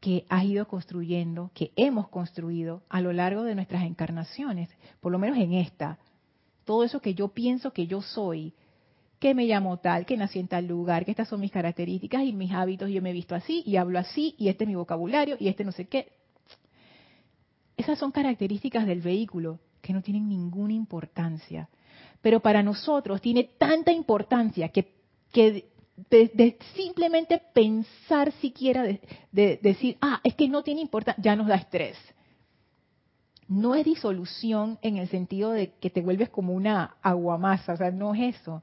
que 0.00 0.24
has 0.28 0.44
ido 0.44 0.66
construyendo, 0.66 1.50
que 1.54 1.72
hemos 1.76 2.08
construido 2.08 2.82
a 2.88 3.00
lo 3.00 3.12
largo 3.12 3.42
de 3.42 3.54
nuestras 3.54 3.84
encarnaciones, 3.84 4.70
por 5.00 5.12
lo 5.12 5.18
menos 5.18 5.38
en 5.38 5.52
esta. 5.52 5.98
Todo 6.64 6.84
eso 6.84 7.00
que 7.00 7.14
yo 7.14 7.28
pienso 7.28 7.72
que 7.72 7.86
yo 7.86 8.00
soy, 8.00 8.54
que 9.20 9.34
me 9.34 9.44
llamo 9.44 9.76
tal, 9.76 10.06
que 10.06 10.16
nací 10.16 10.38
en 10.38 10.48
tal 10.48 10.66
lugar, 10.66 11.04
que 11.04 11.10
estas 11.10 11.28
son 11.28 11.40
mis 11.40 11.52
características 11.52 12.24
y 12.24 12.32
mis 12.32 12.52
hábitos, 12.52 12.88
yo 12.88 13.02
me 13.02 13.10
he 13.10 13.12
visto 13.12 13.34
así 13.34 13.62
y 13.66 13.76
hablo 13.76 13.98
así 13.98 14.34
y 14.38 14.48
este 14.48 14.64
es 14.64 14.68
mi 14.68 14.74
vocabulario 14.74 15.36
y 15.38 15.48
este 15.48 15.62
no 15.62 15.72
sé 15.72 15.86
qué. 15.86 16.08
Esas 17.76 17.98
son 17.98 18.12
características 18.12 18.86
del 18.86 19.02
vehículo 19.02 19.60
que 19.82 19.92
no 19.92 20.02
tienen 20.02 20.26
ninguna 20.28 20.72
importancia. 20.72 21.68
Pero 22.22 22.40
para 22.40 22.62
nosotros 22.62 23.20
tiene 23.20 23.44
tanta 23.44 23.92
importancia 23.92 24.70
que, 24.70 24.94
de, 26.08 26.56
simplemente 26.74 27.42
pensar 27.52 28.32
siquiera 28.40 28.82
de, 28.82 29.60
decir, 29.62 29.98
ah, 30.00 30.20
es 30.24 30.34
que 30.34 30.48
no 30.48 30.62
tiene 30.62 30.80
importancia, 30.80 31.22
ya 31.22 31.36
nos 31.36 31.46
da 31.46 31.56
estrés. 31.56 31.96
No 33.48 33.74
es 33.74 33.84
disolución 33.84 34.78
en 34.80 34.96
el 34.96 35.08
sentido 35.08 35.50
de 35.50 35.72
que 35.74 35.90
te 35.90 36.00
vuelves 36.00 36.30
como 36.30 36.54
una 36.54 36.96
aguamasa, 37.02 37.74
o 37.74 37.76
sea, 37.76 37.90
no 37.90 38.14
es 38.14 38.36
eso 38.36 38.62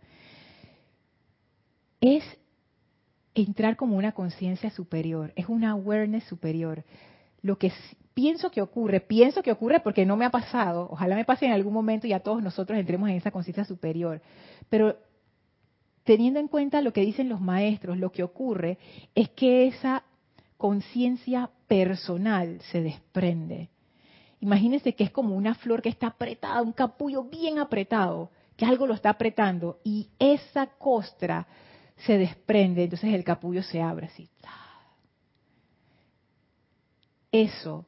es 2.01 2.23
entrar 3.33 3.75
como 3.75 3.97
una 3.97 4.13
conciencia 4.13 4.69
superior, 4.69 5.33
es 5.35 5.47
una 5.47 5.71
awareness 5.71 6.23
superior. 6.25 6.83
Lo 7.41 7.57
que 7.57 7.71
pienso 8.13 8.49
que 8.49 8.61
ocurre, 8.61 8.99
pienso 8.99 9.43
que 9.43 9.51
ocurre 9.51 9.79
porque 9.79 10.05
no 10.05 10.17
me 10.17 10.25
ha 10.25 10.31
pasado, 10.31 10.87
ojalá 10.91 11.15
me 11.15 11.25
pase 11.25 11.45
en 11.45 11.51
algún 11.51 11.73
momento 11.73 12.07
y 12.07 12.13
a 12.13 12.21
todos 12.21 12.41
nosotros 12.41 12.79
entremos 12.79 13.09
en 13.09 13.15
esa 13.15 13.31
conciencia 13.31 13.63
superior, 13.63 14.21
pero 14.69 14.97
teniendo 16.03 16.39
en 16.39 16.47
cuenta 16.47 16.81
lo 16.81 16.93
que 16.93 17.01
dicen 17.01 17.29
los 17.29 17.41
maestros, 17.41 17.97
lo 17.97 18.11
que 18.11 18.23
ocurre 18.23 18.79
es 19.13 19.29
que 19.29 19.67
esa 19.67 20.03
conciencia 20.57 21.51
personal 21.67 22.59
se 22.71 22.81
desprende. 22.81 23.69
Imagínense 24.39 24.93
que 24.93 25.03
es 25.03 25.11
como 25.11 25.35
una 25.35 25.53
flor 25.55 25.81
que 25.81 25.89
está 25.89 26.07
apretada, 26.07 26.61
un 26.61 26.71
capullo 26.71 27.23
bien 27.23 27.59
apretado, 27.59 28.31
que 28.55 28.65
algo 28.65 28.87
lo 28.87 28.93
está 28.93 29.11
apretando 29.11 29.79
y 29.83 30.09
esa 30.17 30.67
costra 30.67 31.47
se 32.05 32.17
desprende, 32.17 32.83
entonces 32.83 33.13
el 33.13 33.23
capullo 33.23 33.63
se 33.63 33.81
abre 33.81 34.07
así. 34.07 34.29
Eso, 37.31 37.85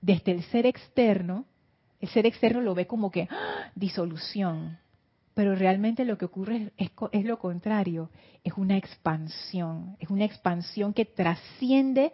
desde 0.00 0.32
el 0.32 0.42
ser 0.44 0.66
externo, 0.66 1.44
el 2.00 2.08
ser 2.08 2.26
externo 2.26 2.60
lo 2.60 2.74
ve 2.74 2.86
como 2.86 3.10
que 3.10 3.28
¡ah! 3.30 3.70
disolución, 3.74 4.78
pero 5.34 5.54
realmente 5.54 6.04
lo 6.04 6.18
que 6.18 6.24
ocurre 6.24 6.72
es, 6.76 6.90
es, 7.12 7.24
lo 7.24 7.38
contrario, 7.38 8.10
es 8.42 8.52
una 8.54 8.76
expansión, 8.76 9.96
es 9.98 10.10
una 10.10 10.24
expansión 10.24 10.92
que 10.92 11.04
trasciende 11.04 12.12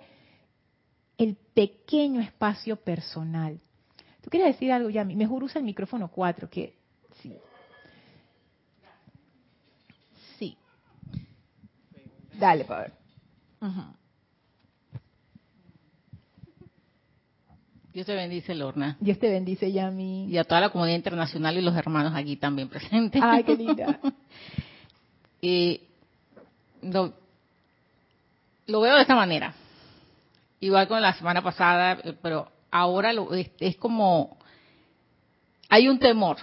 el 1.19 1.37
pequeño 1.55 2.21
espacio 2.21 2.77
personal. 2.77 3.61
¿Tú 4.21 4.31
quieres 4.31 4.55
decir 4.55 4.73
algo, 4.73 4.91
ya? 4.91 5.05
Mejor 5.05 5.45
usa 5.45 5.61
el 5.61 5.65
micrófono 5.65 6.09
4, 6.09 6.51
que 6.51 6.75
sí, 7.23 7.33
Dale, 12.39 12.65
Pablo. 12.65 12.93
Dios 17.93 18.07
te 18.07 18.15
bendice, 18.15 18.55
Lorna. 18.55 18.97
Dios 19.01 19.19
te 19.19 19.31
bendice, 19.31 19.73
Yami. 19.73 20.27
Y 20.27 20.37
a 20.37 20.45
toda 20.45 20.61
la 20.61 20.69
comunidad 20.69 20.97
internacional 20.97 21.57
y 21.57 21.63
los 21.63 21.75
hermanos 21.75 22.13
aquí 22.15 22.37
también 22.37 22.69
presentes. 22.69 23.23
Ay, 23.25 23.43
qué 23.43 23.57
linda. 23.57 23.99
lo, 26.83 28.81
veo 28.81 28.97
de 28.97 29.01
esta 29.01 29.15
manera. 29.15 29.55
Igual 30.61 30.89
con 30.89 31.01
la 31.01 31.15
semana 31.15 31.43
pasada, 31.43 31.99
pero 32.21 32.51
ahora 32.71 33.15
lo, 33.15 33.33
es, 33.33 33.77
como... 33.77 34.37
Hay 35.71 35.89
un 35.89 35.99
temor. 35.99 36.37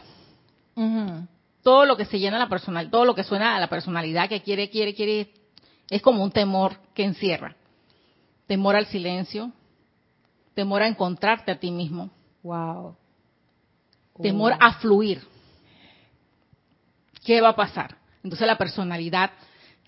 Todo 1.62 1.86
lo 1.86 1.96
que 1.96 2.06
se 2.06 2.18
llena 2.18 2.39
la 2.39 2.50
personal, 2.50 2.89
todo 2.89 3.06
lo 3.06 3.14
que 3.14 3.24
suena 3.24 3.56
a 3.56 3.60
la 3.60 3.68
personalidad 3.68 4.28
que 4.28 4.41
quiere, 4.41 4.72
quiere, 4.72 4.96
quiere 4.96 5.43
es 5.90 6.02
como 6.02 6.24
un 6.24 6.32
temor 6.32 6.78
que 6.94 7.04
encierra. 7.04 7.56
Temor 8.48 8.76
al 8.76 8.86
silencio, 8.88 9.52
temor 10.54 10.82
a 10.84 10.88
encontrarte 10.88 11.52
a 11.52 11.60
ti 11.60 11.72
mismo. 11.72 12.10
Wow. 12.44 12.96
temor 14.22 14.54
Oh. 14.54 14.58
a 14.60 14.74
fluir. 14.76 15.22
¿Qué 17.26 17.42
va 17.42 17.50
a 17.50 17.56
pasar? 17.56 17.96
Entonces 18.24 18.46
la 18.48 18.58
personalidad 18.58 19.32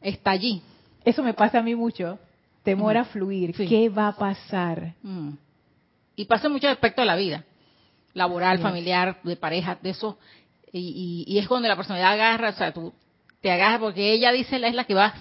está 0.01 0.31
allí. 0.31 0.61
Eso 1.03 1.21
me 1.21 1.33
pasa 1.33 1.59
a 1.59 1.61
mí 1.63 1.75
mucho. 1.75 2.17
Temor 2.63 2.97
a 2.97 3.05
fluir. 3.05 3.55
Sí. 3.55 3.67
¿Qué 3.67 3.89
va 3.89 4.07
a 4.07 4.15
pasar? 4.15 4.93
Mm. 5.03 5.31
Y 6.15 6.25
pasa 6.25 6.47
en 6.47 6.53
muchos 6.53 6.71
aspectos 6.71 7.03
de 7.03 7.07
la 7.07 7.15
vida, 7.15 7.43
laboral, 8.13 8.59
familiar, 8.59 9.19
de 9.23 9.35
pareja, 9.35 9.77
de 9.81 9.89
eso. 9.91 10.17
Y, 10.71 11.25
y- 11.27 11.33
y 11.33 11.37
es 11.37 11.47
cuando 11.47 11.67
la 11.67 11.75
personalidad 11.75 12.13
agarra, 12.13 12.49
o 12.49 12.53
sea, 12.53 12.73
tú 12.73 12.93
te 13.41 13.51
agarras 13.51 13.79
porque 13.81 14.13
ella 14.13 14.31
dice 14.31 14.55
es 14.55 14.73
la 14.73 14.85
que 14.85 14.95
va 14.95 15.13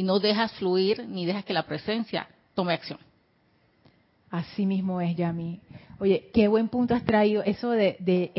y 0.00 0.02
no 0.02 0.18
dejas 0.18 0.50
fluir 0.52 1.06
ni 1.06 1.26
dejas 1.26 1.44
que 1.44 1.52
la 1.52 1.66
presencia 1.66 2.26
tome 2.54 2.72
acción. 2.72 2.98
Así 4.30 4.64
mismo 4.64 4.98
es, 5.02 5.14
Yami. 5.14 5.60
Oye, 5.98 6.30
qué 6.32 6.48
buen 6.48 6.68
punto 6.68 6.94
has 6.94 7.04
traído 7.04 7.42
eso 7.42 7.68
de, 7.68 8.32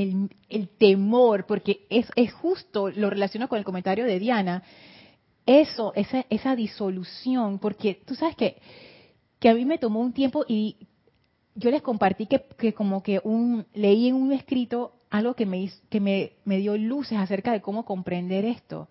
el, 0.49 0.69
temor, 0.79 1.45
porque 1.45 1.85
es, 1.91 2.07
es 2.15 2.33
justo, 2.33 2.89
lo 2.89 3.11
relaciono 3.11 3.47
con 3.47 3.59
el 3.59 3.63
comentario 3.63 4.05
de 4.05 4.17
Diana, 4.17 4.63
eso, 5.45 5.93
esa, 5.93 6.25
esa 6.31 6.55
disolución, 6.55 7.59
porque 7.59 8.01
tú 8.07 8.15
sabes 8.15 8.35
que, 8.35 8.57
que 9.37 9.47
a 9.47 9.53
mí 9.53 9.63
me 9.63 9.77
tomó 9.77 9.99
un 9.99 10.13
tiempo 10.13 10.43
y 10.47 10.87
yo 11.53 11.69
les 11.69 11.83
compartí 11.83 12.25
que, 12.25 12.43
que 12.57 12.73
como 12.73 13.03
que 13.03 13.21
un, 13.23 13.67
leí 13.75 14.07
en 14.07 14.15
un 14.15 14.31
escrito 14.31 14.93
algo 15.11 15.35
que 15.35 15.45
me, 15.45 15.69
que 15.91 15.99
me 16.43 16.57
dio 16.57 16.75
luces 16.75 17.19
acerca 17.19 17.51
de 17.51 17.61
cómo 17.61 17.85
comprender 17.85 18.45
esto. 18.45 18.87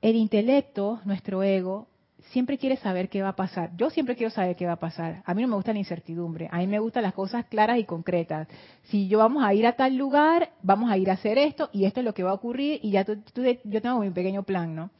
El 0.00 0.16
intelecto, 0.16 1.00
nuestro 1.04 1.42
ego, 1.42 1.88
siempre 2.30 2.58
quiere 2.58 2.76
saber 2.76 3.08
qué 3.08 3.22
va 3.22 3.30
a 3.30 3.36
pasar. 3.36 3.70
Yo 3.76 3.90
siempre 3.90 4.16
quiero 4.16 4.30
saber 4.30 4.56
qué 4.56 4.66
va 4.66 4.72
a 4.72 4.78
pasar. 4.78 5.22
A 5.24 5.34
mí 5.34 5.42
no 5.42 5.48
me 5.48 5.56
gusta 5.56 5.72
la 5.72 5.78
incertidumbre. 5.78 6.48
A 6.50 6.58
mí 6.58 6.66
me 6.66 6.78
gustan 6.78 7.02
las 7.02 7.14
cosas 7.14 7.46
claras 7.46 7.78
y 7.78 7.84
concretas. 7.84 8.48
Si 8.84 9.08
yo 9.08 9.18
vamos 9.18 9.42
a 9.44 9.54
ir 9.54 9.66
a 9.66 9.72
tal 9.72 9.96
lugar, 9.96 10.50
vamos 10.62 10.90
a 10.90 10.98
ir 10.98 11.10
a 11.10 11.14
hacer 11.14 11.38
esto 11.38 11.70
y 11.72 11.84
esto 11.84 12.00
es 12.00 12.06
lo 12.06 12.14
que 12.14 12.22
va 12.22 12.30
a 12.30 12.34
ocurrir 12.34 12.80
y 12.82 12.90
ya 12.90 13.04
yo 13.04 13.82
tengo 13.82 14.00
mi 14.00 14.10
pequeño 14.10 14.42
plan, 14.42 14.74
¿no? 14.74 14.90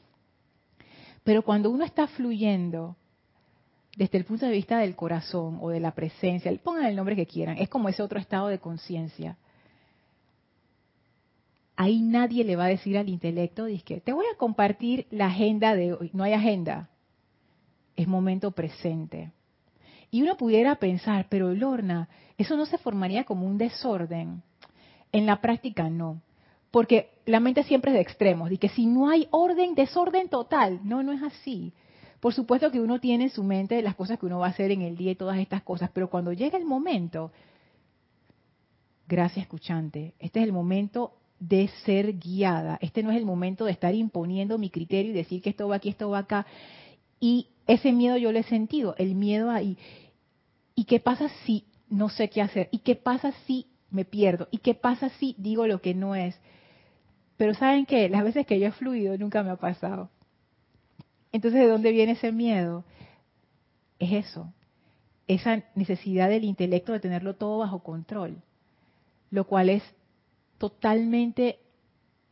Pero 1.23 1.43
cuando 1.43 1.71
uno 1.71 1.85
está 1.85 2.07
fluyendo 2.07 2.97
desde 3.97 4.17
el 4.17 4.25
punto 4.25 4.47
de 4.47 4.53
vista 4.53 4.79
del 4.79 4.97
corazón 4.97 5.59
o 5.61 5.71
de 5.71 5.81
la 5.81 5.91
presencia, 5.91 6.53
pongan 6.63 6.87
el 6.87 6.97
nombre 6.97 7.17
que 7.17 7.27
quieran, 7.27 7.59
es 7.59 7.69
como 7.69 7.89
ese 7.89 8.03
otro 8.03 8.19
estado 8.19 8.49
de 8.49 8.59
conciencia. 8.59 9.37
Ahí 11.81 12.03
nadie 12.03 12.43
le 12.43 12.57
va 12.57 12.64
a 12.64 12.74
decir 12.74 12.99
al 12.99 13.09
intelecto, 13.09 13.66
que 13.85 14.01
te 14.01 14.12
voy 14.12 14.26
a 14.26 14.37
compartir 14.37 15.07
la 15.12 15.26
agenda 15.26 15.76
de 15.76 15.93
hoy. 15.93 16.11
No 16.12 16.24
hay 16.24 16.33
agenda, 16.33 16.91
es 17.95 18.09
momento 18.09 18.51
presente. 18.51 19.31
Y 20.11 20.22
uno 20.22 20.37
pudiera 20.37 20.74
pensar, 20.74 21.29
pero 21.29 21.55
Lorna, 21.55 22.09
eso 22.37 22.57
no 22.57 22.66
se 22.66 22.79
formaría 22.79 23.22
como 23.22 23.47
un 23.47 23.59
desorden. 23.59 24.43
En 25.12 25.24
la 25.24 25.41
práctica 25.41 25.89
no, 25.89 26.20
porque 26.72 27.11
la 27.26 27.39
mente 27.39 27.62
siempre 27.62 27.93
es 27.93 27.95
de 27.95 28.01
extremos, 28.01 28.51
y 28.51 28.59
que 28.59 28.70
si 28.70 28.85
no 28.85 29.09
hay 29.09 29.29
orden, 29.31 29.76
desorden 29.76 30.29
total. 30.29 30.81
No, 30.83 31.05
no 31.05 31.12
es 31.12 31.22
así. 31.22 31.72
Por 32.18 32.35
supuesto 32.35 32.72
que 32.72 32.81
uno 32.81 32.99
tiene 32.99 33.26
en 33.26 33.31
su 33.31 33.45
mente 33.45 33.81
las 33.83 33.95
cosas 33.95 34.18
que 34.18 34.26
uno 34.26 34.41
va 34.41 34.47
a 34.47 34.51
hacer 34.51 34.72
en 34.72 34.83
el 34.83 34.97
día 34.97 35.12
y 35.12 35.14
todas 35.14 35.39
estas 35.39 35.62
cosas, 35.62 35.91
pero 35.95 36.11
cuando 36.11 36.33
llega 36.33 36.59
el 36.59 36.64
momento, 36.64 37.31
gracias 39.07 39.45
escuchante, 39.45 40.14
este 40.18 40.41
es 40.41 40.45
el 40.45 40.53
momento 40.53 41.12
de 41.41 41.68
ser 41.84 42.18
guiada. 42.18 42.78
Este 42.80 43.03
no 43.03 43.11
es 43.11 43.16
el 43.16 43.24
momento 43.24 43.64
de 43.64 43.72
estar 43.72 43.95
imponiendo 43.95 44.59
mi 44.59 44.70
criterio 44.70 45.12
y 45.12 45.14
decir 45.14 45.43
que 45.43 45.51
esto 45.51 45.68
va 45.68 45.76
aquí, 45.76 45.89
esto 45.89 46.11
va 46.11 46.18
acá. 46.18 46.47
Y 47.20 47.49
ese 47.66 47.93
miedo 47.93 48.16
yo 48.16 48.32
lo 48.32 48.39
he 48.39 48.45
sentido, 48.45 48.95
el 48.99 49.14
miedo 49.14 49.51
ahí. 49.51 49.76
¿Y 50.74 50.84
qué 50.84 51.01
pasa 51.01 51.28
si 51.45 51.64
no 51.89 52.09
sé 52.09 52.30
qué 52.30 52.43
hacer? 52.43 52.68
¿Y 52.70 52.78
qué 52.78 52.95
pasa 52.97 53.32
si 53.47 53.66
me 53.91 54.05
pierdo? 54.05 54.49
¿Y 54.51 54.59
qué 54.59 54.74
pasa 54.74 55.11
si 55.18 55.34
digo 55.39 55.66
lo 55.66 55.80
que 55.80 55.95
no 55.95 56.14
es? 56.14 56.39
Pero 57.36 57.55
saben 57.55 57.86
que 57.86 58.09
las 58.09 58.24
veces 58.24 58.47
que 58.47 58.59
yo 58.59 58.66
he 58.66 58.72
fluido 58.72 59.16
nunca 59.16 59.43
me 59.43 59.51
ha 59.51 59.57
pasado. 59.57 60.11
Entonces, 61.30 61.61
¿de 61.61 61.68
dónde 61.68 61.93
viene 61.93 62.12
ese 62.12 62.32
miedo? 62.32 62.84
Es 63.99 64.26
eso, 64.26 64.53
esa 65.26 65.62
necesidad 65.74 66.28
del 66.28 66.45
intelecto 66.45 66.93
de 66.93 67.01
tenerlo 67.01 67.34
todo 67.34 67.59
bajo 67.59 67.82
control, 67.82 68.43
lo 69.30 69.45
cual 69.47 69.68
es 69.68 69.82
totalmente 70.59 71.61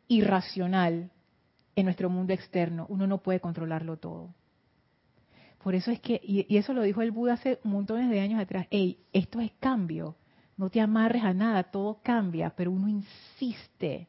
irracional 0.09 1.11
en 1.75 1.85
nuestro 1.85 2.11
mundo 2.11 2.33
externo. 2.33 2.87
Uno 2.89 3.07
no 3.07 3.19
puede 3.19 3.41
controlarlo 3.41 3.97
todo. 3.97 4.35
Por 5.63 5.75
eso 5.75 5.91
es 5.91 6.01
que, 6.01 6.21
y, 6.23 6.57
eso 6.57 6.73
lo 6.73 6.83
dijo 6.83 7.03
el 7.03 7.11
Buda 7.11 7.35
hace 7.35 7.59
montones 7.65 8.09
de 8.09 8.21
años 8.21 8.41
atrás, 8.41 8.67
hey, 8.71 9.01
esto 9.13 9.41
es 9.41 9.51
cambio, 9.59 10.17
no 10.57 10.71
te 10.71 10.81
amarres 10.81 11.25
a 11.25 11.35
nada, 11.35 11.65
todo 11.65 12.01
cambia, 12.03 12.51
pero 12.51 12.71
uno 12.71 12.89
insiste, 12.89 14.07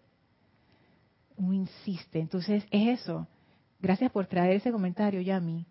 uno 1.36 1.53
insiste. 1.53 2.20
Entonces 2.20 2.63
es 2.70 2.99
eso. 2.99 3.28
Gracias 3.80 4.11
por 4.11 4.28
traer 4.28 4.57
ese 4.57 4.72
comentario, 4.72 5.20
Yami. 5.20 5.65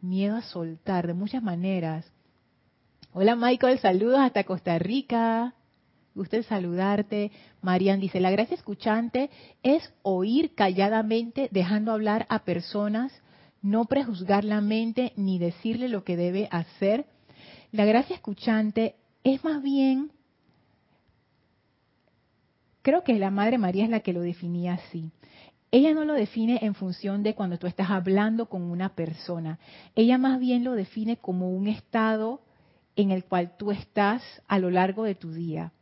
Miedo 0.00 0.36
a 0.36 0.42
soltar 0.42 1.06
de 1.06 1.14
muchas 1.14 1.42
maneras. 1.42 2.12
Hola 3.12 3.34
Michael, 3.34 3.78
saludos 3.78 4.18
hasta 4.20 4.44
Costa 4.44 4.78
Rica. 4.78 5.54
Gusto 6.18 6.42
saludarte. 6.42 7.30
Marian 7.62 8.00
dice, 8.00 8.18
la 8.18 8.32
gracia 8.32 8.56
escuchante 8.56 9.30
es 9.62 9.94
oír 10.02 10.52
calladamente, 10.56 11.48
dejando 11.52 11.92
hablar 11.92 12.26
a 12.28 12.40
personas, 12.40 13.12
no 13.62 13.84
prejuzgar 13.84 14.42
la 14.42 14.60
mente 14.60 15.12
ni 15.14 15.38
decirle 15.38 15.88
lo 15.88 16.02
que 16.02 16.16
debe 16.16 16.48
hacer. 16.50 17.06
La 17.70 17.84
gracia 17.84 18.16
escuchante 18.16 18.96
es 19.22 19.44
más 19.44 19.62
bien, 19.62 20.10
creo 22.82 23.04
que 23.04 23.16
la 23.16 23.30
Madre 23.30 23.56
María 23.56 23.84
es 23.84 23.90
la 23.90 24.00
que 24.00 24.12
lo 24.12 24.20
definía 24.20 24.72
así. 24.72 25.12
Ella 25.70 25.94
no 25.94 26.04
lo 26.04 26.14
define 26.14 26.58
en 26.62 26.74
función 26.74 27.22
de 27.22 27.36
cuando 27.36 27.58
tú 27.58 27.68
estás 27.68 27.90
hablando 27.90 28.46
con 28.46 28.62
una 28.62 28.88
persona. 28.96 29.60
Ella 29.94 30.18
más 30.18 30.40
bien 30.40 30.64
lo 30.64 30.72
define 30.72 31.18
como 31.18 31.48
un 31.48 31.68
estado 31.68 32.40
en 32.96 33.12
el 33.12 33.24
cual 33.24 33.56
tú 33.56 33.70
estás 33.70 34.20
a 34.48 34.58
lo 34.58 34.68
largo 34.68 35.04
de 35.04 35.14
tu 35.14 35.30
día 35.30 35.72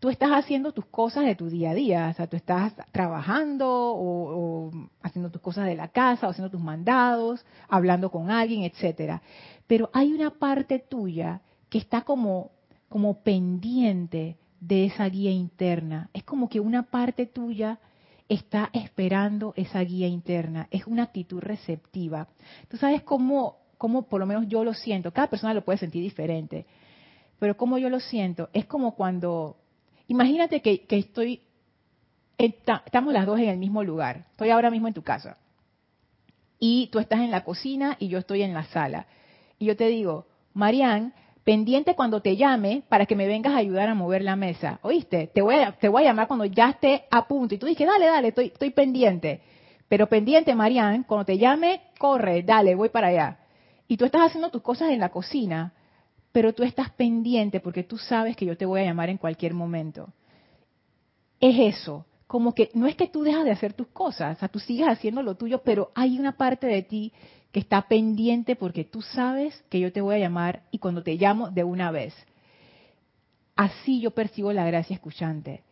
tú 0.00 0.10
estás 0.10 0.30
haciendo 0.30 0.72
tus 0.72 0.86
cosas 0.86 1.24
de 1.24 1.34
tu 1.34 1.48
día 1.48 1.70
a 1.70 1.74
día, 1.74 2.08
o 2.10 2.14
sea, 2.14 2.26
tú 2.26 2.36
estás 2.36 2.74
trabajando 2.92 3.66
o, 3.68 4.70
haciendo 5.02 5.30
tus 5.30 5.42
cosas 5.42 5.66
de 5.66 5.74
la 5.74 5.88
casa, 5.88 6.26
o 6.26 6.30
haciendo 6.30 6.50
tus 6.50 6.60
mandados, 6.60 7.44
hablando 7.68 8.10
con 8.10 8.30
alguien, 8.30 8.62
etcétera. 8.62 9.22
Pero 9.66 9.90
hay 9.92 10.12
una 10.12 10.30
parte 10.30 10.78
tuya 10.78 11.40
que 11.68 11.78
está 11.78 12.02
como, 12.02 12.52
como 12.88 13.22
pendiente 13.22 14.36
de 14.60 14.86
esa 14.86 15.06
guía 15.08 15.30
interna. 15.30 16.10
Es 16.12 16.24
como 16.24 16.48
que 16.48 16.60
una 16.60 16.84
parte 16.84 17.26
tuya 17.26 17.78
está 18.28 18.70
esperando 18.72 19.52
esa 19.56 19.80
guía 19.80 20.06
interna. 20.06 20.68
Es 20.70 20.86
una 20.86 21.04
actitud 21.04 21.40
receptiva. 21.40 22.28
Tú 22.68 22.76
sabes 22.76 23.02
cómo, 23.02 23.56
cómo 23.78 24.02
por 24.02 24.20
lo 24.20 24.26
menos 24.26 24.46
yo 24.48 24.64
lo 24.64 24.74
siento. 24.74 25.12
Cada 25.12 25.28
persona 25.28 25.54
lo 25.54 25.64
puede 25.64 25.78
sentir 25.78 26.02
diferente. 26.02 26.66
Pero 27.38 27.56
como 27.56 27.78
yo 27.78 27.88
lo 27.88 28.00
siento, 28.00 28.48
es 28.52 28.66
como 28.66 28.94
cuando 28.94 29.56
Imagínate 30.08 30.62
que, 30.62 30.84
estoy, 30.88 31.42
estamos 32.38 33.12
las 33.12 33.26
dos 33.26 33.38
en 33.38 33.50
el 33.50 33.58
mismo 33.58 33.84
lugar. 33.84 34.24
Estoy 34.30 34.50
ahora 34.50 34.70
mismo 34.70 34.88
en 34.88 34.94
tu 34.94 35.02
casa. 35.02 35.36
Y 36.58 36.88
tú 36.90 36.98
estás 36.98 37.20
en 37.20 37.30
la 37.30 37.44
cocina 37.44 37.96
y 38.00 38.08
yo 38.08 38.18
estoy 38.18 38.42
en 38.42 38.54
la 38.54 38.64
sala. 38.64 39.06
Y 39.58 39.66
yo 39.66 39.76
te 39.76 39.86
digo, 39.88 40.26
Marian, 40.54 41.12
pendiente 41.44 41.94
cuando 41.94 42.22
te 42.22 42.36
llame 42.36 42.82
para 42.88 43.04
que 43.04 43.16
me 43.16 43.26
vengas 43.26 43.54
a 43.54 43.58
ayudar 43.58 43.90
a 43.90 43.94
mover 43.94 44.22
la 44.22 44.34
mesa. 44.34 44.80
¿Oíste? 44.82 45.28
Te 45.28 45.42
voy 45.42 45.56
a, 45.56 45.72
te 45.72 45.88
voy 45.88 46.02
a 46.02 46.06
llamar 46.06 46.26
cuando 46.26 46.46
ya 46.46 46.70
esté 46.70 47.04
a 47.10 47.28
punto. 47.28 47.54
Y 47.54 47.58
tú 47.58 47.66
dices, 47.66 47.86
dale, 47.86 48.06
dale, 48.06 48.28
estoy, 48.28 48.46
estoy 48.46 48.70
pendiente. 48.70 49.42
Pero 49.88 50.08
pendiente, 50.08 50.54
Marian, 50.54 51.02
cuando 51.02 51.26
te 51.26 51.36
llame, 51.36 51.82
corre, 51.98 52.42
dale, 52.42 52.74
voy 52.74 52.88
para 52.88 53.08
allá. 53.08 53.38
Y 53.86 53.98
tú 53.98 54.06
estás 54.06 54.22
haciendo 54.22 54.50
tus 54.50 54.62
cosas 54.62 54.90
en 54.90 55.00
la 55.00 55.10
cocina 55.10 55.74
pero 56.32 56.52
tú 56.52 56.62
estás 56.62 56.90
pendiente 56.90 57.60
porque 57.60 57.82
tú 57.82 57.98
sabes 57.98 58.36
que 58.36 58.46
yo 58.46 58.56
te 58.56 58.66
voy 58.66 58.80
a 58.80 58.84
llamar 58.84 59.10
en 59.10 59.18
cualquier 59.18 59.54
momento. 59.54 60.12
Es 61.40 61.76
eso, 61.76 62.04
como 62.26 62.54
que 62.54 62.70
no 62.74 62.86
es 62.86 62.96
que 62.96 63.06
tú 63.06 63.22
dejas 63.22 63.44
de 63.44 63.52
hacer 63.52 63.72
tus 63.72 63.88
cosas, 63.88 64.36
o 64.36 64.40
sea, 64.40 64.48
tú 64.48 64.58
sigues 64.58 64.88
haciendo 64.88 65.22
lo 65.22 65.36
tuyo, 65.36 65.62
pero 65.62 65.90
hay 65.94 66.18
una 66.18 66.36
parte 66.36 66.66
de 66.66 66.82
ti 66.82 67.12
que 67.52 67.60
está 67.60 67.88
pendiente 67.88 68.56
porque 68.56 68.84
tú 68.84 69.00
sabes 69.00 69.64
que 69.70 69.80
yo 69.80 69.92
te 69.92 70.00
voy 70.00 70.16
a 70.16 70.18
llamar 70.18 70.62
y 70.70 70.78
cuando 70.78 71.02
te 71.02 71.14
llamo 71.14 71.50
de 71.50 71.64
una 71.64 71.90
vez. 71.90 72.14
Así 73.56 74.00
yo 74.00 74.10
percibo 74.12 74.52
la 74.52 74.66
gracia 74.66 74.94
escuchante. 74.94 75.62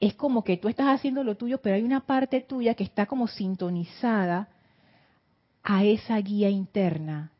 Es 0.00 0.14
como 0.14 0.44
que 0.44 0.56
tú 0.56 0.68
estás 0.68 0.86
haciendo 0.88 1.24
lo 1.24 1.36
tuyo, 1.36 1.58
pero 1.58 1.76
hay 1.76 1.82
una 1.82 2.00
parte 2.00 2.40
tuya 2.40 2.74
que 2.74 2.84
está 2.84 3.06
como 3.06 3.26
sintonizada 3.26 4.48
a 5.62 5.84
esa 5.84 6.16
guía 6.18 6.50
interna 6.50 7.33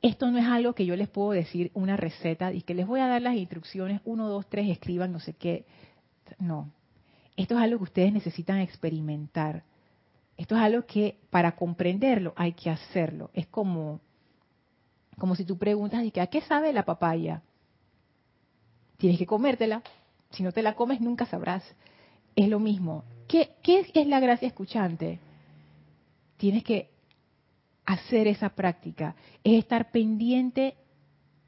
esto 0.00 0.30
no 0.30 0.38
es 0.38 0.46
algo 0.46 0.74
que 0.74 0.86
yo 0.86 0.94
les 0.94 1.08
puedo 1.08 1.30
decir 1.30 1.70
una 1.74 1.96
receta 1.96 2.52
y 2.52 2.62
que 2.62 2.74
les 2.74 2.86
voy 2.86 3.00
a 3.00 3.08
dar 3.08 3.20
las 3.20 3.34
instrucciones, 3.34 4.00
uno, 4.04 4.28
dos, 4.28 4.48
tres, 4.48 4.68
escriban, 4.68 5.12
no 5.12 5.20
sé 5.20 5.32
qué. 5.34 5.66
No. 6.38 6.70
Esto 7.36 7.56
es 7.56 7.60
algo 7.62 7.78
que 7.78 7.84
ustedes 7.84 8.12
necesitan 8.12 8.58
experimentar. 8.58 9.64
Esto 10.36 10.54
es 10.56 10.62
algo 10.62 10.86
que 10.86 11.18
para 11.30 11.56
comprenderlo 11.56 12.32
hay 12.36 12.52
que 12.52 12.70
hacerlo. 12.70 13.30
Es 13.32 13.48
como, 13.48 14.00
como 15.18 15.34
si 15.34 15.44
tú 15.44 15.58
preguntas, 15.58 16.04
¿a 16.20 16.26
qué 16.28 16.40
sabe 16.42 16.72
la 16.72 16.84
papaya? 16.84 17.42
tienes 18.98 19.18
que 19.18 19.26
comértela. 19.26 19.82
Si 20.30 20.42
no 20.42 20.52
te 20.52 20.62
la 20.62 20.74
comes, 20.74 21.00
nunca 21.00 21.24
sabrás. 21.24 21.64
Es 22.36 22.48
lo 22.48 22.60
mismo. 22.60 23.04
¿Qué, 23.26 23.50
qué 23.62 23.86
es 23.94 24.06
la 24.06 24.20
gracia 24.20 24.48
escuchante? 24.48 25.18
Tienes 26.36 26.62
que 26.64 26.90
hacer 27.88 28.28
esa 28.28 28.50
práctica. 28.50 29.16
Es 29.42 29.58
estar 29.58 29.90
pendiente 29.90 30.76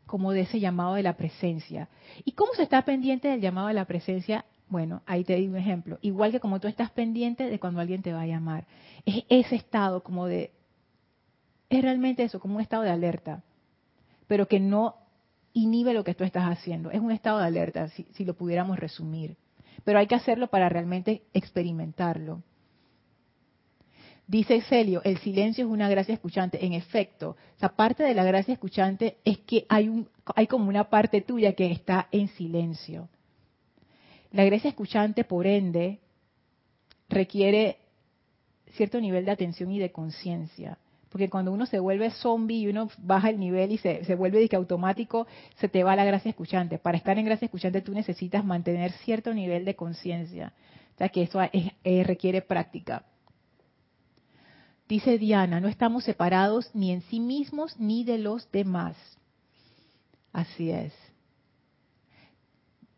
como 0.06 0.32
de 0.32 0.40
ese 0.40 0.58
llamado 0.58 0.94
de 0.94 1.02
la 1.02 1.16
presencia. 1.16 1.90
¿Y 2.24 2.32
cómo 2.32 2.54
se 2.54 2.62
está 2.62 2.82
pendiente 2.82 3.28
del 3.28 3.42
llamado 3.42 3.68
de 3.68 3.74
la 3.74 3.84
presencia? 3.84 4.46
Bueno, 4.68 5.02
ahí 5.04 5.22
te 5.22 5.34
doy 5.34 5.48
un 5.48 5.56
ejemplo. 5.56 5.98
Igual 6.00 6.32
que 6.32 6.40
como 6.40 6.58
tú 6.58 6.66
estás 6.66 6.90
pendiente 6.92 7.50
de 7.50 7.60
cuando 7.60 7.80
alguien 7.82 8.00
te 8.00 8.14
va 8.14 8.22
a 8.22 8.26
llamar. 8.26 8.66
Es 9.04 9.24
ese 9.28 9.56
estado 9.56 10.02
como 10.02 10.26
de... 10.26 10.50
Es 11.68 11.82
realmente 11.82 12.22
eso, 12.22 12.40
como 12.40 12.56
un 12.56 12.62
estado 12.62 12.84
de 12.84 12.90
alerta. 12.90 13.42
Pero 14.26 14.48
que 14.48 14.60
no 14.60 14.94
inhibe 15.52 15.92
lo 15.92 16.04
que 16.04 16.14
tú 16.14 16.24
estás 16.24 16.44
haciendo. 16.44 16.90
Es 16.90 17.00
un 17.00 17.12
estado 17.12 17.38
de 17.38 17.44
alerta, 17.44 17.88
si, 17.88 18.04
si 18.12 18.24
lo 18.24 18.32
pudiéramos 18.32 18.78
resumir. 18.78 19.36
Pero 19.84 19.98
hay 19.98 20.06
que 20.06 20.14
hacerlo 20.14 20.46
para 20.46 20.70
realmente 20.70 21.22
experimentarlo. 21.34 22.42
Dice 24.30 24.60
Celio, 24.60 25.02
el 25.02 25.18
silencio 25.18 25.64
es 25.64 25.70
una 25.72 25.88
gracia 25.88 26.14
escuchante. 26.14 26.64
En 26.64 26.72
efecto, 26.72 27.36
la 27.58 27.70
parte 27.70 28.04
de 28.04 28.14
la 28.14 28.22
gracia 28.22 28.54
escuchante 28.54 29.16
es 29.24 29.38
que 29.38 29.66
hay, 29.68 29.88
un, 29.88 30.08
hay 30.36 30.46
como 30.46 30.68
una 30.68 30.84
parte 30.84 31.20
tuya 31.20 31.54
que 31.54 31.72
está 31.72 32.06
en 32.12 32.28
silencio. 32.28 33.08
La 34.30 34.44
gracia 34.44 34.70
escuchante, 34.70 35.24
por 35.24 35.48
ende, 35.48 35.98
requiere 37.08 37.78
cierto 38.76 39.00
nivel 39.00 39.24
de 39.24 39.32
atención 39.32 39.72
y 39.72 39.80
de 39.80 39.90
conciencia. 39.90 40.78
Porque 41.08 41.28
cuando 41.28 41.50
uno 41.50 41.66
se 41.66 41.80
vuelve 41.80 42.12
zombie 42.12 42.60
y 42.60 42.68
uno 42.68 42.88
baja 42.98 43.30
el 43.30 43.40
nivel 43.40 43.72
y 43.72 43.78
se, 43.78 44.14
vuelve 44.14 44.48
que 44.48 44.54
automático, 44.54 45.26
se 45.56 45.68
te 45.68 45.82
va 45.82 45.96
la 45.96 46.04
gracia 46.04 46.28
escuchante. 46.28 46.78
Para 46.78 46.98
estar 46.98 47.18
en 47.18 47.24
gracia 47.24 47.46
escuchante 47.46 47.80
tú 47.80 47.92
necesitas 47.92 48.44
mantener 48.44 48.92
cierto 48.92 49.34
nivel 49.34 49.64
de 49.64 49.74
conciencia. 49.74 50.52
O 50.94 50.98
sea 50.98 51.08
que 51.08 51.22
eso 51.22 51.40
requiere 52.04 52.42
práctica. 52.42 53.06
Dice 54.90 55.18
Diana, 55.18 55.60
no 55.60 55.68
estamos 55.68 56.02
separados 56.02 56.68
ni 56.74 56.90
en 56.90 57.02
sí 57.02 57.20
mismos 57.20 57.78
ni 57.78 58.02
de 58.02 58.18
los 58.18 58.50
demás. 58.50 58.96
Así 60.32 60.72
es. 60.72 60.92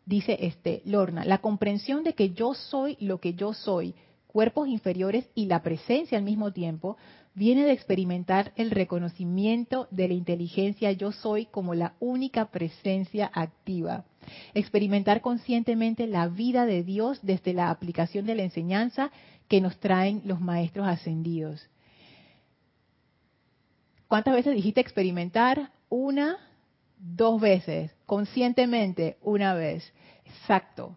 Dice 0.03 0.39
este 0.41 0.81
Lorna, 0.85 1.23
la 1.23 1.37
comprensión 1.37 2.03
de 2.03 2.13
que 2.15 2.31
yo 2.31 2.55
soy 2.55 2.97
lo 2.99 3.19
que 3.19 3.35
yo 3.35 3.53
soy, 3.53 3.93
cuerpos 4.25 4.67
inferiores 4.69 5.29
y 5.35 5.45
la 5.45 5.61
presencia 5.61 6.17
al 6.17 6.23
mismo 6.23 6.51
tiempo, 6.51 6.97
viene 7.35 7.63
de 7.63 7.73
experimentar 7.73 8.53
el 8.55 8.71
reconocimiento 8.71 9.87
de 9.91 10.07
la 10.07 10.15
inteligencia 10.15 10.91
yo 10.93 11.11
soy 11.11 11.45
como 11.45 11.75
la 11.75 11.93
única 11.99 12.45
presencia 12.45 13.29
activa. 13.31 14.03
Experimentar 14.55 15.21
conscientemente 15.21 16.07
la 16.07 16.27
vida 16.27 16.65
de 16.65 16.83
Dios 16.83 17.19
desde 17.21 17.53
la 17.53 17.69
aplicación 17.69 18.25
de 18.25 18.33
la 18.33 18.41
enseñanza 18.41 19.11
que 19.47 19.61
nos 19.61 19.77
traen 19.79 20.23
los 20.25 20.41
maestros 20.41 20.87
ascendidos. 20.87 21.69
¿Cuántas 24.13 24.35
veces 24.35 24.53
dijiste 24.53 24.79
experimentar? 24.79 25.71
Una, 25.89 26.37
dos 26.99 27.41
veces. 27.41 27.89
Conscientemente, 28.05 29.17
una 29.23 29.55
vez. 29.55 29.91
Exacto. 30.27 30.95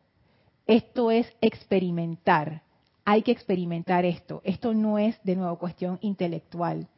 Esto 0.67 1.11
es 1.11 1.27
experimentar. 1.41 2.61
Hay 3.07 3.23
que 3.23 3.33
experimentar 3.33 4.05
esto. 4.05 4.43
Esto 4.45 4.75
no 4.75 4.99
es, 4.99 5.19
de 5.23 5.35
nuevo, 5.35 5.59
cuestión 5.59 5.99
intelectual. 6.03 6.89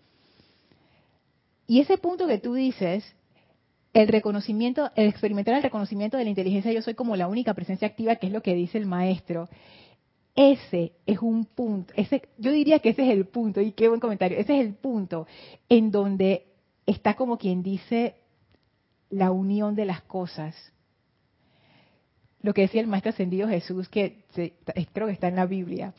Y 1.68 1.78
ese 1.78 1.98
punto 1.98 2.26
que 2.26 2.38
tú 2.38 2.54
dices, 2.54 3.14
el 3.92 4.08
reconocimiento, 4.08 4.90
el 4.96 5.06
experimentar 5.06 5.54
el 5.54 5.62
reconocimiento 5.62 6.16
de 6.16 6.24
la 6.24 6.30
inteligencia, 6.30 6.72
yo 6.72 6.82
soy 6.82 6.94
como 6.94 7.14
la 7.14 7.28
única 7.28 7.54
presencia 7.54 7.86
activa, 7.86 8.16
que 8.16 8.26
es 8.26 8.32
lo 8.32 8.42
que 8.42 8.56
dice 8.56 8.76
el 8.76 8.86
maestro. 8.86 9.48
Ese 10.40 10.92
es 11.04 11.18
un 11.18 11.46
punto, 11.46 11.92
yo 12.38 12.52
diría 12.52 12.78
que 12.78 12.90
ese 12.90 13.02
es 13.02 13.10
el 13.10 13.26
punto, 13.26 13.60
y 13.60 13.72
qué 13.72 13.88
buen 13.88 13.98
comentario, 13.98 14.38
ese 14.38 14.60
es 14.60 14.64
el 14.64 14.74
punto 14.74 15.26
en 15.68 15.90
donde 15.90 16.46
está 16.86 17.14
como 17.14 17.38
quien 17.38 17.64
dice 17.64 18.14
la 19.10 19.32
unión 19.32 19.74
de 19.74 19.84
las 19.84 20.02
cosas. 20.02 20.54
Lo 22.40 22.54
que 22.54 22.60
decía 22.60 22.80
el 22.80 22.86
Maestro 22.86 23.10
Ascendido 23.10 23.48
Jesús, 23.48 23.88
que 23.88 24.26
creo 24.92 25.08
que 25.08 25.12
está 25.12 25.26
en 25.26 25.34
la 25.34 25.46
Biblia, 25.46 25.92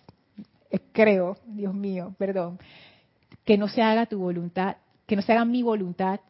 creo, 0.94 1.36
Dios 1.46 1.74
mío, 1.74 2.16
perdón, 2.18 2.60
que 3.44 3.58
no 3.58 3.68
se 3.68 3.82
haga 3.82 4.06
tu 4.06 4.20
voluntad, 4.20 4.78
que 5.06 5.18
no 5.18 5.22
se 5.22 5.34
haga 5.34 5.44
mi 5.44 5.64
voluntad, 5.64 6.22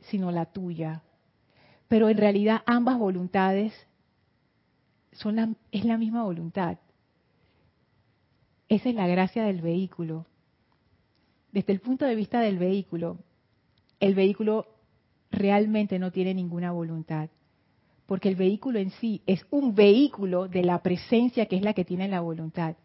sino 0.00 0.32
la 0.32 0.46
tuya. 0.46 1.04
Pero 1.86 2.08
en 2.08 2.16
realidad 2.16 2.62
ambas 2.66 2.98
voluntades 2.98 3.72
son 5.12 5.56
es 5.70 5.84
la 5.84 5.96
misma 5.96 6.24
voluntad. 6.24 6.78
Esa 8.68 8.88
es 8.88 8.94
la 8.94 9.06
gracia 9.06 9.44
del 9.44 9.60
vehículo. 9.60 10.26
Desde 11.52 11.72
el 11.72 11.80
punto 11.80 12.04
de 12.04 12.14
vista 12.14 12.40
del 12.40 12.58
vehículo, 12.58 13.18
el 14.00 14.14
vehículo 14.14 14.66
realmente 15.30 15.98
no 15.98 16.10
tiene 16.10 16.34
ninguna 16.34 16.72
voluntad, 16.72 17.30
porque 18.06 18.28
el 18.28 18.36
vehículo 18.36 18.78
en 18.78 18.90
sí 18.90 19.22
es 19.26 19.46
un 19.50 19.74
vehículo 19.74 20.48
de 20.48 20.62
la 20.62 20.82
presencia 20.82 21.46
que 21.46 21.56
es 21.56 21.62
la 21.62 21.74
que 21.74 21.84
tiene 21.84 22.08
la 22.08 22.20
voluntad. 22.20 22.76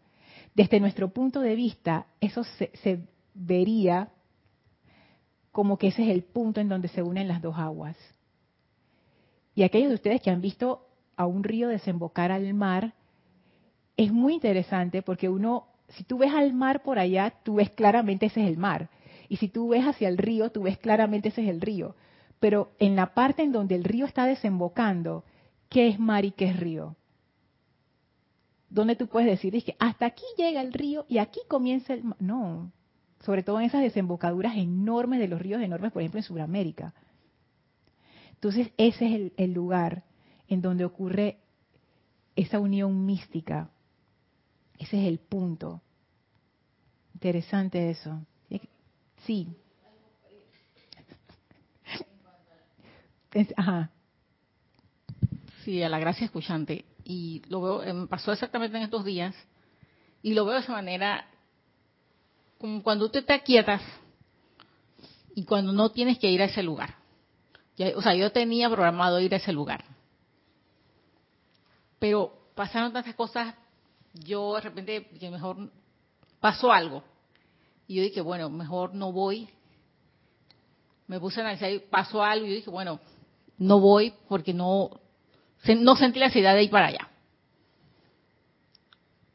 Desde 0.54 0.80
nuestro 0.80 1.08
punto 1.08 1.40
de 1.40 1.56
vista, 1.56 2.06
eso 2.20 2.44
se, 2.44 2.70
se 2.82 3.00
vería 3.34 4.10
como 5.50 5.76
que 5.78 5.88
ese 5.88 6.04
es 6.04 6.08
el 6.10 6.22
punto 6.22 6.60
en 6.60 6.68
donde 6.68 6.88
se 6.88 7.02
unen 7.02 7.28
las 7.28 7.42
dos 7.42 7.58
aguas. 7.58 7.96
Y 9.54 9.64
aquellos 9.64 9.90
de 9.90 9.96
ustedes 9.96 10.22
que 10.22 10.30
han 10.30 10.40
visto 10.40 10.86
a 11.16 11.26
un 11.26 11.44
río 11.44 11.68
desembocar 11.68 12.32
al 12.32 12.54
mar, 12.54 12.94
es 13.96 14.12
muy 14.12 14.34
interesante 14.34 15.02
porque 15.02 15.28
uno 15.28 15.66
si 15.96 16.04
tú 16.04 16.18
ves 16.18 16.32
al 16.32 16.52
mar 16.54 16.82
por 16.82 16.98
allá, 16.98 17.34
tú 17.42 17.56
ves 17.56 17.70
claramente 17.70 18.26
ese 18.26 18.42
es 18.42 18.48
el 18.48 18.56
mar. 18.56 18.88
Y 19.28 19.36
si 19.36 19.48
tú 19.48 19.68
ves 19.68 19.84
hacia 19.86 20.08
el 20.08 20.18
río, 20.18 20.50
tú 20.50 20.62
ves 20.62 20.78
claramente 20.78 21.28
ese 21.28 21.42
es 21.42 21.48
el 21.48 21.60
río. 21.60 21.96
Pero 22.40 22.72
en 22.78 22.96
la 22.96 23.14
parte 23.14 23.42
en 23.42 23.52
donde 23.52 23.74
el 23.74 23.84
río 23.84 24.06
está 24.06 24.26
desembocando, 24.26 25.24
¿qué 25.68 25.88
es 25.88 25.98
mar 25.98 26.24
y 26.24 26.32
qué 26.32 26.46
es 26.46 26.58
río? 26.58 26.96
Donde 28.68 28.96
tú 28.96 29.06
puedes 29.06 29.28
decir, 29.28 29.54
es 29.54 29.64
que 29.64 29.76
hasta 29.78 30.06
aquí 30.06 30.24
llega 30.36 30.62
el 30.62 30.72
río 30.72 31.04
y 31.08 31.18
aquí 31.18 31.40
comienza 31.46 31.92
el 31.92 32.04
mar. 32.04 32.16
No, 32.20 32.72
sobre 33.20 33.42
todo 33.42 33.60
en 33.60 33.66
esas 33.66 33.82
desembocaduras 33.82 34.56
enormes 34.56 35.20
de 35.20 35.28
los 35.28 35.40
ríos 35.40 35.62
enormes, 35.62 35.92
por 35.92 36.02
ejemplo, 36.02 36.20
en 36.20 36.24
Sudamérica. 36.24 36.94
Entonces, 38.32 38.72
ese 38.78 39.06
es 39.06 39.12
el, 39.14 39.32
el 39.36 39.52
lugar 39.52 40.04
en 40.48 40.62
donde 40.62 40.84
ocurre 40.84 41.38
esa 42.34 42.58
unión 42.58 43.04
mística 43.04 43.70
ese 44.78 45.00
es 45.00 45.08
el 45.08 45.18
punto. 45.18 45.80
Interesante 47.14 47.90
eso. 47.90 48.20
Sí. 49.24 49.48
Ajá. 53.56 53.90
Sí, 55.64 55.82
a 55.82 55.88
la 55.88 55.98
gracia 55.98 56.24
escuchante. 56.24 56.84
Y 57.04 57.42
lo 57.48 57.60
veo, 57.62 57.82
em, 57.82 58.08
pasó 58.08 58.32
exactamente 58.32 58.76
en 58.76 58.82
estos 58.84 59.04
días. 59.04 59.34
Y 60.22 60.34
lo 60.34 60.44
veo 60.44 60.54
de 60.54 60.60
esa 60.60 60.72
manera, 60.72 61.26
como 62.58 62.82
cuando 62.82 63.10
tú 63.10 63.22
te 63.22 63.32
aquietas 63.32 63.80
y 65.34 65.44
cuando 65.44 65.72
no 65.72 65.90
tienes 65.90 66.18
que 66.18 66.30
ir 66.30 66.42
a 66.42 66.46
ese 66.46 66.62
lugar. 66.62 66.96
o 67.96 68.02
sea, 68.02 68.14
yo 68.14 68.30
tenía 68.30 68.68
programado 68.68 69.18
ir 69.18 69.32
a 69.34 69.38
ese 69.38 69.52
lugar. 69.52 69.84
Pero 71.98 72.32
pasaron 72.54 72.92
tantas 72.92 73.14
cosas 73.14 73.54
yo 74.14 74.54
de 74.56 74.60
repente 74.60 75.08
que 75.18 75.30
mejor 75.30 75.70
pasó 76.40 76.72
algo. 76.72 77.02
Y 77.86 77.96
yo 77.96 78.02
dije, 78.02 78.20
bueno, 78.20 78.50
mejor 78.50 78.94
no 78.94 79.12
voy. 79.12 79.48
Me 81.06 81.18
puse 81.20 81.40
a 81.40 81.44
analizar, 81.44 81.70
pasó 81.90 82.22
algo 82.22 82.46
y 82.46 82.50
yo 82.50 82.54
dije, 82.56 82.70
bueno, 82.70 83.00
no 83.58 83.80
voy 83.80 84.14
porque 84.28 84.54
no, 84.54 84.90
no 85.78 85.96
sentí 85.96 86.18
la 86.18 86.26
necesidad 86.26 86.54
de 86.54 86.64
ir 86.64 86.70
para 86.70 86.86
allá. 86.86 87.08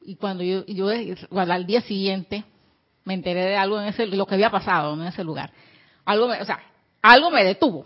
Y 0.01 0.15
cuando 0.15 0.43
yo, 0.43 0.65
yo 0.65 0.89
al 0.89 1.65
día 1.65 1.81
siguiente 1.81 2.45
me 3.03 3.13
enteré 3.13 3.45
de 3.45 3.57
algo 3.57 3.79
en 3.81 3.87
ese, 3.87 4.07
lo 4.07 4.25
que 4.25 4.35
había 4.35 4.49
pasado 4.49 4.93
en 4.93 5.03
ese 5.03 5.23
lugar. 5.23 5.51
Algo 6.05 6.27
me, 6.27 6.41
o 6.41 6.45
sea, 6.45 6.59
algo 7.01 7.29
me 7.29 7.43
detuvo. 7.43 7.85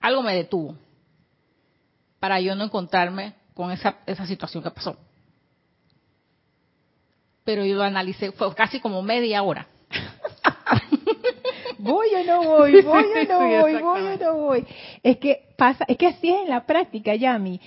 Algo 0.00 0.22
me 0.22 0.34
detuvo. 0.34 0.76
Para 2.20 2.40
yo 2.40 2.54
no 2.54 2.64
encontrarme 2.64 3.34
con 3.54 3.72
esa, 3.72 3.98
esa 4.06 4.26
situación 4.26 4.62
que 4.62 4.70
pasó 4.70 4.96
pero 7.44 7.64
yo 7.64 7.76
lo 7.76 7.82
analicé, 7.82 8.32
fue 8.32 8.52
casi 8.54 8.80
como 8.80 9.02
media 9.02 9.42
hora. 9.42 9.66
voy 11.78 12.08
o 12.14 12.24
no 12.24 12.42
voy, 12.42 12.82
voy 12.82 13.04
o 13.04 13.24
no 13.28 13.38
voy, 13.38 13.74
voy 13.74 14.02
o 14.02 14.16
no 14.16 14.34
voy. 14.38 14.66
Es 15.02 15.18
que 15.18 15.42
pasa, 15.56 15.84
es 15.86 15.96
que 15.96 16.06
así 16.06 16.30
es 16.30 16.42
en 16.42 16.48
la 16.48 16.64
práctica, 16.66 17.14
Yami. 17.14 17.60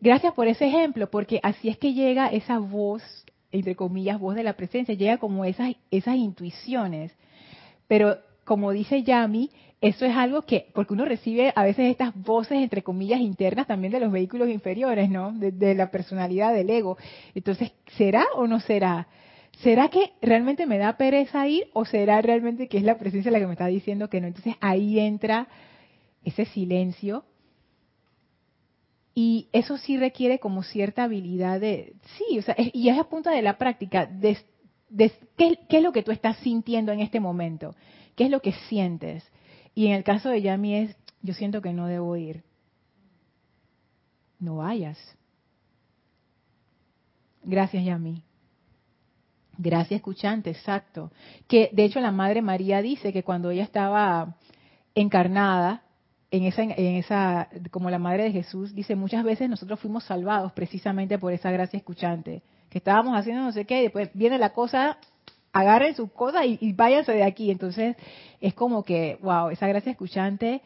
Gracias 0.00 0.34
por 0.34 0.46
ese 0.46 0.66
ejemplo, 0.66 1.08
porque 1.10 1.40
así 1.42 1.68
es 1.70 1.78
que 1.78 1.94
llega 1.94 2.28
esa 2.28 2.58
voz, 2.58 3.02
entre 3.50 3.74
comillas, 3.74 4.20
voz 4.20 4.34
de 4.34 4.42
la 4.42 4.52
presencia, 4.52 4.94
llega 4.94 5.16
como 5.16 5.44
esas, 5.44 5.74
esas 5.90 6.16
intuiciones. 6.16 7.12
Pero 7.88 8.18
como 8.44 8.72
dice 8.72 9.02
Yami, 9.02 9.50
eso 9.80 10.06
es 10.06 10.16
algo 10.16 10.42
que, 10.42 10.68
porque 10.72 10.94
uno 10.94 11.04
recibe 11.04 11.52
a 11.54 11.62
veces 11.62 11.90
estas 11.90 12.14
voces, 12.14 12.58
entre 12.58 12.82
comillas, 12.82 13.20
internas 13.20 13.66
también 13.66 13.92
de 13.92 14.00
los 14.00 14.10
vehículos 14.10 14.48
inferiores, 14.48 15.10
¿no? 15.10 15.32
De, 15.32 15.74
la 15.74 15.90
personalidad 15.90 16.54
del 16.54 16.70
ego. 16.70 16.96
Entonces, 17.34 17.72
¿será 17.96 18.24
o 18.36 18.46
no 18.46 18.60
será? 18.60 19.08
¿Será 19.62 19.88
que 19.88 20.12
realmente 20.22 20.66
me 20.66 20.78
da 20.78 20.96
pereza 20.96 21.46
ir 21.46 21.68
o 21.74 21.84
será 21.84 22.22
realmente 22.22 22.66
que 22.66 22.78
es 22.78 22.82
la 22.82 22.98
presencia 22.98 23.30
la 23.30 23.38
que 23.38 23.46
me 23.46 23.52
está 23.52 23.66
diciendo 23.66 24.08
que 24.08 24.20
no? 24.20 24.26
Entonces 24.26 24.56
ahí 24.60 24.98
entra 24.98 25.48
ese 26.24 26.46
silencio 26.46 27.24
y 29.14 29.48
eso 29.52 29.76
sí 29.76 29.96
requiere 29.96 30.40
como 30.40 30.62
cierta 30.64 31.04
habilidad 31.04 31.60
de, 31.60 31.94
sí, 32.16 32.38
o 32.38 32.42
sea, 32.42 32.56
y 32.58 32.88
es 32.88 32.98
a 32.98 33.04
punta 33.04 33.30
de 33.30 33.42
la 33.42 33.58
práctica, 33.58 34.06
de, 34.06 34.38
¿qué, 35.36 35.58
¿qué, 35.68 35.76
es 35.76 35.82
lo 35.82 35.92
que 35.92 36.02
tú 36.02 36.10
estás 36.10 36.36
sintiendo 36.38 36.90
en 36.90 37.00
este 37.00 37.20
momento? 37.20 37.76
¿Qué 38.16 38.24
es 38.24 38.30
lo 38.30 38.40
que 38.40 38.52
sientes? 38.68 39.24
Y 39.74 39.86
en 39.86 39.92
el 39.94 40.04
caso 40.04 40.28
de 40.28 40.42
Yami 40.42 40.76
es, 40.76 40.96
yo 41.22 41.34
siento 41.34 41.60
que 41.60 41.72
no 41.72 41.86
debo 41.86 42.16
ir. 42.16 42.42
No 44.38 44.56
vayas. 44.56 44.98
Gracias, 47.42 47.84
Yami. 47.84 48.22
Gracias, 49.56 49.98
escuchante, 49.98 50.50
exacto. 50.50 51.10
Que 51.46 51.70
de 51.72 51.84
hecho 51.84 52.00
la 52.00 52.10
Madre 52.10 52.42
María 52.42 52.82
dice 52.82 53.12
que 53.12 53.22
cuando 53.22 53.50
ella 53.50 53.62
estaba 53.62 54.36
encarnada, 54.94 55.82
en 56.30 56.44
esa, 56.44 56.62
en 56.62 56.96
esa, 56.96 57.48
como 57.70 57.90
la 57.90 57.98
Madre 58.00 58.24
de 58.24 58.32
Jesús, 58.32 58.74
dice, 58.74 58.96
muchas 58.96 59.22
veces 59.22 59.48
nosotros 59.48 59.78
fuimos 59.78 60.02
salvados 60.02 60.52
precisamente 60.52 61.16
por 61.16 61.32
esa 61.32 61.52
gracia 61.52 61.76
escuchante, 61.76 62.42
que 62.70 62.78
estábamos 62.78 63.16
haciendo 63.16 63.42
no 63.42 63.52
sé 63.52 63.66
qué, 63.66 63.80
y 63.80 63.82
después 63.84 64.10
viene 64.14 64.38
la 64.38 64.52
cosa, 64.52 64.98
agarren 65.54 65.94
sus 65.94 66.12
cosas 66.12 66.44
y, 66.44 66.58
y 66.60 66.72
váyanse 66.74 67.12
de 67.12 67.22
aquí. 67.22 67.50
Entonces, 67.50 67.96
es 68.40 68.52
como 68.52 68.82
que, 68.82 69.18
wow, 69.22 69.48
esa 69.48 69.66
gracia 69.68 69.92
escuchante 69.92 70.60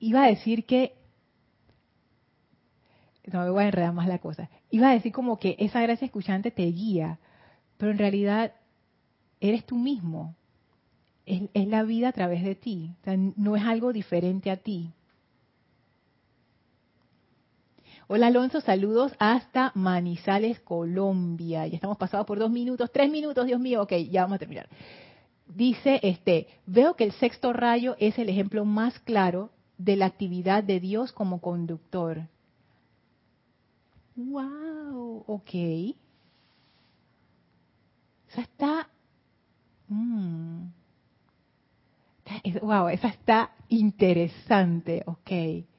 iba 0.00 0.24
a 0.24 0.26
decir 0.26 0.66
que 0.66 0.94
no 3.30 3.44
me 3.44 3.50
voy 3.50 3.62
a 3.62 3.66
enredar 3.66 3.92
más 3.92 4.08
la 4.08 4.18
cosa. 4.18 4.50
Iba 4.70 4.90
a 4.90 4.94
decir 4.94 5.12
como 5.12 5.38
que 5.38 5.54
esa 5.60 5.80
gracia 5.80 6.06
escuchante 6.06 6.50
te 6.50 6.64
guía, 6.64 7.20
pero 7.76 7.92
en 7.92 7.98
realidad 7.98 8.52
eres 9.40 9.64
tú 9.64 9.76
mismo. 9.76 10.34
Es, 11.24 11.68
la 11.68 11.84
vida 11.84 12.08
a 12.08 12.12
través 12.12 12.42
de 12.42 12.56
ti. 12.56 12.96
no 13.36 13.54
es 13.54 13.62
algo 13.62 13.92
diferente 13.92 14.50
a 14.50 14.56
ti. 14.56 14.92
Hola 18.14 18.26
Alonso, 18.26 18.60
saludos 18.60 19.14
hasta 19.18 19.72
Manizales, 19.74 20.60
Colombia. 20.60 21.66
Ya 21.66 21.76
estamos 21.76 21.96
pasados 21.96 22.26
por 22.26 22.38
dos 22.38 22.50
minutos, 22.50 22.92
tres 22.92 23.10
minutos, 23.10 23.46
Dios 23.46 23.58
mío. 23.58 23.80
Ok, 23.80 23.94
ya 24.10 24.20
vamos 24.20 24.36
a 24.36 24.38
terminar. 24.38 24.68
Dice 25.46 25.98
este, 26.02 26.46
veo 26.66 26.94
que 26.94 27.04
el 27.04 27.12
sexto 27.12 27.54
rayo 27.54 27.96
es 27.98 28.18
el 28.18 28.28
ejemplo 28.28 28.66
más 28.66 28.98
claro 28.98 29.48
de 29.78 29.96
la 29.96 30.04
actividad 30.04 30.62
de 30.62 30.78
Dios 30.78 31.10
como 31.10 31.40
conductor. 31.40 32.28
Wow, 34.14 35.24
ok. 35.26 35.54
Esa 38.28 38.42
está, 38.42 38.90
mm, 39.88 40.66
wow, 42.60 42.88
esa 42.88 43.08
está 43.08 43.52
interesante, 43.70 45.02
ok. 45.06 45.71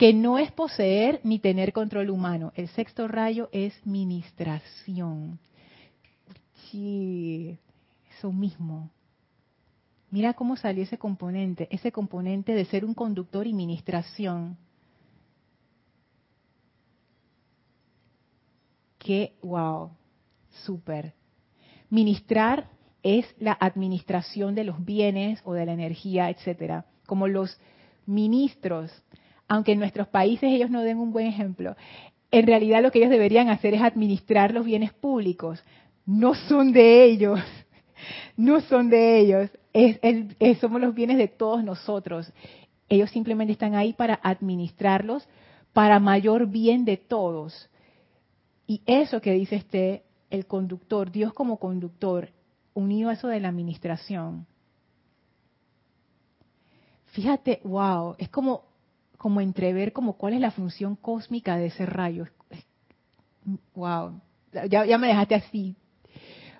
Que 0.00 0.14
no 0.14 0.38
es 0.38 0.50
poseer 0.50 1.20
ni 1.24 1.40
tener 1.40 1.74
control 1.74 2.08
humano. 2.08 2.54
El 2.56 2.68
sexto 2.68 3.06
rayo 3.06 3.50
es 3.52 3.74
ministración. 3.84 5.38
Sí, 6.70 7.58
eso 8.16 8.32
mismo. 8.32 8.88
Mira 10.10 10.32
cómo 10.32 10.56
salió 10.56 10.84
ese 10.84 10.96
componente, 10.96 11.68
ese 11.70 11.92
componente 11.92 12.54
de 12.54 12.64
ser 12.64 12.86
un 12.86 12.94
conductor 12.94 13.46
y 13.46 13.52
ministración 13.52 14.56
que, 18.98 19.34
wow, 19.42 19.90
súper. 20.64 21.12
Ministrar 21.90 22.70
es 23.02 23.26
la 23.38 23.52
administración 23.52 24.54
de 24.54 24.64
los 24.64 24.82
bienes 24.82 25.42
o 25.44 25.52
de 25.52 25.66
la 25.66 25.74
energía, 25.74 26.30
etcétera. 26.30 26.86
Como 27.04 27.28
los 27.28 27.60
ministros, 28.06 28.90
aunque 29.50 29.72
en 29.72 29.80
nuestros 29.80 30.06
países 30.06 30.44
ellos 30.44 30.70
no 30.70 30.82
den 30.82 30.98
un 30.98 31.12
buen 31.12 31.26
ejemplo, 31.26 31.74
en 32.30 32.46
realidad 32.46 32.82
lo 32.82 32.92
que 32.92 33.00
ellos 33.00 33.10
deberían 33.10 33.48
hacer 33.48 33.74
es 33.74 33.82
administrar 33.82 34.54
los 34.54 34.64
bienes 34.64 34.92
públicos. 34.92 35.60
No 36.06 36.36
son 36.36 36.72
de 36.72 37.02
ellos, 37.04 37.40
no 38.36 38.60
son 38.60 38.88
de 38.90 39.18
ellos, 39.18 39.50
es, 39.72 39.98
somos 40.60 40.80
los 40.80 40.94
bienes 40.94 41.18
de 41.18 41.26
todos 41.26 41.64
nosotros. 41.64 42.32
Ellos 42.88 43.10
simplemente 43.10 43.52
están 43.52 43.74
ahí 43.74 43.92
para 43.92 44.20
administrarlos 44.22 45.28
para 45.72 45.98
mayor 45.98 46.46
bien 46.46 46.84
de 46.84 46.96
todos. 46.96 47.68
Y 48.68 48.82
eso 48.86 49.20
que 49.20 49.32
dice 49.32 49.56
este, 49.56 50.04
el 50.30 50.46
conductor, 50.46 51.10
Dios 51.10 51.32
como 51.32 51.56
conductor, 51.56 52.28
unido 52.72 53.10
a 53.10 53.14
eso 53.14 53.26
de 53.26 53.40
la 53.40 53.48
administración. 53.48 54.46
Fíjate, 57.06 57.60
wow, 57.64 58.14
es 58.16 58.28
como, 58.28 58.69
como 59.20 59.42
entrever 59.42 59.92
como 59.92 60.14
cuál 60.14 60.32
es 60.32 60.40
la 60.40 60.50
función 60.50 60.96
cósmica 60.96 61.58
de 61.58 61.66
ese 61.66 61.84
rayo. 61.84 62.26
Wow, 63.74 64.18
ya, 64.66 64.86
ya 64.86 64.96
me 64.96 65.08
dejaste 65.08 65.34
así. 65.34 65.76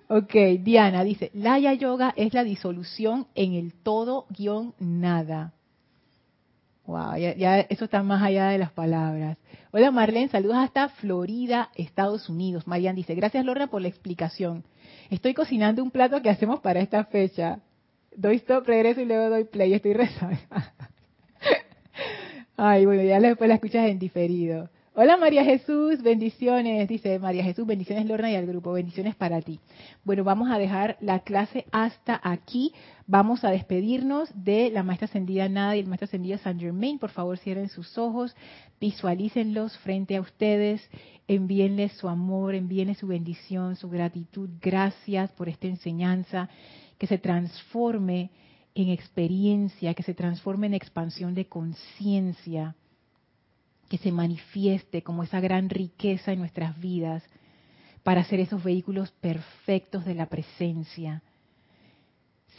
Ok, 0.09 0.35
Diana 0.61 1.03
dice, 1.03 1.31
Laya 1.33 1.73
Yoga 1.73 2.13
es 2.17 2.35
la 2.35 2.45
disolución 2.45 3.29
en 3.35 3.55
el 3.55 3.73
todo 3.73 4.27
guion 4.29 4.75
nada. 4.79 5.55
Wow, 6.85 7.17
ya, 7.17 7.61
eso 7.61 7.87
está 7.87 8.03
más 8.03 8.23
allá 8.23 8.49
de 8.49 8.59
las 8.59 8.73
palabras. 8.73 9.39
Hola 9.71 9.91
Marlene, 9.91 10.29
saludos 10.29 10.59
hasta 10.59 10.91
Florida, 10.91 11.71
Estados 11.77 12.29
Unidos. 12.29 12.67
Marian 12.67 12.95
dice, 12.95 13.15
gracias 13.15 13.43
Lorna 13.43 13.69
por 13.69 13.81
la 13.81 13.89
explicación. 13.89 14.65
Estoy 15.09 15.33
cocinando 15.33 15.83
un 15.83 15.91
plato 15.91 16.21
que 16.21 16.29
hacemos 16.29 16.61
para 16.61 16.81
esta 16.81 17.05
fecha. 17.05 17.61
Doy 18.15 18.37
stop, 18.37 18.67
regreso 18.67 19.01
y 19.01 19.07
luego 19.07 19.31
doy 19.31 19.45
play. 19.45 19.73
Estoy 19.73 19.95
rezando. 19.95 20.37
Ay, 22.63 22.85
bueno, 22.85 23.03
ya 23.03 23.19
después 23.21 23.49
la 23.49 23.55
escuchas 23.55 23.89
en 23.89 23.99
diferido. 23.99 24.69
Hola 24.95 25.17
María 25.17 25.43
Jesús, 25.43 26.03
bendiciones, 26.03 26.87
dice 26.89 27.19
María 27.19 27.43
Jesús, 27.43 27.67
bendiciones 27.67 28.05
Lorna 28.05 28.31
y 28.31 28.35
al 28.35 28.45
grupo, 28.45 28.75
bendiciones 28.75 29.15
para 29.15 29.41
ti. 29.41 29.61
Bueno, 30.05 30.25
vamos 30.25 30.51
a 30.51 30.59
dejar 30.59 30.99
la 31.01 31.21
clase 31.21 31.65
hasta 31.73 32.21
aquí. 32.23 32.75
Vamos 33.07 33.45
a 33.45 33.51
despedirnos 33.51 34.29
de 34.35 34.71
la 34.71 34.83
maestra 34.83 35.07
ascendida 35.07 35.49
Nada 35.49 35.75
y 35.75 35.81
el 35.81 35.87
maestro 35.87 36.05
ascendida 36.05 36.37
San 36.37 36.61
Germain. 36.61 36.99
Por 36.99 37.09
favor, 37.09 37.39
cierren 37.39 37.71
sus 37.71 37.97
ojos, 37.97 38.37
visualícenlos 38.79 39.79
frente 39.79 40.17
a 40.17 40.21
ustedes, 40.21 40.87
envíenles 41.29 41.93
su 41.93 42.11
amor, 42.11 42.55
envíenles 42.55 42.99
su 42.99 43.07
bendición, 43.07 43.75
su 43.77 43.89
gratitud. 43.89 44.51
Gracias 44.61 45.33
por 45.33 45.49
esta 45.49 45.67
enseñanza 45.67 46.51
que 46.99 47.07
se 47.07 47.17
transforme 47.17 48.29
en 48.83 48.91
experiencia, 48.91 49.95
que 49.95 50.03
se 50.03 50.14
transforme 50.14 50.66
en 50.66 50.74
expansión 50.74 51.35
de 51.35 51.47
conciencia 51.47 52.74
que 53.91 53.99
se 53.99 54.12
manifieste 54.12 55.03
como 55.03 55.24
esa 55.24 55.41
gran 55.41 55.68
riqueza 55.68 56.33
en 56.33 56.39
nuestras 56.39 56.78
vidas 56.81 57.24
para 58.05 58.24
ser 58.24 58.39
esos 58.39 58.62
vehículos 58.62 59.11
perfectos 59.11 60.05
de 60.05 60.14
la 60.14 60.26
presencia. 60.26 61.22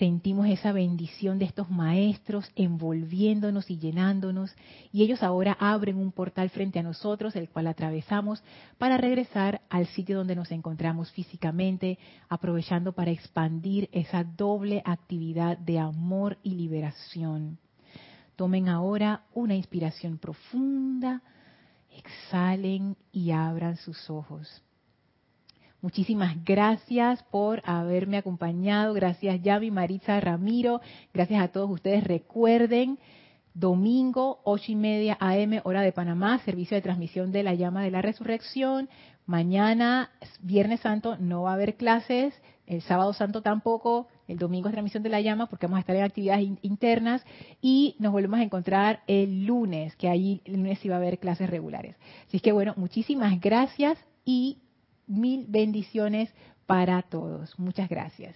Sentimos 0.02 0.48
esa 0.48 0.72
bendición 0.72 1.38
de 1.38 1.46
estos 1.46 1.70
maestros 1.70 2.52
envolviéndonos 2.56 3.70
y 3.70 3.78
llenándonos 3.78 4.52
y 4.92 5.04
ellos 5.04 5.22
ahora 5.22 5.56
abren 5.60 5.98
un 5.98 6.12
portal 6.12 6.50
frente 6.50 6.80
a 6.80 6.82
nosotros, 6.82 7.36
el 7.36 7.50
cual 7.50 7.68
atravesamos 7.68 8.44
para 8.80 8.98
regresar 8.98 9.62
al 9.70 9.86
sitio 9.86 10.18
donde 10.18 10.36
nos 10.36 10.52
encontramos 10.52 11.12
físicamente, 11.12 12.00
aprovechando 12.30 12.94
para 12.94 13.12
expandir 13.12 13.90
esa 13.92 14.24
doble 14.24 14.82
actividad 14.86 15.60
de 15.60 15.78
amor 15.78 16.40
y 16.42 16.56
liberación. 16.56 17.60
Tomen 18.36 18.70
ahora 18.70 19.26
una 19.36 19.54
inspiración 19.54 20.18
profunda, 20.18 21.22
exhalen 21.96 22.98
y 23.12 23.30
abran 23.30 23.78
sus 23.78 24.10
ojos. 24.10 24.64
Muchísimas 25.82 26.44
gracias 26.46 27.24
por 27.24 27.64
haberme 27.66 28.18
acompañado. 28.18 28.94
Gracias 28.94 29.42
Yavi, 29.42 29.72
Maritza, 29.72 30.20
Ramiro. 30.20 30.80
Gracias 31.12 31.42
a 31.42 31.48
todos 31.48 31.72
ustedes. 31.72 32.04
Recuerden, 32.04 33.00
domingo, 33.56 34.42
ocho 34.44 34.72
y 34.72 34.76
media 34.76 35.18
AM, 35.20 35.60
hora 35.64 35.82
de 35.82 35.92
Panamá, 35.92 36.38
servicio 36.46 36.76
de 36.76 36.84
transmisión 36.84 37.32
de 37.32 37.42
la 37.42 37.56
llama 37.56 37.82
de 37.82 37.90
la 37.90 38.04
resurrección. 38.04 38.90
Mañana, 39.26 40.12
Viernes 40.42 40.82
Santo, 40.82 41.18
no 41.18 41.44
va 41.44 41.52
a 41.52 41.56
haber 41.56 41.76
clases. 41.78 42.40
El 42.68 42.84
sábado 42.84 43.12
santo 43.14 43.42
tampoco, 43.42 44.08
el 44.28 44.38
domingo 44.38 44.70
es 44.70 44.74
transmisión 44.74 45.02
de 45.02 45.10
la 45.10 45.20
llama 45.20 45.48
porque 45.48 45.66
vamos 45.66 45.78
a 45.78 45.80
estar 45.82 45.96
en 45.96 46.04
actividades 46.04 46.48
internas 46.62 47.26
y 47.60 47.96
nos 47.98 48.12
volvemos 48.12 48.40
a 48.40 48.44
encontrar 48.44 49.02
el 49.08 49.46
lunes, 49.46 49.96
que 49.96 50.10
ahí 50.10 50.44
el 50.46 50.58
lunes 50.58 50.78
sí 50.78 50.90
va 50.90 50.96
a 50.96 51.00
haber 51.00 51.18
clases 51.18 51.50
regulares. 51.50 51.96
Así 52.28 52.40
que 52.40 52.52
bueno, 52.52 52.76
muchísimas 52.78 53.42
gracias 53.42 53.98
y 54.24 54.60
mil 55.08 55.46
bendiciones 55.48 56.34
para 56.66 57.02
todos. 57.02 57.58
Muchas 57.60 57.90
gracias. 57.90 58.30